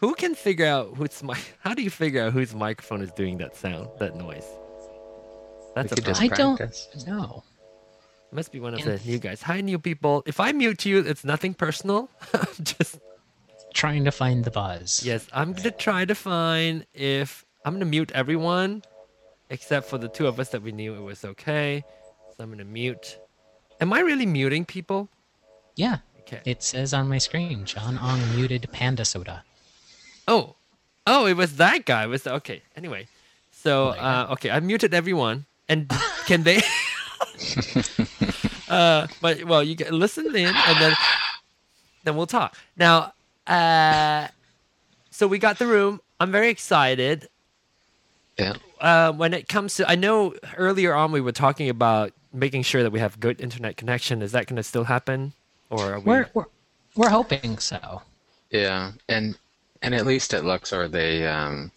Who 0.00 0.14
can 0.14 0.34
figure 0.34 0.66
out 0.66 0.94
who's 0.96 1.22
my? 1.22 1.38
How 1.60 1.72
do 1.72 1.82
you 1.82 1.90
figure 1.90 2.22
out 2.24 2.32
whose 2.34 2.54
microphone 2.54 3.00
is 3.00 3.10
doing 3.12 3.38
that 3.38 3.56
sound, 3.56 3.88
that 4.00 4.14
noise? 4.16 4.44
That's 5.74 5.92
a 5.92 5.94
we 5.96 6.02
just 6.02 6.20
problem. 6.20 6.54
I 6.54 6.56
don't- 6.56 7.06
know. 7.06 7.12
No, 7.18 7.44
Must 8.32 8.52
be 8.52 8.60
one 8.60 8.74
of 8.74 8.80
And- 8.80 8.98
the 8.98 9.08
new 9.08 9.18
guys. 9.18 9.42
Hi, 9.42 9.60
new 9.60 9.78
people. 9.78 10.22
If 10.26 10.40
I 10.40 10.52
mute 10.52 10.84
you, 10.84 10.98
it's 10.98 11.24
nothing 11.24 11.54
personal. 11.54 12.10
I'm 12.34 12.64
just 12.64 12.98
trying 13.72 14.04
to 14.04 14.12
find 14.12 14.44
the 14.44 14.50
buzz. 14.50 15.02
yes. 15.04 15.26
I'm 15.32 15.52
gonna 15.52 15.70
try 15.70 16.04
to 16.04 16.14
find 16.14 16.84
if 16.94 17.44
I'm 17.64 17.72
gonna 17.74 17.86
mute 17.86 18.12
everyone, 18.14 18.82
except 19.50 19.88
for 19.88 19.98
the 19.98 20.08
two 20.08 20.26
of 20.26 20.40
us 20.40 20.50
that 20.50 20.62
we 20.62 20.72
knew 20.72 20.94
it 20.94 21.02
was 21.02 21.24
okay. 21.24 21.84
So 22.36 22.44
I'm 22.44 22.50
gonna 22.50 22.64
mute. 22.64 23.18
Am 23.80 23.92
I 23.92 24.00
really 24.00 24.26
muting 24.26 24.64
people? 24.64 25.08
yeah. 25.76 25.98
Okay. 26.26 26.40
It 26.46 26.62
says 26.62 26.94
on 26.94 27.08
my 27.08 27.18
screen, 27.18 27.66
John 27.66 27.98
Ong 27.98 28.18
muted 28.34 28.66
Panda 28.72 29.04
Soda. 29.04 29.44
Oh, 30.26 30.54
oh, 31.06 31.26
it 31.26 31.34
was 31.36 31.56
that 31.56 31.84
guy. 31.84 32.04
It 32.04 32.06
was 32.06 32.26
okay. 32.26 32.62
Anyway, 32.76 33.08
so 33.50 33.88
uh, 33.88 34.28
okay, 34.32 34.50
I 34.50 34.60
muted 34.60 34.94
everyone, 34.94 35.44
and 35.68 35.90
can 36.24 36.44
they? 36.44 36.62
uh, 38.70 39.06
but 39.20 39.44
well, 39.44 39.62
you 39.62 39.74
get 39.74 39.92
listen 39.92 40.34
in, 40.34 40.54
and 40.54 40.80
then 40.80 40.94
then 42.04 42.16
we'll 42.16 42.26
talk. 42.26 42.56
Now, 42.76 43.12
uh, 43.46 44.28
so 45.10 45.26
we 45.26 45.38
got 45.38 45.58
the 45.58 45.66
room. 45.66 46.00
I'm 46.20 46.32
very 46.32 46.48
excited. 46.48 47.28
Yeah. 48.38 48.54
Uh, 48.84 49.10
when 49.12 49.32
it 49.32 49.48
comes 49.48 49.76
to, 49.76 49.90
I 49.90 49.94
know 49.94 50.34
earlier 50.58 50.92
on 50.92 51.10
we 51.10 51.22
were 51.22 51.32
talking 51.32 51.70
about 51.70 52.12
making 52.34 52.64
sure 52.64 52.82
that 52.82 52.90
we 52.90 53.00
have 53.00 53.18
good 53.18 53.40
internet 53.40 53.78
connection. 53.78 54.20
Is 54.20 54.32
that 54.32 54.46
going 54.46 54.56
to 54.58 54.62
still 54.62 54.84
happen, 54.84 55.32
or 55.70 55.94
are 55.94 56.00
we? 56.00 56.04
We're 56.04 56.28
we're, 56.34 56.44
we're 56.94 57.08
hoping 57.08 57.56
so. 57.56 58.02
Yeah, 58.50 58.92
and 59.08 59.38
and 59.80 59.94
at 59.94 60.04
least 60.04 60.34
at 60.34 60.44
Luxor, 60.44 60.86
they 60.86 61.26
um, 61.26 61.70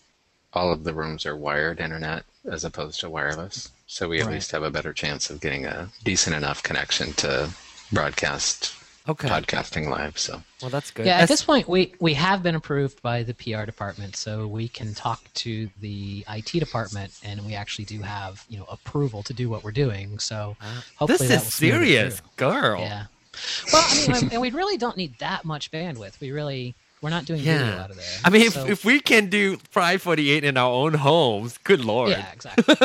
all 0.51 0.73
of 0.73 0.83
the 0.83 0.93
rooms 0.93 1.25
are 1.25 1.37
wired 1.37 1.79
internet 1.79 2.25
as 2.51 2.65
opposed 2.65 2.99
to 2.99 3.09
wireless, 3.09 3.71
so 3.87 4.09
we 4.09 4.19
at 4.19 4.25
Right. 4.25 4.33
least 4.33 4.51
have 4.51 4.63
a 4.63 4.69
better 4.69 4.91
chance 4.91 5.29
of 5.29 5.39
getting 5.39 5.65
a 5.65 5.89
decent 6.03 6.35
enough 6.35 6.61
connection 6.61 7.13
to 7.13 7.49
broadcast 7.93 8.75
Okay. 9.07 9.27
podcasting 9.29 9.87
live. 9.89 10.17
So 10.17 10.41
Well, 10.61 10.69
that's 10.69 10.91
good. 10.91 11.05
Yeah, 11.05 11.19
at 11.19 11.29
this 11.29 11.43
point, 11.43 11.67
we, 11.69 11.93
we 11.99 12.13
have 12.15 12.43
been 12.43 12.55
approved 12.55 13.01
by 13.01 13.23
the 13.23 13.33
PR 13.33 13.63
department, 13.65 14.15
so 14.15 14.47
we 14.47 14.67
can 14.67 14.93
talk 14.93 15.21
to 15.35 15.69
the 15.79 16.25
IT 16.29 16.59
department, 16.59 17.17
and 17.23 17.45
we 17.45 17.53
actually 17.55 17.85
do 17.85 18.01
have 18.01 18.43
you 18.49 18.57
know 18.57 18.65
approval 18.69 19.23
to 19.23 19.33
do 19.33 19.49
what 19.49 19.63
we're 19.63 19.71
doing. 19.71 20.19
So 20.19 20.57
hopefully 20.97 21.17
this 21.17 21.27
that 21.29 21.33
is 21.35 21.43
will 21.43 21.51
smooth 21.51 21.73
it 21.73 21.85
serious, 21.85 22.21
girl. 22.35 22.81
Yeah. 22.81 23.05
Well, 23.71 23.83
I 23.87 24.07
mean, 24.21 24.29
and 24.33 24.41
we 24.41 24.49
really 24.51 24.77
don't 24.77 24.97
need 24.97 25.19
that 25.19 25.45
much 25.45 25.71
bandwidth. 25.71 26.19
We 26.19 26.31
really 26.31 26.75
we're 27.01 27.11
not 27.11 27.25
doing 27.25 27.41
video 27.41 27.77
out 27.77 27.91
of 27.91 27.95
there. 27.95 28.05
I 28.25 28.29
mean, 28.29 28.41
if, 28.41 28.53
So- 28.53 28.65
if 28.65 28.83
we 28.83 28.99
can 28.99 29.29
do 29.29 29.57
548 29.57 30.43
in 30.43 30.57
our 30.57 30.71
own 30.71 30.95
homes, 30.95 31.57
good 31.59 31.85
lord. 31.85 32.09
yeah, 32.09 32.31
exactly. 32.33 32.75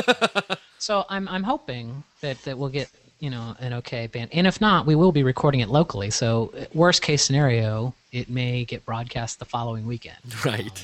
so 0.79 1.05
I'm 1.09 1.27
I'm 1.29 1.43
hoping 1.45 2.05
that 2.21 2.43
that 2.45 2.59
we'll 2.59 2.69
get 2.69 2.91
you 3.23 3.31
know 3.31 3.55
an 3.61 3.73
okay 3.81 4.07
band, 4.09 4.29
and 4.33 4.47
if 4.47 4.61
not, 4.61 4.85
we 4.85 4.95
will 4.95 5.13
be 5.13 5.23
recording 5.23 5.61
it 5.61 5.69
locally. 5.71 6.11
So 6.11 6.53
worst 6.75 7.01
case 7.03 7.23
scenario, 7.25 7.95
it 8.11 8.29
may 8.29 8.65
get 8.65 8.85
broadcast 8.85 9.39
the 9.39 9.45
following 9.47 9.87
weekend. 9.87 10.19
Right. 10.45 10.79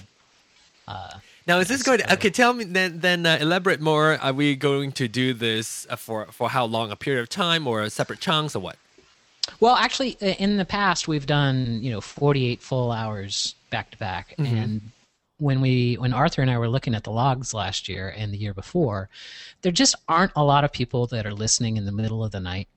Uh, 0.87 1.19
Now, 1.47 1.59
is 1.59 1.69
this 1.69 1.83
going 1.83 1.99
to, 1.99 2.13
okay, 2.15 2.31
tell 2.31 2.53
me, 2.55 2.65
then, 2.65 3.01
then 3.01 3.27
uh, 3.27 3.39
elaborate 3.41 3.81
more. 3.81 4.19
Are 4.23 4.33
we 4.33 4.55
going 4.57 4.93
to 4.93 5.09
do 5.09 5.35
this 5.35 5.87
uh, 5.91 5.97
for, 5.97 6.27
for 6.27 6.49
how 6.51 6.65
long? 6.65 6.91
A 6.91 6.97
period 6.97 7.21
of 7.23 7.29
time 7.29 7.67
or 7.67 7.83
a 7.83 7.91
separate 7.91 8.21
chunks 8.21 8.55
or 8.57 8.61
what? 8.61 8.77
Well, 9.61 9.75
actually, 9.77 10.17
uh, 10.23 10.27
in 10.45 10.57
the 10.59 10.65
past, 10.65 11.09
we've 11.09 11.27
done 11.27 11.81
you 11.83 11.91
know 11.91 12.01
48 12.01 12.63
full 12.63 12.93
hours 12.93 13.55
back 13.71 13.91
to 13.91 13.99
back, 13.99 14.35
Mm-hmm. 14.39 14.57
and 14.57 14.81
when 15.39 15.61
we 15.61 15.95
when 15.95 16.13
Arthur 16.13 16.43
and 16.43 16.51
I 16.51 16.59
were 16.59 16.69
looking 16.69 16.95
at 16.95 17.05
the 17.05 17.11
logs 17.11 17.55
last 17.55 17.89
year 17.89 18.13
and 18.17 18.33
the 18.33 18.39
year 18.39 18.55
before, 18.55 19.09
there 19.63 19.73
just 19.73 19.95
aren't 20.09 20.33
a 20.37 20.45
lot 20.45 20.65
of 20.65 20.73
people 20.73 21.07
that 21.09 21.27
are 21.27 21.35
listening 21.35 21.77
in 21.77 21.87
the 21.87 21.93
middle 21.93 22.23
of 22.23 22.33
the 22.33 22.41
night. 22.41 22.69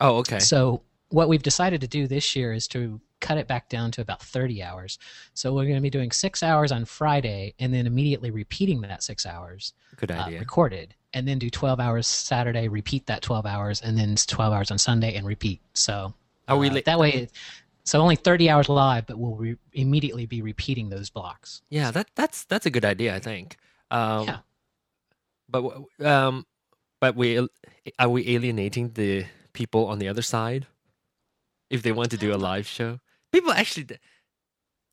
Oh, 0.00 0.18
okay. 0.18 0.38
So 0.38 0.82
what 1.08 1.28
we've 1.28 1.42
decided 1.42 1.80
to 1.80 1.88
do 1.88 2.06
this 2.06 2.34
year 2.36 2.52
is 2.52 2.66
to 2.68 3.00
cut 3.20 3.38
it 3.38 3.46
back 3.46 3.68
down 3.68 3.90
to 3.92 4.00
about 4.00 4.20
30 4.20 4.62
hours. 4.62 4.98
So 5.32 5.54
we're 5.54 5.64
going 5.64 5.76
to 5.76 5.80
be 5.82 5.90
doing 5.90 6.10
six 6.10 6.42
hours 6.42 6.72
on 6.72 6.84
Friday 6.84 7.54
and 7.58 7.72
then 7.72 7.86
immediately 7.86 8.30
repeating 8.30 8.80
that 8.82 9.02
six 9.02 9.24
hours 9.24 9.72
Good 9.96 10.10
uh, 10.10 10.14
idea. 10.14 10.40
recorded, 10.40 10.94
and 11.14 11.26
then 11.26 11.38
do 11.38 11.48
12 11.48 11.78
hours 11.78 12.06
Saturday, 12.06 12.68
repeat 12.68 13.06
that 13.06 13.22
12 13.22 13.46
hours, 13.46 13.80
and 13.80 13.96
then 13.96 14.16
12 14.16 14.52
hours 14.52 14.70
on 14.70 14.78
Sunday 14.78 15.14
and 15.14 15.26
repeat. 15.26 15.60
So 15.74 16.12
Are 16.48 16.58
we 16.58 16.68
uh, 16.68 16.80
that 16.84 16.98
way? 16.98 17.28
So 17.84 18.00
only 18.00 18.16
30 18.16 18.48
hours 18.48 18.68
live, 18.68 19.06
but 19.06 19.18
we'll 19.18 19.34
re- 19.34 19.56
immediately 19.72 20.26
be 20.26 20.40
repeating 20.42 20.88
those 20.90 21.10
blocks. 21.10 21.62
yeah, 21.70 21.90
that, 21.90 22.10
that's, 22.14 22.44
that's 22.44 22.66
a 22.66 22.70
good 22.70 22.84
idea, 22.84 23.14
I 23.14 23.18
think. 23.18 23.56
Um, 23.90 24.26
Yeah. 24.26 24.38
But, 25.48 25.64
um, 26.04 26.46
but 27.00 27.16
we, 27.16 27.46
are 27.98 28.08
we 28.08 28.28
alienating 28.34 28.90
the 28.92 29.26
people 29.52 29.86
on 29.86 29.98
the 29.98 30.08
other 30.08 30.22
side? 30.22 30.66
If 31.70 31.82
they 31.82 31.92
want 31.92 32.10
to 32.12 32.16
do 32.16 32.32
a 32.34 32.36
live 32.36 32.66
show? 32.66 33.00
People 33.32 33.52
actually, 33.52 33.84
d- 33.84 33.96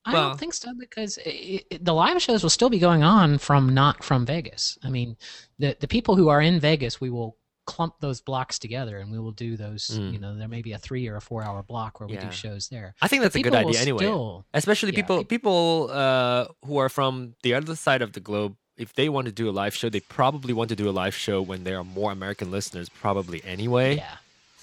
I 0.06 0.14
Well- 0.14 0.30
don't 0.30 0.40
think 0.40 0.54
so 0.54 0.72
because 0.80 1.18
it, 1.20 1.66
it, 1.70 1.86
the 1.86 1.94
live 1.94 2.22
shows 2.22 2.42
will 2.42 2.50
still 2.50 2.70
be 2.70 2.80
going 2.80 3.04
on 3.04 3.38
from 3.38 3.74
not 3.74 4.04
from 4.04 4.26
Vegas. 4.26 4.78
I 4.84 4.90
mean, 4.90 5.16
the 5.60 5.76
the 5.80 5.88
people 5.90 6.16
who 6.16 6.30
are 6.30 6.42
in 6.42 6.60
Vegas, 6.60 7.00
we 7.02 7.10
will 7.10 7.36
clump 7.74 7.94
those 8.00 8.20
blocks 8.30 8.56
together 8.66 8.96
and 9.02 9.08
we 9.12 9.20
will 9.24 9.32
do 9.48 9.52
those. 9.66 9.84
Mm. 9.94 10.14
You 10.14 10.20
know, 10.24 10.32
there 10.42 10.48
may 10.56 10.62
be 10.70 10.74
a 10.74 10.82
three 10.88 11.06
or 11.12 11.16
a 11.16 11.22
four 11.30 11.42
hour 11.48 11.62
block 11.72 11.92
where 12.00 12.08
we 12.14 12.18
do 12.26 12.32
shows 12.32 12.64
there. 12.70 12.90
I 13.02 13.08
think 13.10 13.20
that's 13.24 13.36
a 13.36 13.42
good 13.48 13.56
idea 13.64 13.80
anyway. 13.88 14.04
Still, 14.06 14.46
especially 14.54 14.92
Yeah, 14.94 15.02
people 15.02 15.18
peop- 15.20 15.30
people 15.36 15.90
uh, 15.92 16.46
who 16.66 16.76
are 16.84 16.90
from 16.98 17.14
the 17.46 17.52
other 17.58 17.76
side 17.86 18.02
of 18.08 18.12
the 18.18 18.20
globe 18.30 18.54
if 18.86 18.94
they 19.00 19.10
want 19.16 19.26
to 19.32 19.34
do 19.42 19.46
a 19.50 19.56
live 19.64 19.76
show 19.80 19.88
they 19.90 20.00
probably 20.20 20.54
want 20.60 20.70
to 20.74 20.78
do 20.84 20.88
a 20.94 20.96
live 21.04 21.14
show 21.26 21.38
when 21.50 21.60
there 21.66 21.78
are 21.82 21.88
more 22.00 22.12
american 22.20 22.48
listeners 22.58 22.88
probably 23.04 23.40
anyway 23.56 23.90
yeah. 23.98 24.16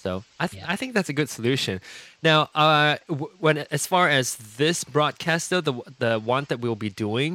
so 0.05 0.11
i, 0.41 0.47
th- 0.47 0.63
Yeah. 0.63 0.73
I 0.73 0.77
think 0.81 0.95
that's 0.97 1.11
a 1.15 1.17
good 1.21 1.29
solution 1.39 1.75
now 2.31 2.39
uh, 2.65 2.97
w- 3.09 3.33
when 3.45 3.57
as 3.79 3.87
far 3.93 4.09
as 4.09 4.27
this 4.63 4.79
broadcast 4.97 5.43
though 5.51 5.61
the, 5.71 5.75
the 6.05 6.13
one 6.37 6.45
that 6.49 6.59
we'll 6.63 6.81
be 6.89 6.93
doing 7.07 7.33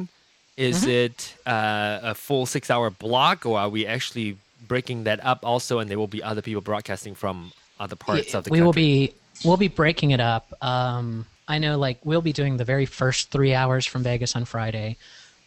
is 0.56 0.76
Mm-hmm. 0.82 0.90
it 1.06 1.34
uh, 1.46 2.10
a 2.12 2.14
full 2.26 2.46
six 2.46 2.64
hour 2.72 2.90
block 2.90 3.46
or 3.46 3.54
are 3.62 3.68
we 3.76 3.86
actually 3.86 4.28
breaking 4.72 5.04
that 5.04 5.20
up 5.32 5.40
also 5.52 5.74
and 5.80 5.86
there 5.90 5.98
will 6.02 6.14
be 6.18 6.22
other 6.30 6.40
people 6.48 6.62
broadcasting 6.62 7.14
from 7.22 7.52
other 7.78 7.96
parts 7.96 8.30
Yeah, 8.30 8.38
of 8.38 8.44
the 8.44 8.50
we 8.50 8.58
country 8.58 8.64
will 8.66 8.72
be 8.72 9.12
we'll 9.44 9.62
be 9.68 9.72
breaking 9.82 10.10
it 10.16 10.20
up. 10.34 10.46
Um, 10.72 11.26
I 11.54 11.58
know, 11.58 11.74
like 11.86 11.98
we'll 12.08 12.22
be 12.22 12.32
doing 12.32 12.56
the 12.56 12.64
very 12.74 12.86
first 12.86 13.30
three 13.34 13.54
hours 13.60 13.84
from 13.92 14.02
Vegas 14.02 14.34
on 14.38 14.44
Friday. 14.54 14.96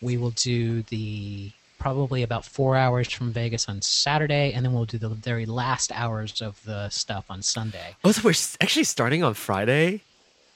We 0.01 0.17
will 0.21 0.35
do 0.51 0.83
the 0.93 1.51
probably 1.79 2.21
about 2.29 2.43
four 2.45 2.75
hours 2.83 3.07
from 3.17 3.27
Vegas 3.31 3.63
on 3.71 3.81
Saturday, 3.81 4.53
and 4.53 4.63
then 4.63 4.71
we'll 4.73 4.85
do 4.95 4.99
the 5.07 5.09
very 5.09 5.45
last 5.63 5.91
hours 6.03 6.41
of 6.41 6.53
the 6.69 6.89
stuff 6.89 7.25
on 7.33 7.41
Sunday. 7.41 7.89
oh 8.03 8.11
so 8.11 8.21
we're 8.27 8.33
actually 8.63 8.83
starting 8.95 9.21
on 9.27 9.33
friday 9.33 10.01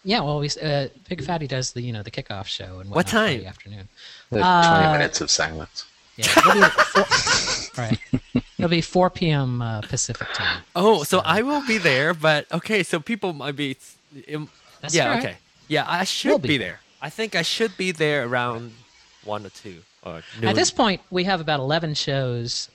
Yeah, 0.04 0.22
well, 0.26 0.40
we 0.44 0.48
uh, 0.62 0.88
Big 1.10 1.22
Fatty 1.28 1.48
does 1.56 1.68
the 1.76 1.82
you 1.88 1.94
know 1.96 2.04
the 2.04 2.12
kickoff 2.18 2.48
show 2.58 2.72
and 2.82 2.88
What 2.90 2.98
whatnot 2.98 3.12
Friday 3.12 3.40
time? 3.44 3.48
afternoon. 3.54 3.86
the 4.32 4.42
Uh, 4.46 4.78
20 4.80 4.92
minutes 4.98 5.18
of 5.24 5.30
silence. 5.42 5.78
Yeah, 6.20 6.40
it'll 6.40 6.54
be 6.62 6.70
four, 6.70 7.84
right. 7.84 8.00
It'll 8.58 8.70
be 8.70 8.82
4 8.82 9.10
p.m. 9.10 9.62
Uh, 9.62 9.82
Pacific 9.82 10.28
time. 10.34 10.64
Oh, 10.76 11.04
so 11.04 11.20
I 11.20 11.42
will 11.44 11.66
be 11.66 11.78
there, 11.78 12.14
but 12.14 12.46
okay, 12.52 12.84
so 12.84 13.00
people 13.00 13.32
might 13.34 13.56
be. 13.56 13.78
um, 14.34 14.50
That's 14.82 14.94
yeah, 14.94 15.10
right. 15.10 15.20
okay. 15.20 15.36
Yeah, 15.70 15.86
I 15.88 16.04
should 16.04 16.30
We'll 16.30 16.40
be, 16.40 16.50
be 16.50 16.58
there. 16.58 16.82
I 17.02 17.10
think 17.10 17.36
I 17.36 17.42
should 17.42 17.78
be 17.78 17.92
there 17.94 18.26
around 18.28 18.74
one 19.24 19.46
or 19.46 19.50
two 19.50 19.78
or 20.04 20.22
noon. 20.40 20.50
At 20.50 20.56
this 20.56 20.72
point, 20.72 21.00
we 21.10 21.24
have 21.24 21.40
about 21.40 21.60
11 21.62 21.94
shows 21.94 22.70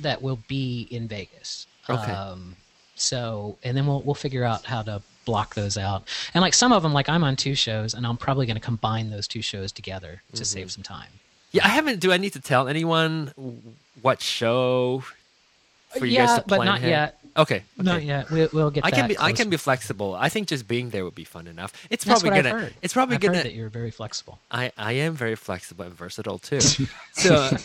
that 0.00 0.20
will 0.20 0.40
be 0.48 0.86
in 0.90 1.08
Vegas. 1.08 1.66
Okay. 1.88 2.12
Um, 2.12 2.56
so, 2.96 3.56
and 3.62 3.74
then 3.76 3.86
we'll 3.86 4.02
we'll 4.02 4.14
figure 4.14 4.44
out 4.44 4.64
how 4.66 4.82
to 4.82 5.00
block 5.24 5.54
those 5.54 5.78
out. 5.78 6.06
And 6.34 6.42
like 6.42 6.52
some 6.54 6.72
of 6.72 6.82
them, 6.82 6.92
like 6.92 7.08
I'm 7.08 7.24
on 7.24 7.36
two 7.36 7.54
shows, 7.54 7.94
and 7.94 8.06
I'm 8.06 8.18
probably 8.18 8.44
going 8.46 8.56
to 8.56 8.60
combine 8.62 9.08
those 9.10 9.26
two 9.26 9.40
shows 9.42 9.72
together 9.72 10.20
to 10.32 10.36
Mm-hmm. 10.36 10.44
save 10.44 10.70
some 10.72 10.82
time. 10.82 11.08
Yeah, 11.50 11.64
I 11.64 11.68
haven't. 11.68 12.00
Do 12.00 12.12
I 12.12 12.16
need 12.16 12.32
to 12.34 12.40
tell 12.40 12.68
anyone 12.68 13.32
what 14.02 14.20
show 14.20 15.04
for 15.98 16.06
you 16.06 16.12
yeah, 16.12 16.26
guys 16.26 16.38
to 16.38 16.44
but 16.46 16.64
not 16.64 16.78
ahead? 16.78 16.90
yet. 16.90 17.16
Okay, 17.36 17.56
okay. 17.56 17.64
Not 17.78 18.02
yet. 18.02 18.30
We, 18.30 18.46
we'll 18.52 18.70
get. 18.70 18.84
I 18.84 18.90
can 18.90 19.00
that 19.02 19.08
be. 19.08 19.18
I 19.18 19.32
can 19.32 19.50
be 19.50 19.56
flexible. 19.56 20.14
I 20.14 20.28
think 20.28 20.48
just 20.48 20.66
being 20.66 20.90
there 20.90 21.04
would 21.04 21.14
be 21.14 21.24
fun 21.24 21.46
enough. 21.46 21.72
It's 21.90 22.04
That's 22.04 22.20
probably 22.20 22.36
what 22.36 22.44
gonna. 22.44 22.56
I've 22.56 22.62
heard. 22.62 22.74
It's 22.82 22.92
probably 22.94 23.14
I've 23.16 23.20
gonna. 23.20 23.36
heard 23.36 23.46
that 23.46 23.54
you're 23.54 23.68
very 23.68 23.90
flexible. 23.90 24.38
I 24.50 24.72
I 24.76 24.92
am 24.92 25.14
very 25.14 25.36
flexible 25.36 25.84
and 25.84 25.94
versatile 25.94 26.38
too. 26.38 26.60
so 27.12 27.50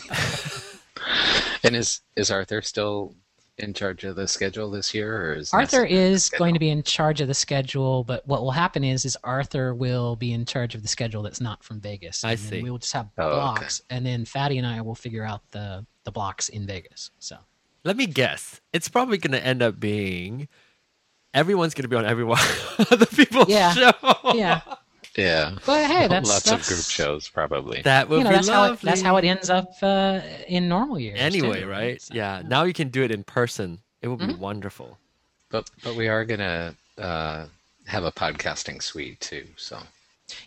And 1.64 1.74
is 1.76 2.00
is 2.14 2.30
Arthur 2.30 2.62
still 2.62 3.14
in 3.58 3.72
charge 3.72 4.04
of 4.04 4.16
the 4.16 4.28
schedule 4.28 4.70
this 4.70 4.92
year, 4.92 5.30
or 5.30 5.34
is 5.34 5.52
Arthur 5.52 5.84
is 5.84 6.28
going 6.28 6.52
to 6.54 6.60
be 6.60 6.68
in 6.68 6.82
charge 6.82 7.20
of 7.20 7.28
the 7.28 7.34
schedule, 7.34 8.04
but 8.04 8.26
what 8.26 8.42
will 8.42 8.50
happen 8.50 8.84
is 8.84 9.04
is 9.04 9.16
Arthur 9.24 9.74
will 9.74 10.14
be 10.16 10.32
in 10.32 10.44
charge 10.44 10.74
of 10.74 10.82
the 10.82 10.88
schedule 10.88 11.22
that's 11.22 11.40
not 11.40 11.64
from 11.64 11.80
Vegas. 11.80 12.22
I 12.24 12.32
and 12.32 12.38
see. 12.40 12.62
We 12.62 12.70
will 12.70 12.78
just 12.78 12.92
have 12.92 13.08
Oh, 13.18 13.22
okay. 13.26 13.34
blocks, 13.36 13.80
and 13.90 14.04
then 14.04 14.24
Fatty 14.24 14.58
and 14.58 14.66
I 14.66 14.80
will 14.82 14.94
figure 14.94 15.24
out 15.24 15.40
the 15.52 15.86
the 16.04 16.12
blocks 16.12 16.48
in 16.50 16.66
Vegas. 16.66 17.10
So 17.18 17.36
let 17.84 17.96
me 17.96 18.06
guess. 18.06 18.60
It's 18.72 18.88
probably 18.88 19.18
gonna 19.18 19.38
end 19.38 19.62
up 19.62 19.80
being. 19.80 20.48
Everyone's 21.34 21.74
gonna 21.74 21.88
be 21.88 21.96
on 21.96 22.04
everyone 22.06 22.38
other 22.90 23.06
people's 23.06 23.48
Yeah. 23.48 23.72
show. 23.72 23.92
yeah, 24.34 24.60
Yeah, 25.16 25.56
but 25.64 25.86
hey, 25.90 26.08
that's 26.08 26.28
lots 26.28 26.44
that's, 26.44 26.68
of 26.70 26.74
group 26.76 26.84
shows 26.86 27.28
probably. 27.28 27.82
That 27.82 28.08
would 28.08 28.18
You 28.18 28.24
know, 28.24 28.30
be 28.30 28.36
that's 28.36 28.48
how 28.48 28.60
lovely. 28.62 28.74
it, 28.76 28.80
that's 28.82 29.00
how 29.02 29.16
it 29.16 29.24
ends 29.24 29.48
up 29.50 29.70
uh, 29.82 30.20
in 30.48 30.68
normal 30.68 30.98
years. 30.98 31.18
Anyway, 31.20 31.62
too. 31.62 31.68
right? 31.68 32.00
So, 32.02 32.14
yeah. 32.14 32.42
Now 32.46 32.64
you 32.64 32.72
can 32.72 32.88
do 32.88 33.02
it 33.02 33.10
in 33.10 33.24
person. 33.24 33.80
It 34.02 34.08
would 34.08 34.18
be 34.18 34.26
Mm-hmm. 34.26 34.40
wonderful. 34.40 34.98
But 35.50 35.70
but 35.82 35.94
we 35.96 36.08
are 36.08 36.24
gonna 36.24 36.74
uh, 36.98 37.46
have 37.86 38.04
a 38.04 38.12
podcasting 38.12 38.82
suite 38.82 39.20
too. 39.20 39.46
So 39.56 39.78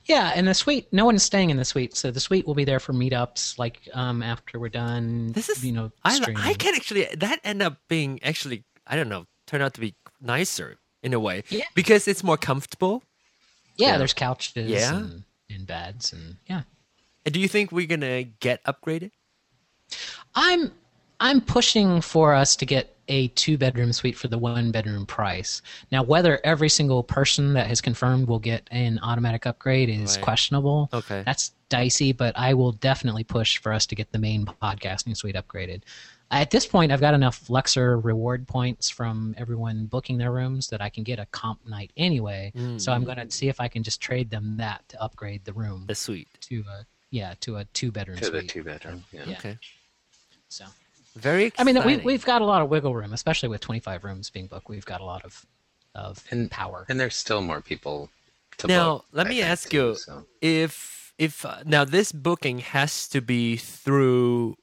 Yeah, 0.05 0.33
and 0.35 0.47
the 0.47 0.53
suite, 0.53 0.87
no 0.91 1.05
one's 1.05 1.23
staying 1.23 1.49
in 1.49 1.57
the 1.57 1.65
suite, 1.65 1.95
so 1.95 2.11
the 2.11 2.19
suite 2.19 2.45
will 2.45 2.53
be 2.55 2.65
there 2.65 2.79
for 2.79 2.93
meetups, 2.93 3.57
like 3.57 3.87
um, 3.93 4.21
after 4.21 4.59
we're 4.59 4.69
done. 4.69 5.31
This 5.31 5.49
is 5.49 5.63
you 5.65 5.71
know, 5.71 5.91
I 6.03 6.13
streaming. 6.15 6.43
I 6.43 6.53
can 6.53 6.75
actually 6.75 7.07
that 7.17 7.39
end 7.43 7.61
up 7.61 7.77
being 7.87 8.19
actually 8.23 8.63
I 8.85 8.95
don't 8.95 9.09
know 9.09 9.25
turn 9.47 9.61
out 9.61 9.73
to 9.75 9.81
be 9.81 9.95
nicer 10.21 10.77
in 11.01 11.13
a 11.13 11.19
way 11.19 11.43
Yeah. 11.49 11.63
because 11.75 12.07
it's 12.07 12.23
more 12.23 12.37
comfortable. 12.37 13.01
Yeah, 13.79 13.87
Yeah. 13.93 13.97
there's 13.97 14.13
couches 14.13 14.69
Yeah. 14.69 14.95
and, 14.97 15.23
and 15.49 15.65
beds, 15.65 16.13
and 16.13 16.35
yeah. 16.47 16.61
And 17.25 17.33
do 17.33 17.39
you 17.39 17.47
think 17.47 17.71
we're 17.71 17.87
gonna 17.87 18.23
get 18.23 18.63
upgraded? 18.65 19.11
I'm 20.35 20.71
I'm 21.21 21.41
pushing 21.41 21.99
for 21.99 22.33
us 22.33 22.55
to 22.57 22.65
get 22.65 22.95
a 23.09 23.27
two 23.29 23.57
bedroom 23.57 23.91
suite 23.91 24.15
for 24.15 24.27
the 24.29 24.37
one 24.37 24.71
bedroom 24.71 25.05
price. 25.05 25.61
Now, 25.91 26.01
whether 26.03 26.39
every 26.45 26.69
single 26.69 27.03
person 27.03 27.53
that 27.53 27.67
has 27.67 27.81
confirmed 27.81 28.27
will 28.27 28.39
get 28.39 28.67
an 28.71 28.99
automatic 29.01 29.45
upgrade 29.45 29.89
is 29.89 30.15
Right. 30.15 30.23
questionable. 30.23 30.89
Okay. 30.93 31.23
That's 31.25 31.51
dicey, 31.69 32.13
but 32.13 32.37
I 32.37 32.53
will 32.53 32.71
definitely 32.71 33.23
push 33.25 33.57
for 33.57 33.73
us 33.73 33.85
to 33.87 33.95
get 33.95 34.11
the 34.11 34.19
main 34.19 34.45
podcasting 34.45 35.17
suite 35.17 35.35
upgraded. 35.35 35.81
At 36.31 36.51
this 36.51 36.65
point, 36.67 36.91
I've 36.91 37.01
got 37.01 37.13
enough 37.13 37.49
Luxor 37.49 37.99
reward 37.99 38.47
points 38.47 38.89
from 38.89 39.33
everyone 39.37 39.85
booking 39.87 40.17
their 40.17 40.31
rooms 40.31 40.67
that 40.67 40.81
I 40.81 40.89
can 40.89 41.03
get 41.03 41.17
a 41.19 41.25
comp 41.27 41.65
night 41.67 41.91
anyway. 41.97 42.51
So 42.77 42.91
I'm 42.91 43.03
going 43.03 43.17
to 43.17 43.31
see 43.31 43.47
if 43.49 43.59
I 43.59 43.67
can 43.67 43.81
just 43.83 43.99
trade 44.01 44.29
them 44.29 44.57
that 44.57 44.87
to 44.89 45.01
upgrade 45.01 45.43
the 45.45 45.53
room 45.53 45.85
The 45.87 45.95
suite. 45.95 46.27
to 46.41 46.63
a 46.69 46.85
yeah 47.11 47.33
to 47.41 47.57
a 47.57 47.65
two 47.65 47.91
bedroom 47.91 48.17
To 48.19 48.29
the 48.29 48.39
suite. 48.41 48.49
two 48.49 48.63
bedroom. 48.63 49.03
Yeah. 49.11 49.23
Yeah. 49.25 49.37
Okay. 49.39 49.57
So 50.49 50.65
Very 51.15 51.51
I 51.57 51.63
mean, 51.63 51.83
we, 51.83 51.97
we've 51.97 52.23
got 52.25 52.41
a 52.41 52.45
lot 52.45 52.61
of 52.61 52.69
wiggle 52.69 52.93
room, 52.93 53.13
especially 53.13 53.49
with 53.49 53.61
25 53.61 54.03
rooms 54.03 54.29
being 54.29 54.45
booked. 54.47 54.69
We've 54.69 54.85
got 54.85 55.01
a 55.01 55.05
lot 55.05 55.23
of 55.25 55.45
of 55.95 56.23
And- 56.29 56.51
power. 56.51 56.85
And 56.89 56.99
there's 56.99 57.15
still 57.15 57.41
more 57.41 57.61
people 57.61 58.09
to 58.59 58.67
Now, 58.67 58.97
book, 58.97 59.05
let 59.13 59.25
I 59.25 59.29
me 59.29 59.35
think, 59.37 59.47
ask 59.49 59.69
too, 59.69 59.77
you 59.77 59.95
so. 59.95 60.25
if 60.41 61.13
if 61.17 61.43
uh, 61.43 61.63
now 61.65 61.83
this 61.85 62.11
booking 62.11 62.59
has 62.59 63.07
to 63.09 63.21
be 63.21 63.57
through 63.57 64.55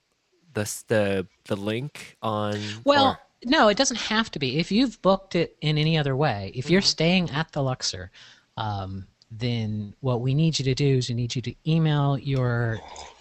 the 0.57 0.83
the 0.89 1.27
the 1.45 1.57
link 1.57 2.17
on 2.23 2.59
Well, 2.85 3.07
or- 3.11 3.19
no, 3.45 3.69
it 3.69 3.77
doesn't 3.77 4.01
have 4.01 4.31
to 4.33 4.39
be. 4.41 4.59
If 4.59 4.73
you've 4.73 5.01
booked 5.03 5.37
it 5.37 5.57
in 5.61 5.79
any 5.79 5.97
other 5.97 6.17
way, 6.17 6.51
if 6.55 6.65
Mm-hmm. 6.65 6.73
you're 6.73 6.83
staying 6.83 7.31
at 7.31 7.53
the 7.53 7.63
Luxor, 7.63 8.11
um, 8.57 9.07
then 9.31 9.95
what 10.01 10.21
we 10.21 10.35
need 10.35 10.59
you 10.59 10.65
to 10.65 10.75
do 10.75 10.97
is 10.97 11.09
we 11.09 11.15
need 11.15 11.37
you 11.37 11.43
to 11.43 11.55
email 11.67 12.19
your 12.19 12.81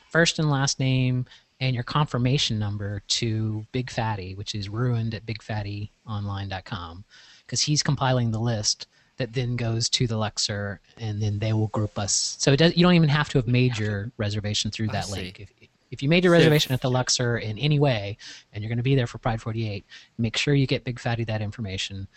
first 0.10 0.40
and 0.40 0.50
last 0.50 0.80
name 0.80 1.26
and 1.60 1.74
your 1.76 1.84
confirmation 1.84 2.58
number 2.60 3.02
to 3.08 3.66
Big 3.72 3.90
Fatty, 3.92 4.34
which 4.36 4.56
is 4.56 4.68
ruined 4.70 5.14
at 5.14 5.26
bigfattyonline.com, 5.26 7.04
because 7.46 7.62
he's 7.62 7.84
compiling 7.84 8.32
the 8.32 8.40
list 8.40 8.88
that 9.18 9.32
then 9.34 9.56
goes 9.56 9.88
to 9.90 10.08
the 10.08 10.18
Luxor, 10.18 10.82
and 10.98 11.22
then 11.22 11.40
they 11.40 11.54
will 11.54 11.68
group 11.70 11.98
us. 11.98 12.36
So 12.40 12.52
it 12.52 12.58
does, 12.58 12.76
you 12.76 12.84
don't 12.84 12.96
even 12.96 13.08
have 13.10 13.30
to 13.30 13.38
have 13.38 13.48
made 13.48 13.78
your 13.78 14.12
reservation 14.18 14.72
through 14.72 14.88
that 14.88 15.10
link. 15.10 15.40
If, 15.40 15.50
if 15.92 16.02
you 16.04 16.10
made 16.10 16.24
your 16.24 16.34
reservation 16.34 16.74
at 16.74 16.82
the 16.82 16.90
Luxor 16.90 17.38
in 17.38 17.58
any 17.58 17.80
way, 17.80 18.18
and 18.54 18.64
you're 18.64 18.70
going 18.70 18.78
to 18.78 18.84
be 18.84 18.96
there 18.96 19.08
for 19.08 19.18
Pride 19.18 19.42
48, 19.42 19.86
make 20.18 20.38
sure 20.38 20.54
you 20.54 20.68
get 20.68 20.84
Big 20.84 21.00
Fatty 21.00 21.24
that 21.26 21.42
information, 21.42 22.08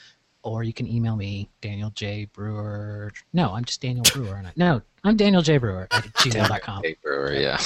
or 0.43 0.63
you 0.63 0.73
can 0.73 0.87
email 0.87 1.17
me, 1.17 1.49
Daniel 1.61 1.91
J. 1.91 2.27
Brewer. 2.33 3.13
No, 3.33 3.53
I'm 3.53 3.65
just 3.65 3.81
Daniel 3.81 4.05
Brewer. 4.13 4.35
aren't 4.35 4.49
I? 4.49 4.53
No, 4.57 4.83
I'm 5.05 5.17
Daniel 5.17 5.43
J. 5.43 5.59
Brewer 5.59 5.87
at 5.91 6.05
gmail.com. 6.15 6.83
Hey, 6.83 6.97
Brewer, 7.03 7.33
yeah. 7.35 7.61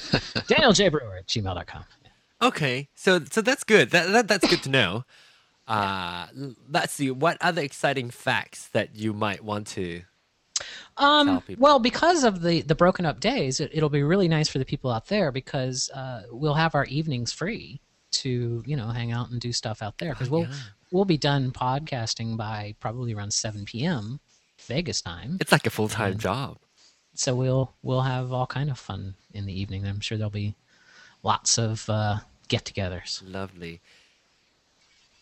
Daniel 0.46 0.72
J. 0.72 0.88
Brewer 0.88 1.16
at 1.16 1.26
gmail.com. 1.26 1.84
okay, 2.42 2.88
so 2.94 3.20
so 3.30 3.40
that's 3.40 3.64
good. 3.64 3.90
That, 3.90 4.10
that 4.12 4.28
that's 4.28 4.48
good 4.48 4.62
to 4.62 4.70
know. 4.70 5.04
Uh, 5.66 6.28
let's 6.70 6.94
see 6.94 7.10
what 7.10 7.36
other 7.42 7.60
exciting 7.60 8.08
facts 8.08 8.68
that 8.68 8.94
you 8.96 9.12
might 9.12 9.44
want 9.44 9.66
to. 9.66 10.02
Tell 10.98 11.06
Um, 11.08 11.42
well, 11.58 11.78
because 11.78 12.24
of 12.24 12.42
the, 12.42 12.62
the 12.62 12.74
broken 12.74 13.06
up 13.06 13.20
days, 13.20 13.60
it, 13.60 13.70
it'll 13.72 13.88
be 13.88 14.02
really 14.02 14.28
nice 14.28 14.48
for 14.48 14.58
the 14.58 14.64
people 14.64 14.90
out 14.90 15.06
there 15.06 15.30
because 15.30 15.90
uh, 15.90 16.22
we'll 16.30 16.54
have 16.54 16.74
our 16.74 16.84
evenings 16.86 17.32
free 17.32 17.80
to 18.10 18.62
you 18.66 18.76
know 18.76 18.88
hang 18.88 19.12
out 19.12 19.30
and 19.30 19.40
do 19.40 19.52
stuff 19.52 19.82
out 19.82 19.98
there 19.98 20.12
because 20.12 20.30
we'll 20.30 20.42
yeah. 20.42 20.54
we'll 20.90 21.04
be 21.04 21.18
done 21.18 21.50
podcasting 21.50 22.36
by 22.36 22.74
probably 22.80 23.14
around 23.14 23.32
7 23.32 23.64
p.m. 23.64 24.20
Vegas 24.60 25.00
time. 25.02 25.38
It's 25.40 25.52
like 25.52 25.66
a 25.66 25.70
full 25.70 25.88
time 25.88 26.18
job. 26.18 26.58
so 27.14 27.34
we'll 27.34 27.72
we'll 27.82 28.02
have 28.02 28.32
all 28.32 28.46
kind 28.46 28.70
of 28.70 28.78
fun 28.78 29.14
in 29.32 29.46
the 29.46 29.58
evening. 29.58 29.86
I'm 29.86 30.00
sure 30.00 30.18
there'll 30.18 30.30
be 30.30 30.54
lots 31.22 31.58
of 31.58 31.88
uh, 31.88 32.18
get-togethers. 32.48 33.22
Lovely. 33.30 33.80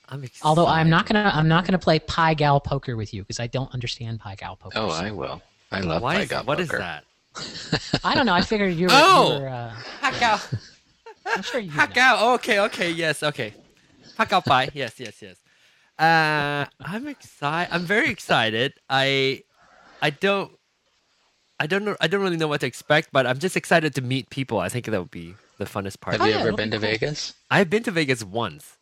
I'm. 0.08 0.24
Although 0.42 0.66
I'm 0.66 0.88
not 0.88 1.06
gonna 1.06 1.32
I'm 1.34 1.48
not 1.48 1.66
gonna 1.66 1.78
play 1.78 1.98
Pai 1.98 2.36
Gow 2.36 2.60
Poker 2.60 2.96
with 2.96 3.12
you 3.12 3.22
because 3.22 3.40
I 3.40 3.48
don't 3.48 3.72
understand 3.74 4.20
Pai 4.20 4.36
Gow 4.36 4.54
Poker. 4.54 4.78
Oh, 4.78 4.88
so- 4.88 4.94
I 4.94 5.10
will. 5.10 5.42
I 5.70 5.80
love 5.80 6.02
Why 6.02 6.20
is, 6.20 6.30
what 6.30 6.60
is 6.60 6.68
that? 6.68 7.04
I 8.04 8.14
don't 8.14 8.24
know. 8.26 8.34
I 8.34 8.40
figured 8.42 8.74
you 8.74 8.86
were. 8.86 8.92
Oh! 8.94 9.34
you 9.36 9.42
were 9.42 9.48
uh, 9.48 9.70
Hack 10.00 10.22
out. 10.22 10.48
I'm 11.26 11.42
sure 11.42 11.60
you. 11.60 11.70
Hack 11.70 11.96
know. 11.96 12.02
out. 12.02 12.34
Okay, 12.36 12.60
okay, 12.60 12.90
yes, 12.90 13.22
okay. 13.22 13.52
Hack 14.16 14.32
out 14.32 14.44
pie. 14.44 14.68
Yes, 14.72 14.98
yes, 14.98 15.20
yes. 15.20 15.36
Uh, 15.98 16.66
I'm 16.80 17.06
excited. 17.08 17.72
I'm 17.74 17.82
very 17.82 18.08
excited. 18.10 18.74
I, 18.88 19.42
I 20.00 20.10
don't, 20.10 20.52
I 21.58 21.66
don't 21.66 21.84
know. 21.84 21.96
I 22.00 22.06
don't 22.06 22.22
really 22.22 22.36
know 22.36 22.48
what 22.48 22.60
to 22.60 22.66
expect, 22.66 23.08
but 23.12 23.26
I'm 23.26 23.38
just 23.38 23.56
excited 23.56 23.94
to 23.96 24.02
meet 24.02 24.30
people. 24.30 24.58
I 24.60 24.68
think 24.68 24.86
that 24.86 24.98
would 25.00 25.10
be 25.10 25.34
the 25.58 25.64
funnest 25.64 26.00
part. 26.00 26.12
Have 26.14 26.22
Oh, 26.22 26.26
you 26.26 26.32
yeah, 26.34 26.40
ever 26.40 26.52
been 26.52 26.70
be 26.70 26.76
to 26.76 26.80
cool. 26.80 26.90
Vegas? 26.90 27.34
I've 27.50 27.68
been 27.70 27.82
to 27.84 27.90
Vegas 27.90 28.22
once 28.22 28.76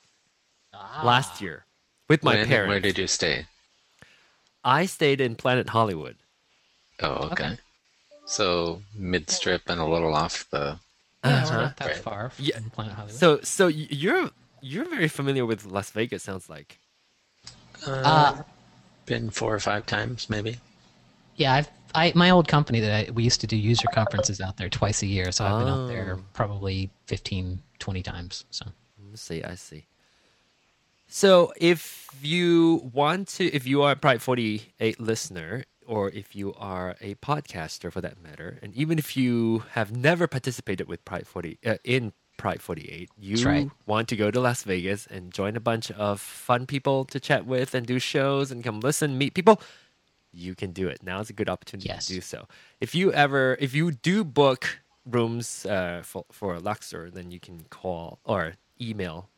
Ah. 0.75 1.03
last 1.05 1.41
year 1.41 1.65
with 2.09 2.23
my 2.25 2.35
When- 2.35 2.47
parents. 2.49 2.69
Where 2.71 2.81
did 2.81 2.99
you 2.99 3.07
stay? 3.07 3.47
I 4.65 4.87
stayed 4.87 5.21
in 5.21 5.35
Planet 5.37 5.69
Hollywood. 5.71 6.17
Oh, 7.01 7.29
okay. 7.33 7.45
Okay. 7.47 7.59
So 8.27 8.83
mid 8.95 9.29
strip 9.31 9.63
and 9.67 9.81
a 9.81 9.85
little 9.87 10.15
off 10.15 10.49
the. 10.51 10.79
Yeah, 11.25 11.43
Uh-huh. 11.45 11.61
not 11.63 11.77
that 11.79 11.87
Right. 11.89 11.97
far 11.97 12.31
from 12.31 12.45
Yeah. 12.45 12.59
Planet 12.73 12.95
Hollywood. 12.95 13.17
So, 13.19 13.41
so 13.43 13.67
you're 13.69 14.31
you're 14.61 14.89
very 14.89 15.09
familiar 15.09 15.45
with 15.45 15.65
Las 15.67 15.91
Vegas. 15.91 16.23
Sounds 16.23 16.49
like. 16.49 16.79
uh, 17.87 18.43
Been 19.07 19.29
four 19.31 19.55
or 19.55 19.61
five 19.61 19.85
times, 19.87 20.31
maybe. 20.31 20.59
yeah, 21.37 21.53
I've 21.55 21.69
I 21.95 22.13
my 22.15 22.31
old 22.31 22.49
company 22.49 22.81
that 22.81 23.09
I, 23.09 23.11
we 23.13 23.23
used 23.25 23.41
to 23.43 23.47
do 23.47 23.57
user 23.57 23.87
conferences 23.93 24.41
out 24.41 24.57
there 24.57 24.69
twice 24.69 25.03
a 25.03 25.07
year, 25.07 25.31
so 25.33 25.45
I've 25.45 25.59
been 25.61 25.69
out 25.69 25.87
there 25.89 26.17
Oh. 26.19 26.25
probably 26.33 26.91
15, 27.07 27.63
20 27.79 28.03
times. 28.03 28.45
So 28.51 28.65
I 29.13 29.17
see. 29.17 29.43
I 29.45 29.55
see. 29.55 29.85
So, 31.07 31.53
if 31.57 32.09
you 32.23 32.91
want 32.93 33.29
to, 33.37 33.45
if 33.55 33.67
you 33.67 33.83
are 33.83 33.93
a 33.93 33.97
Pride 33.97 34.21
Forty 34.23 34.73
Eight 34.81 34.99
listener, 34.99 35.65
or 35.87 36.11
if 36.11 36.35
you 36.35 36.55
are 36.55 36.97
a 37.01 37.15
podcaster 37.17 37.93
for 37.93 38.01
that 38.01 38.23
matter, 38.23 38.59
and 38.63 38.75
even 38.75 38.99
if 38.99 39.17
you 39.17 39.65
have 39.73 39.95
never 39.97 40.27
participated 40.27 40.89
with 40.89 41.05
Pride 41.05 41.27
Forty 41.27 41.59
uh, 41.65 41.77
in 41.85 42.13
Pride 42.37 42.61
Forty 42.61 42.89
Eight, 42.91 43.11
you 43.19 43.45
right. 43.47 43.71
want 43.87 44.09
to 44.09 44.17
go 44.17 44.31
to 44.31 44.41
Las 44.41 44.63
Vegas 44.65 45.07
and 45.07 45.33
join 45.33 45.57
a 45.57 45.61
bunch 45.61 45.91
of 45.93 46.21
fun 46.21 46.67
people 46.67 47.05
to 47.07 47.21
chat 47.21 47.47
with 47.47 47.75
and 47.75 47.87
do 47.87 47.99
shows 47.99 48.51
and 48.51 48.63
come 48.65 48.81
listen, 48.81 49.17
meet 49.19 49.35
people. 49.35 49.61
You 50.33 50.55
can 50.57 50.73
do 50.73 50.89
it. 50.89 51.03
Now 51.03 51.21
is 51.21 51.31
a 51.31 51.33
good 51.33 51.49
opportunity 51.49 51.89
Yes. 51.89 52.07
to 52.07 52.15
do 52.15 52.21
so. 52.21 52.49
If 52.81 52.95
you 52.95 53.13
ever, 53.13 53.57
if 53.61 53.73
you 53.73 53.93
do 53.93 54.25
book 54.25 54.81
rooms 55.07 55.65
uh, 55.67 56.03
for 56.05 56.25
for 56.33 56.59
Luxor, 56.59 57.11
then 57.11 57.31
you 57.31 57.39
can 57.39 57.67
call 57.71 58.19
or 58.25 58.55
email 58.81 59.29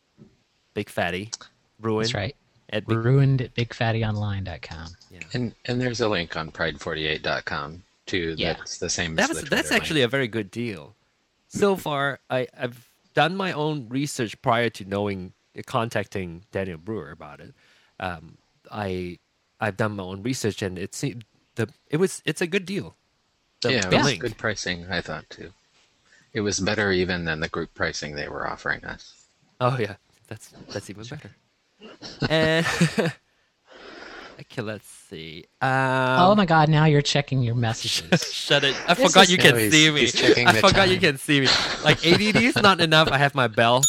Big 0.73 0.89
Fatty 0.89 1.31
Ruin 1.81 2.05
that's 2.05 2.15
right. 2.15 2.37
At 2.71 2.87
Big, 2.87 2.99
Ruined 2.99 3.43
at 3.43 3.55
bigfattyonline.com. 3.55 4.89
yeah. 5.11 5.21
And 5.33 5.55
and 5.65 5.81
there's 5.81 6.01
a 6.01 6.09
link 6.09 6.37
on 6.37 6.51
pride48.com 6.51 7.83
too. 8.07 8.35
Yeah. 8.37 8.55
That's 8.55 8.79
the 8.79 8.91
same. 8.91 9.15
That's 9.15 9.31
as 9.31 9.43
the 9.43 9.51
that's 9.51 9.69
Twitter 9.69 9.83
actually 9.83 10.03
a 10.03 10.09
very 10.09 10.29
good 10.29 10.51
deal. 10.51 10.95
So 11.49 11.77
far, 11.77 12.19
I, 12.29 12.49
I've 12.59 12.89
done 13.15 13.37
my 13.37 13.53
own 13.53 13.89
research 13.89 14.41
prior 14.43 14.69
to 14.71 14.85
knowing 14.85 15.33
contacting 15.67 16.45
Daniel 16.53 16.79
Brewer 16.79 17.11
about 17.11 17.41
it. 17.41 17.55
Um, 17.99 18.39
I 18.71 19.19
I've 19.61 19.77
done 19.77 19.97
my 19.97 20.03
own 20.03 20.23
research 20.23 20.63
and 20.63 20.79
it 20.79 20.95
seemed 20.95 21.25
the 21.55 21.69
it 21.89 21.97
was 21.99 22.23
it's 22.25 22.41
a 22.41 22.47
good 22.47 22.67
deal. 22.67 22.97
The. 23.63 23.73
Yeah, 23.73 23.81
the 23.83 23.95
it 23.95 23.99
was 23.99 24.07
link. 24.07 24.21
good 24.21 24.37
pricing. 24.37 24.87
I 24.91 25.01
thought 25.01 25.29
too. 25.31 25.53
It 26.33 26.41
was 26.41 26.61
better 26.61 26.93
even 26.93 27.25
than 27.25 27.41
the 27.41 27.49
group 27.49 27.73
pricing 27.75 28.15
they 28.15 28.29
were 28.29 28.47
offering 28.47 28.85
us. 28.85 29.15
Oh 29.61 29.79
yeah, 29.79 29.95
that's 30.29 30.53
that's 30.69 30.91
even 30.91 31.05
better. 31.05 31.31
And 32.29 32.67
okay, 34.41 34.63
let's 34.63 34.87
see. 34.89 35.45
Um, 35.61 35.71
oh 35.71 36.35
my 36.35 36.47
God! 36.47 36.69
Now 36.69 36.85
you're 36.87 37.03
checking 37.03 37.43
your 37.43 37.55
messages. 37.55 38.33
Shut 38.33 38.65
it! 38.65 38.77
I 38.89 38.95
This 38.95 39.07
forgot 39.07 39.29
you 39.29 39.39
can 39.39 39.55
No, 39.55 39.71
see 39.71 39.91
me. 39.91 40.03
I 40.47 40.53
the 40.53 40.59
forgot 40.61 40.89
you 40.89 40.99
can 40.99 41.19
see 41.19 41.41
me. 41.41 41.49
Like 41.85 42.05
ADD 42.07 42.37
is 42.43 42.57
not 42.57 42.81
enough. 42.81 43.09
I 43.11 43.19
have 43.19 43.35
my 43.35 43.47
bell. 43.49 43.83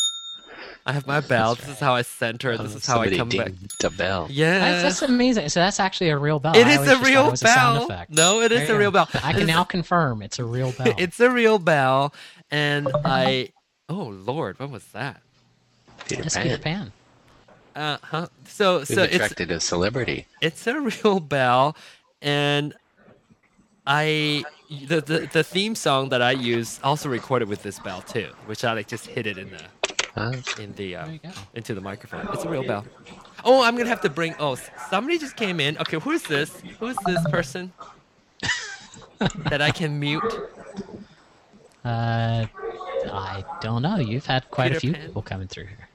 I 0.85 0.93
have 0.93 1.05
my 1.05 1.19
bell. 1.19 1.55
This 1.55 1.67
is 1.67 1.79
how 1.79 1.95
I 1.95 2.01
center. 2.01 2.57
This 2.57 2.73
Oh, 2.73 2.77
is 2.77 2.85
how 2.85 3.01
I 3.01 3.09
come 3.17 3.27
back. 3.27 3.51
a 3.83 3.89
bell. 3.89 4.27
Yeah, 4.29 4.59
That's, 4.59 4.83
that's 4.83 5.01
amazing. 5.01 5.49
So 5.49 5.59
that's 5.59 5.81
actually 5.81 6.11
a 6.11 6.17
real 6.17 6.39
bell. 6.39 6.55
It 6.55 6.65
is 6.65 6.87
a 6.87 6.97
real 6.99 7.27
it 7.27 7.31
was 7.31 7.41
a 7.41 7.45
bell. 7.45 8.05
No, 8.09 8.39
it 8.39 8.53
is 8.53 8.67
There 8.67 8.77
a 8.77 8.79
real 8.79 8.91
bell. 8.91 9.09
I 9.21 9.33
can 9.33 9.47
now 9.47 9.65
confirm 9.65 10.21
it's 10.21 10.39
a 10.39 10.45
real 10.45 10.71
bell. 10.71 10.95
It's 10.97 11.19
a 11.19 11.29
real 11.29 11.59
bell, 11.59 12.13
and 12.51 12.87
I. 13.03 13.51
Oh 13.89 14.03
Lord, 14.05 14.59
what 14.61 14.69
was 14.69 14.85
that? 14.93 15.21
Peter 16.07 16.23
Pan. 16.23 16.43
Peter 16.43 16.57
Pan. 16.57 16.91
Uh 17.77 17.97
huh. 18.01 18.27
So 18.45 18.79
We've 18.79 18.87
so 18.87 19.03
it's 19.03 19.15
attracted 19.15 19.51
a 19.51 19.59
celebrity. 19.59 20.25
it's 20.41 20.65
a 20.67 20.79
real 20.91 21.19
bell 21.19 21.75
and 22.21 22.73
i 23.85 24.43
the, 24.87 24.99
the 25.01 25.29
the 25.31 25.43
theme 25.43 25.75
song 25.75 26.09
that 26.09 26.21
i 26.21 26.31
use 26.31 26.79
also 26.83 27.07
recorded 27.07 27.47
with 27.47 27.61
this 27.63 27.77
bell 27.79 28.01
too 28.01 28.29
which 28.47 28.65
i 28.65 28.73
like 28.73 28.87
just 28.87 29.05
hit 29.05 29.27
it 29.27 29.37
in 29.37 29.49
the 29.51 29.63
Huh? 30.15 30.33
in 30.59 30.73
the 30.73 30.93
There 30.93 31.19
uh, 31.25 31.31
into 31.53 31.75
the 31.75 31.81
microphone 31.81 32.27
it's 32.33 32.43
a 32.43 32.49
real 32.49 32.63
bell 32.63 32.83
oh 33.45 33.61
i'm 33.63 33.77
gonna 33.77 33.87
have 33.89 34.01
to 34.01 34.09
bring 34.09 34.33
oh 34.39 34.55
somebody 34.89 35.19
just 35.19 35.35
came 35.37 35.59
in 35.59 35.77
okay 35.77 35.99
who's 35.99 36.23
this 36.23 36.49
who's 36.79 36.97
this 37.05 37.23
person 37.29 37.71
that 39.49 39.61
i 39.61 39.69
can 39.71 39.99
mute 39.99 40.33
Uh, 41.85 42.45
I 43.13 43.45
don't 43.61 43.81
know. 43.81 43.95
You've 43.97 44.25
had 44.25 44.49
quite 44.51 44.69
Peter 44.73 44.77
a 44.77 44.79
few 44.81 44.93
Pan? 44.93 45.05
people 45.07 45.21
coming 45.21 45.47
through 45.47 45.67
here. 45.67 45.87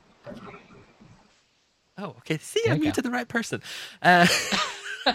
Oh 2.03 2.15
okay 2.19 2.39
see 2.39 2.61
There 2.65 2.75
i 2.75 2.77
go. 2.77 2.83
muted 2.83 3.05
the 3.05 3.11
right 3.11 3.29
person 3.29 3.63
uh, 4.03 4.27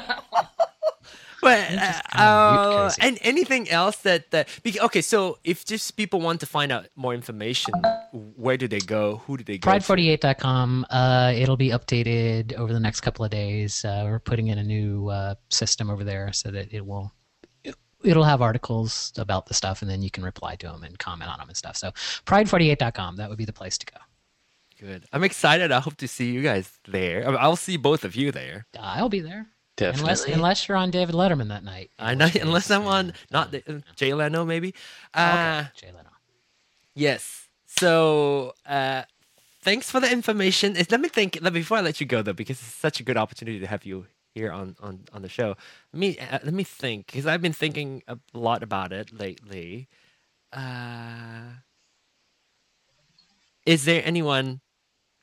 but 1.42 1.60
uh, 1.70 1.76
just 1.78 2.04
kinda 2.10 2.32
mute 2.52 2.76
uh, 2.78 2.92
and 3.02 3.20
anything 3.22 3.70
else 3.70 3.98
that 3.98 4.32
that 4.32 4.50
okay 4.88 5.02
so 5.02 5.38
if 5.44 5.66
just 5.66 5.96
people 5.98 6.20
want 6.20 6.40
to 6.40 6.46
find 6.46 6.72
out 6.72 6.88
more 6.96 7.14
information 7.14 7.74
where 8.36 8.58
do 8.58 8.68
they 8.68 8.80
go 8.80 9.18
who 9.26 9.38
do 9.38 9.44
they 9.44 9.58
go 9.58 9.72
to? 9.72 9.80
Pride48.com. 9.80 10.86
Uh, 10.90 11.34
it'll 11.36 11.58
be 11.58 11.70
updated 11.70 12.54
over 12.56 12.74
the 12.74 12.80
next 12.80 13.02
couple 13.02 13.24
of 13.26 13.32
days. 13.32 13.84
Uh, 13.86 14.04
we're 14.06 14.20
putting 14.20 14.48
in 14.48 14.58
a 14.58 14.64
new 14.64 15.08
uh, 15.10 15.36
system 15.50 15.90
over 15.90 16.04
there 16.04 16.32
so 16.34 16.50
that 16.52 16.74
it 16.74 16.86
will. 16.86 17.12
It'll 18.04 18.24
have 18.24 18.42
articles 18.42 19.12
about 19.18 19.48
the 19.48 19.54
stuff, 19.54 19.82
and 19.82 19.90
then 19.90 20.02
you 20.04 20.12
can 20.12 20.24
reply 20.24 20.56
to 20.58 20.68
them 20.68 20.84
and 20.84 20.98
comment 21.00 21.32
on 21.32 21.40
them 21.40 21.48
and 21.50 21.58
stuff. 21.58 21.76
So, 21.78 21.92
pride48.com. 22.26 23.16
That 23.18 23.28
would 23.30 23.40
be 23.40 23.46
the 23.46 23.54
place 23.54 23.78
to 23.80 23.86
go. 23.88 23.98
Good 24.80 25.06
i'm 25.14 25.24
excited 25.24 25.72
i 25.72 25.80
hope 25.80 25.96
to 25.98 26.08
see 26.08 26.32
you 26.32 26.42
guys 26.42 26.72
there 26.88 27.28
I- 27.28 27.36
i'll 27.36 27.56
see 27.56 27.78
both 27.78 28.04
of 28.06 28.16
you 28.16 28.32
there 28.32 28.66
I'll 28.80 29.10
be 29.10 29.20
there. 29.20 29.48
Definitely. 29.76 30.02
Unless, 30.02 30.26
unless 30.26 30.68
you're 30.68 30.78
on 30.78 30.90
David 30.90 31.14
Letterman 31.14 31.50
that 31.50 31.64
night. 31.64 31.92
I 32.00 32.16
know, 32.16 32.28
case, 32.30 32.42
unless 32.42 32.72
I'm 32.72 32.88
on 32.88 33.14
not 33.30 33.52
the, 33.52 33.62
uh, 33.68 33.80
Jay 33.96 34.12
Leno 34.12 34.44
maybe. 34.44 34.70
okay, 34.70 35.24
Uh, 35.60 35.64
Jay 35.76 35.92
Leno. 35.96 36.10
Yes. 36.96 37.48
So 37.68 38.54
uh, 38.66 39.04
thanks 39.62 39.92
for 39.92 40.00
the 40.00 40.12
information. 40.12 40.76
Is- 40.76 40.90
Let 40.90 41.00
me 41.00 41.10
think. 41.10 41.38
Let 41.42 41.54
before 41.54 41.78
I 41.78 41.82
let 41.82 42.02
you 42.02 42.08
go 42.08 42.24
though, 42.24 42.34
because 42.34 42.58
it's 42.60 42.74
such 42.74 43.00
a 43.00 43.04
good 43.04 43.18
opportunity 43.18 43.60
to 43.60 43.68
have 43.68 43.86
you 43.86 44.08
here 44.34 44.52
on 44.52 44.76
on 44.82 45.06
on 45.14 45.22
the 45.22 45.30
show. 45.30 45.50
Let 45.94 46.00
me 46.00 46.18
uh, 46.18 46.40
let 46.44 46.54
me 46.56 46.64
think 46.64 47.06
because 47.08 47.28
I've 47.28 47.44
been 47.44 47.54
thinking 47.54 48.02
a 48.08 48.18
lot 48.34 48.64
about 48.64 48.92
it 48.92 49.14
lately. 49.14 49.90
Uh, 50.52 51.62
is 53.66 53.86
there 53.86 54.02
anyone 54.04 54.62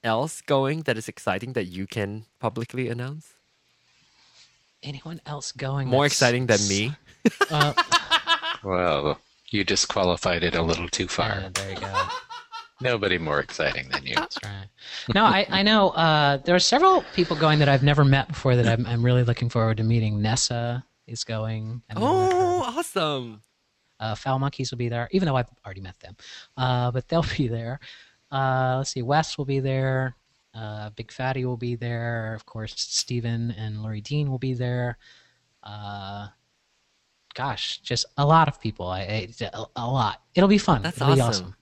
else 0.04 0.40
going 0.42 0.82
that 0.82 0.96
is 0.96 1.08
exciting 1.08 1.54
that 1.54 1.64
you 1.66 1.86
can 1.86 2.26
publicly 2.38 2.88
announce? 2.88 3.32
Anyone 4.82 5.20
else 5.26 5.50
going? 5.52 5.88
More 5.88 6.04
that's- 6.04 6.12
exciting 6.12 6.46
than 6.46 6.60
me? 6.68 6.92
Uh, 7.50 7.72
Well, 8.62 9.18
you 9.50 9.62
disqualified 9.62 10.42
it 10.42 10.54
a 10.54 10.62
little 10.62 10.88
too 10.88 11.06
far. 11.06 11.28
yeah, 11.40 11.48
there 11.52 11.70
you 11.70 11.76
go. 11.76 12.06
Nobody 12.80 13.18
more 13.18 13.38
exciting 13.40 13.90
than 13.90 14.06
you. 14.06 14.14
That's 14.14 14.38
right. 14.42 14.68
No, 15.14 15.24
I, 15.24 15.46
I 15.50 15.62
know 15.62 15.90
uh, 15.90 16.38
there 16.38 16.54
are 16.54 16.58
several 16.60 17.04
people 17.14 17.36
going 17.36 17.58
that 17.58 17.68
I've 17.68 17.82
never 17.82 18.04
met 18.06 18.28
before 18.28 18.56
that 18.56 18.66
I'm, 18.66 18.86
I'm 18.86 19.04
really 19.04 19.22
looking 19.22 19.50
forward 19.50 19.76
to 19.76 19.82
meeting. 19.84 20.22
Nessa 20.22 20.82
is 21.06 21.24
going. 21.24 21.82
I 21.90 21.94
never 21.94 22.06
met 22.06 22.32
her. 22.32 22.38
Oh, 22.38 22.74
awesome! 22.78 23.42
Uh, 24.00 24.14
Foul 24.14 24.38
Monkeys 24.38 24.70
will 24.70 24.78
be 24.78 24.88
there, 24.88 25.08
even 25.12 25.26
though 25.26 25.36
I've 25.36 25.50
already 25.64 25.82
met 25.82 26.00
them. 26.00 26.16
Uh, 26.56 26.90
but 26.90 27.06
they'll 27.08 27.24
be 27.36 27.48
there. 27.48 27.80
Uh, 28.34 28.78
let's 28.78 28.90
see, 28.90 29.02
Wes 29.02 29.38
will 29.38 29.44
be 29.44 29.60
there. 29.60 30.16
Uh, 30.52 30.90
Big 30.90 31.12
Fatty 31.12 31.44
will 31.44 31.56
be 31.56 31.76
there. 31.76 32.34
Of 32.34 32.46
course, 32.46 32.74
Steven 32.76 33.52
and 33.56 33.82
Lori 33.82 34.00
Dean 34.00 34.30
will 34.30 34.38
be 34.38 34.54
there. 34.54 34.98
Uh, 35.62 36.28
gosh, 37.34 37.78
just 37.78 38.06
a 38.16 38.26
lot 38.26 38.48
of 38.48 38.60
people. 38.60 38.86
I, 38.86 39.00
I 39.00 39.28
a, 39.40 39.64
a 39.76 39.86
lot. 39.86 40.20
It'll 40.34 40.48
be 40.48 40.58
fun. 40.58 40.82
That's 40.82 41.00
It'll 41.00 41.14
be 41.14 41.20
awesome. 41.20 41.44
awesome. 41.44 41.56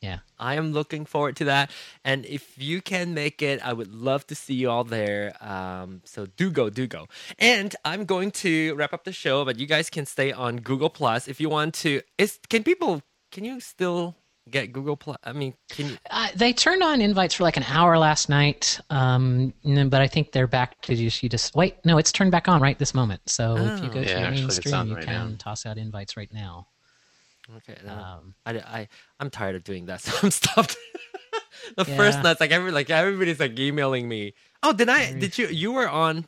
Yeah. 0.00 0.18
I 0.38 0.54
am 0.54 0.72
looking 0.72 1.06
forward 1.06 1.36
to 1.36 1.44
that. 1.46 1.70
And 2.04 2.24
if 2.26 2.54
you 2.56 2.80
can 2.80 3.14
make 3.14 3.42
it, 3.42 3.60
I 3.66 3.72
would 3.72 3.92
love 3.92 4.26
to 4.28 4.34
see 4.34 4.54
you 4.54 4.70
all 4.70 4.84
there. 4.84 5.34
Um, 5.40 6.02
so 6.04 6.26
do 6.26 6.50
go, 6.50 6.70
do 6.70 6.86
go. 6.86 7.08
And 7.38 7.74
I'm 7.84 8.04
going 8.04 8.30
to 8.42 8.74
wrap 8.76 8.92
up 8.92 9.04
the 9.04 9.12
show, 9.12 9.44
but 9.44 9.58
you 9.58 9.66
guys 9.66 9.90
can 9.90 10.06
stay 10.06 10.30
on 10.30 10.58
Google 10.58 10.90
Plus 10.90 11.26
if 11.26 11.40
you 11.40 11.48
want 11.48 11.74
to. 11.76 12.02
Is 12.16 12.38
can 12.48 12.62
people? 12.62 13.02
Can 13.32 13.44
you 13.44 13.60
still 13.60 14.14
get 14.50 14.72
Google 14.72 14.96
Plus? 14.96 15.16
I 15.24 15.32
mean, 15.32 15.54
can 15.70 15.88
you? 15.90 15.96
Uh, 16.10 16.28
they 16.34 16.52
turned 16.52 16.82
on 16.82 17.00
invites 17.00 17.34
for 17.34 17.44
like 17.44 17.56
an 17.56 17.64
hour 17.64 17.98
last 17.98 18.28
night, 18.28 18.80
um, 18.90 19.52
n- 19.64 19.88
but 19.88 20.00
I 20.00 20.08
think 20.08 20.32
they're 20.32 20.46
back 20.46 20.80
to 20.82 20.94
just 20.96 21.22
you 21.22 21.28
just 21.28 21.54
wait. 21.54 21.76
No, 21.84 21.98
it's 21.98 22.12
turned 22.12 22.30
back 22.32 22.48
on 22.48 22.60
right 22.60 22.78
this 22.78 22.94
moment. 22.94 23.20
So 23.26 23.56
if 23.56 23.82
you 23.82 23.88
Oh. 23.90 23.94
go 23.94 24.02
to 24.02 24.08
Yeah, 24.08 24.20
the 24.20 24.26
actually, 24.26 24.40
main 24.42 24.50
stream, 24.50 24.86
you 24.88 24.94
right 24.96 25.04
can 25.04 25.30
now. 25.30 25.36
toss 25.38 25.66
out 25.66 25.78
invites 25.78 26.16
right 26.16 26.32
now. 26.32 26.68
Okay, 27.56 27.78
no, 27.86 27.92
Um, 27.92 28.34
I, 28.44 28.52
I 28.58 28.88
I'm 29.20 29.30
tired 29.30 29.56
of 29.56 29.64
doing 29.64 29.86
that, 29.86 30.00
so 30.02 30.12
I'm 30.22 30.30
stopped. 30.30 30.76
the 31.76 31.84
first 31.84 32.22
night, 32.22 32.40
like 32.40 32.50
every 32.50 32.70
like 32.72 32.90
everybody's 32.90 33.40
like 33.40 33.58
emailing 33.58 34.08
me. 34.08 34.34
Oh, 34.62 34.72
did 34.72 34.88
I? 34.88 35.12
Did 35.18 35.38
you? 35.38 35.46
You 35.48 35.72
were 35.72 35.88
on. 35.88 36.26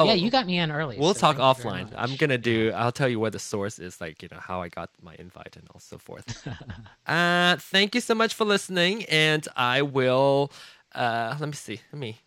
Oh, 0.00 0.04
yeah, 0.06 0.14
you 0.14 0.30
got 0.30 0.46
me 0.46 0.58
in 0.58 0.70
early. 0.70 0.98
We'll 0.98 1.14
so 1.14 1.20
talk 1.20 1.36
thank 1.36 1.56
you 1.58 1.62
very 1.62 1.84
offline. 1.84 1.94
I'm 1.96 2.16
gonna 2.16 2.38
do. 2.38 2.72
I'll 2.74 2.92
tell 2.92 3.08
you 3.08 3.20
where 3.20 3.30
the 3.30 3.38
source 3.38 3.78
is, 3.78 4.00
like 4.00 4.22
you 4.22 4.28
know 4.30 4.40
how 4.40 4.62
I 4.62 4.68
got 4.68 4.90
my 5.02 5.14
invite 5.18 5.56
and 5.56 5.66
all 5.72 5.80
so 5.80 5.98
forth. 5.98 6.46
uh, 7.06 7.56
thank 7.56 7.94
you 7.94 8.00
so 8.00 8.14
much 8.14 8.34
for 8.34 8.44
listening, 8.44 9.04
and 9.04 9.46
I 9.56 9.82
will. 9.82 10.52
Uh, 10.94 11.36
let 11.38 11.48
me 11.48 11.54
see. 11.54 11.80
Let 11.92 11.98
me 12.00 12.18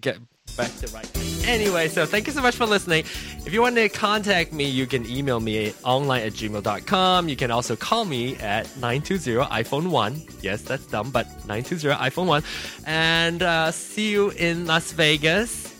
get 0.00 0.18
back 0.56 0.74
to 0.76 0.86
right. 0.88 1.08
Anyway, 1.46 1.88
so 1.88 2.06
thank 2.06 2.26
you 2.26 2.32
so 2.32 2.42
much 2.42 2.54
for 2.54 2.66
listening. 2.66 3.00
If 3.46 3.52
you 3.52 3.60
want 3.60 3.76
to 3.76 3.88
contact 3.88 4.52
me, 4.52 4.64
you 4.64 4.86
can 4.86 5.06
email 5.06 5.40
me 5.40 5.68
at 5.68 5.74
online 5.84 6.22
at 6.22 6.32
gmail.com. 6.32 7.28
You 7.28 7.36
can 7.36 7.50
also 7.50 7.76
call 7.76 8.04
me 8.04 8.36
at 8.36 8.66
920 8.76 9.46
iPhone 9.50 9.88
1. 9.88 10.22
Yes, 10.42 10.62
that's 10.62 10.86
dumb, 10.86 11.10
but 11.10 11.26
920 11.46 11.94
iPhone 11.96 12.26
1. 12.26 12.42
And 12.86 13.42
uh, 13.42 13.70
see 13.72 14.10
you 14.10 14.30
in 14.30 14.66
Las 14.66 14.92
Vegas. 14.92 15.73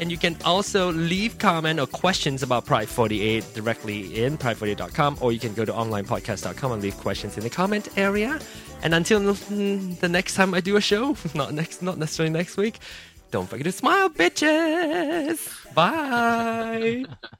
And 0.00 0.10
you 0.10 0.16
can 0.16 0.36
also 0.44 0.90
leave 0.92 1.38
comment 1.38 1.78
or 1.78 1.86
questions 1.86 2.42
about 2.42 2.64
Pride 2.64 2.88
48 2.88 3.44
directly 3.54 4.24
in 4.24 4.38
pride48.com, 4.38 5.18
or 5.20 5.30
you 5.30 5.38
can 5.38 5.52
go 5.54 5.64
to 5.64 5.72
onlinepodcast.com 5.72 6.72
and 6.72 6.82
leave 6.82 6.96
questions 6.96 7.36
in 7.36 7.44
the 7.44 7.50
comment 7.50 7.88
area. 7.98 8.40
And 8.82 8.94
until 8.94 9.34
the 9.34 10.08
next 10.08 10.34
time 10.34 10.54
I 10.54 10.60
do 10.60 10.76
a 10.76 10.80
show, 10.80 11.16
not 11.34 11.52
next, 11.52 11.82
not 11.82 11.98
necessarily 11.98 12.32
next 12.32 12.56
week, 12.56 12.78
don't 13.30 13.48
forget 13.48 13.66
to 13.66 13.72
smile, 13.72 14.08
bitches. 14.08 15.74
Bye. 15.74 17.04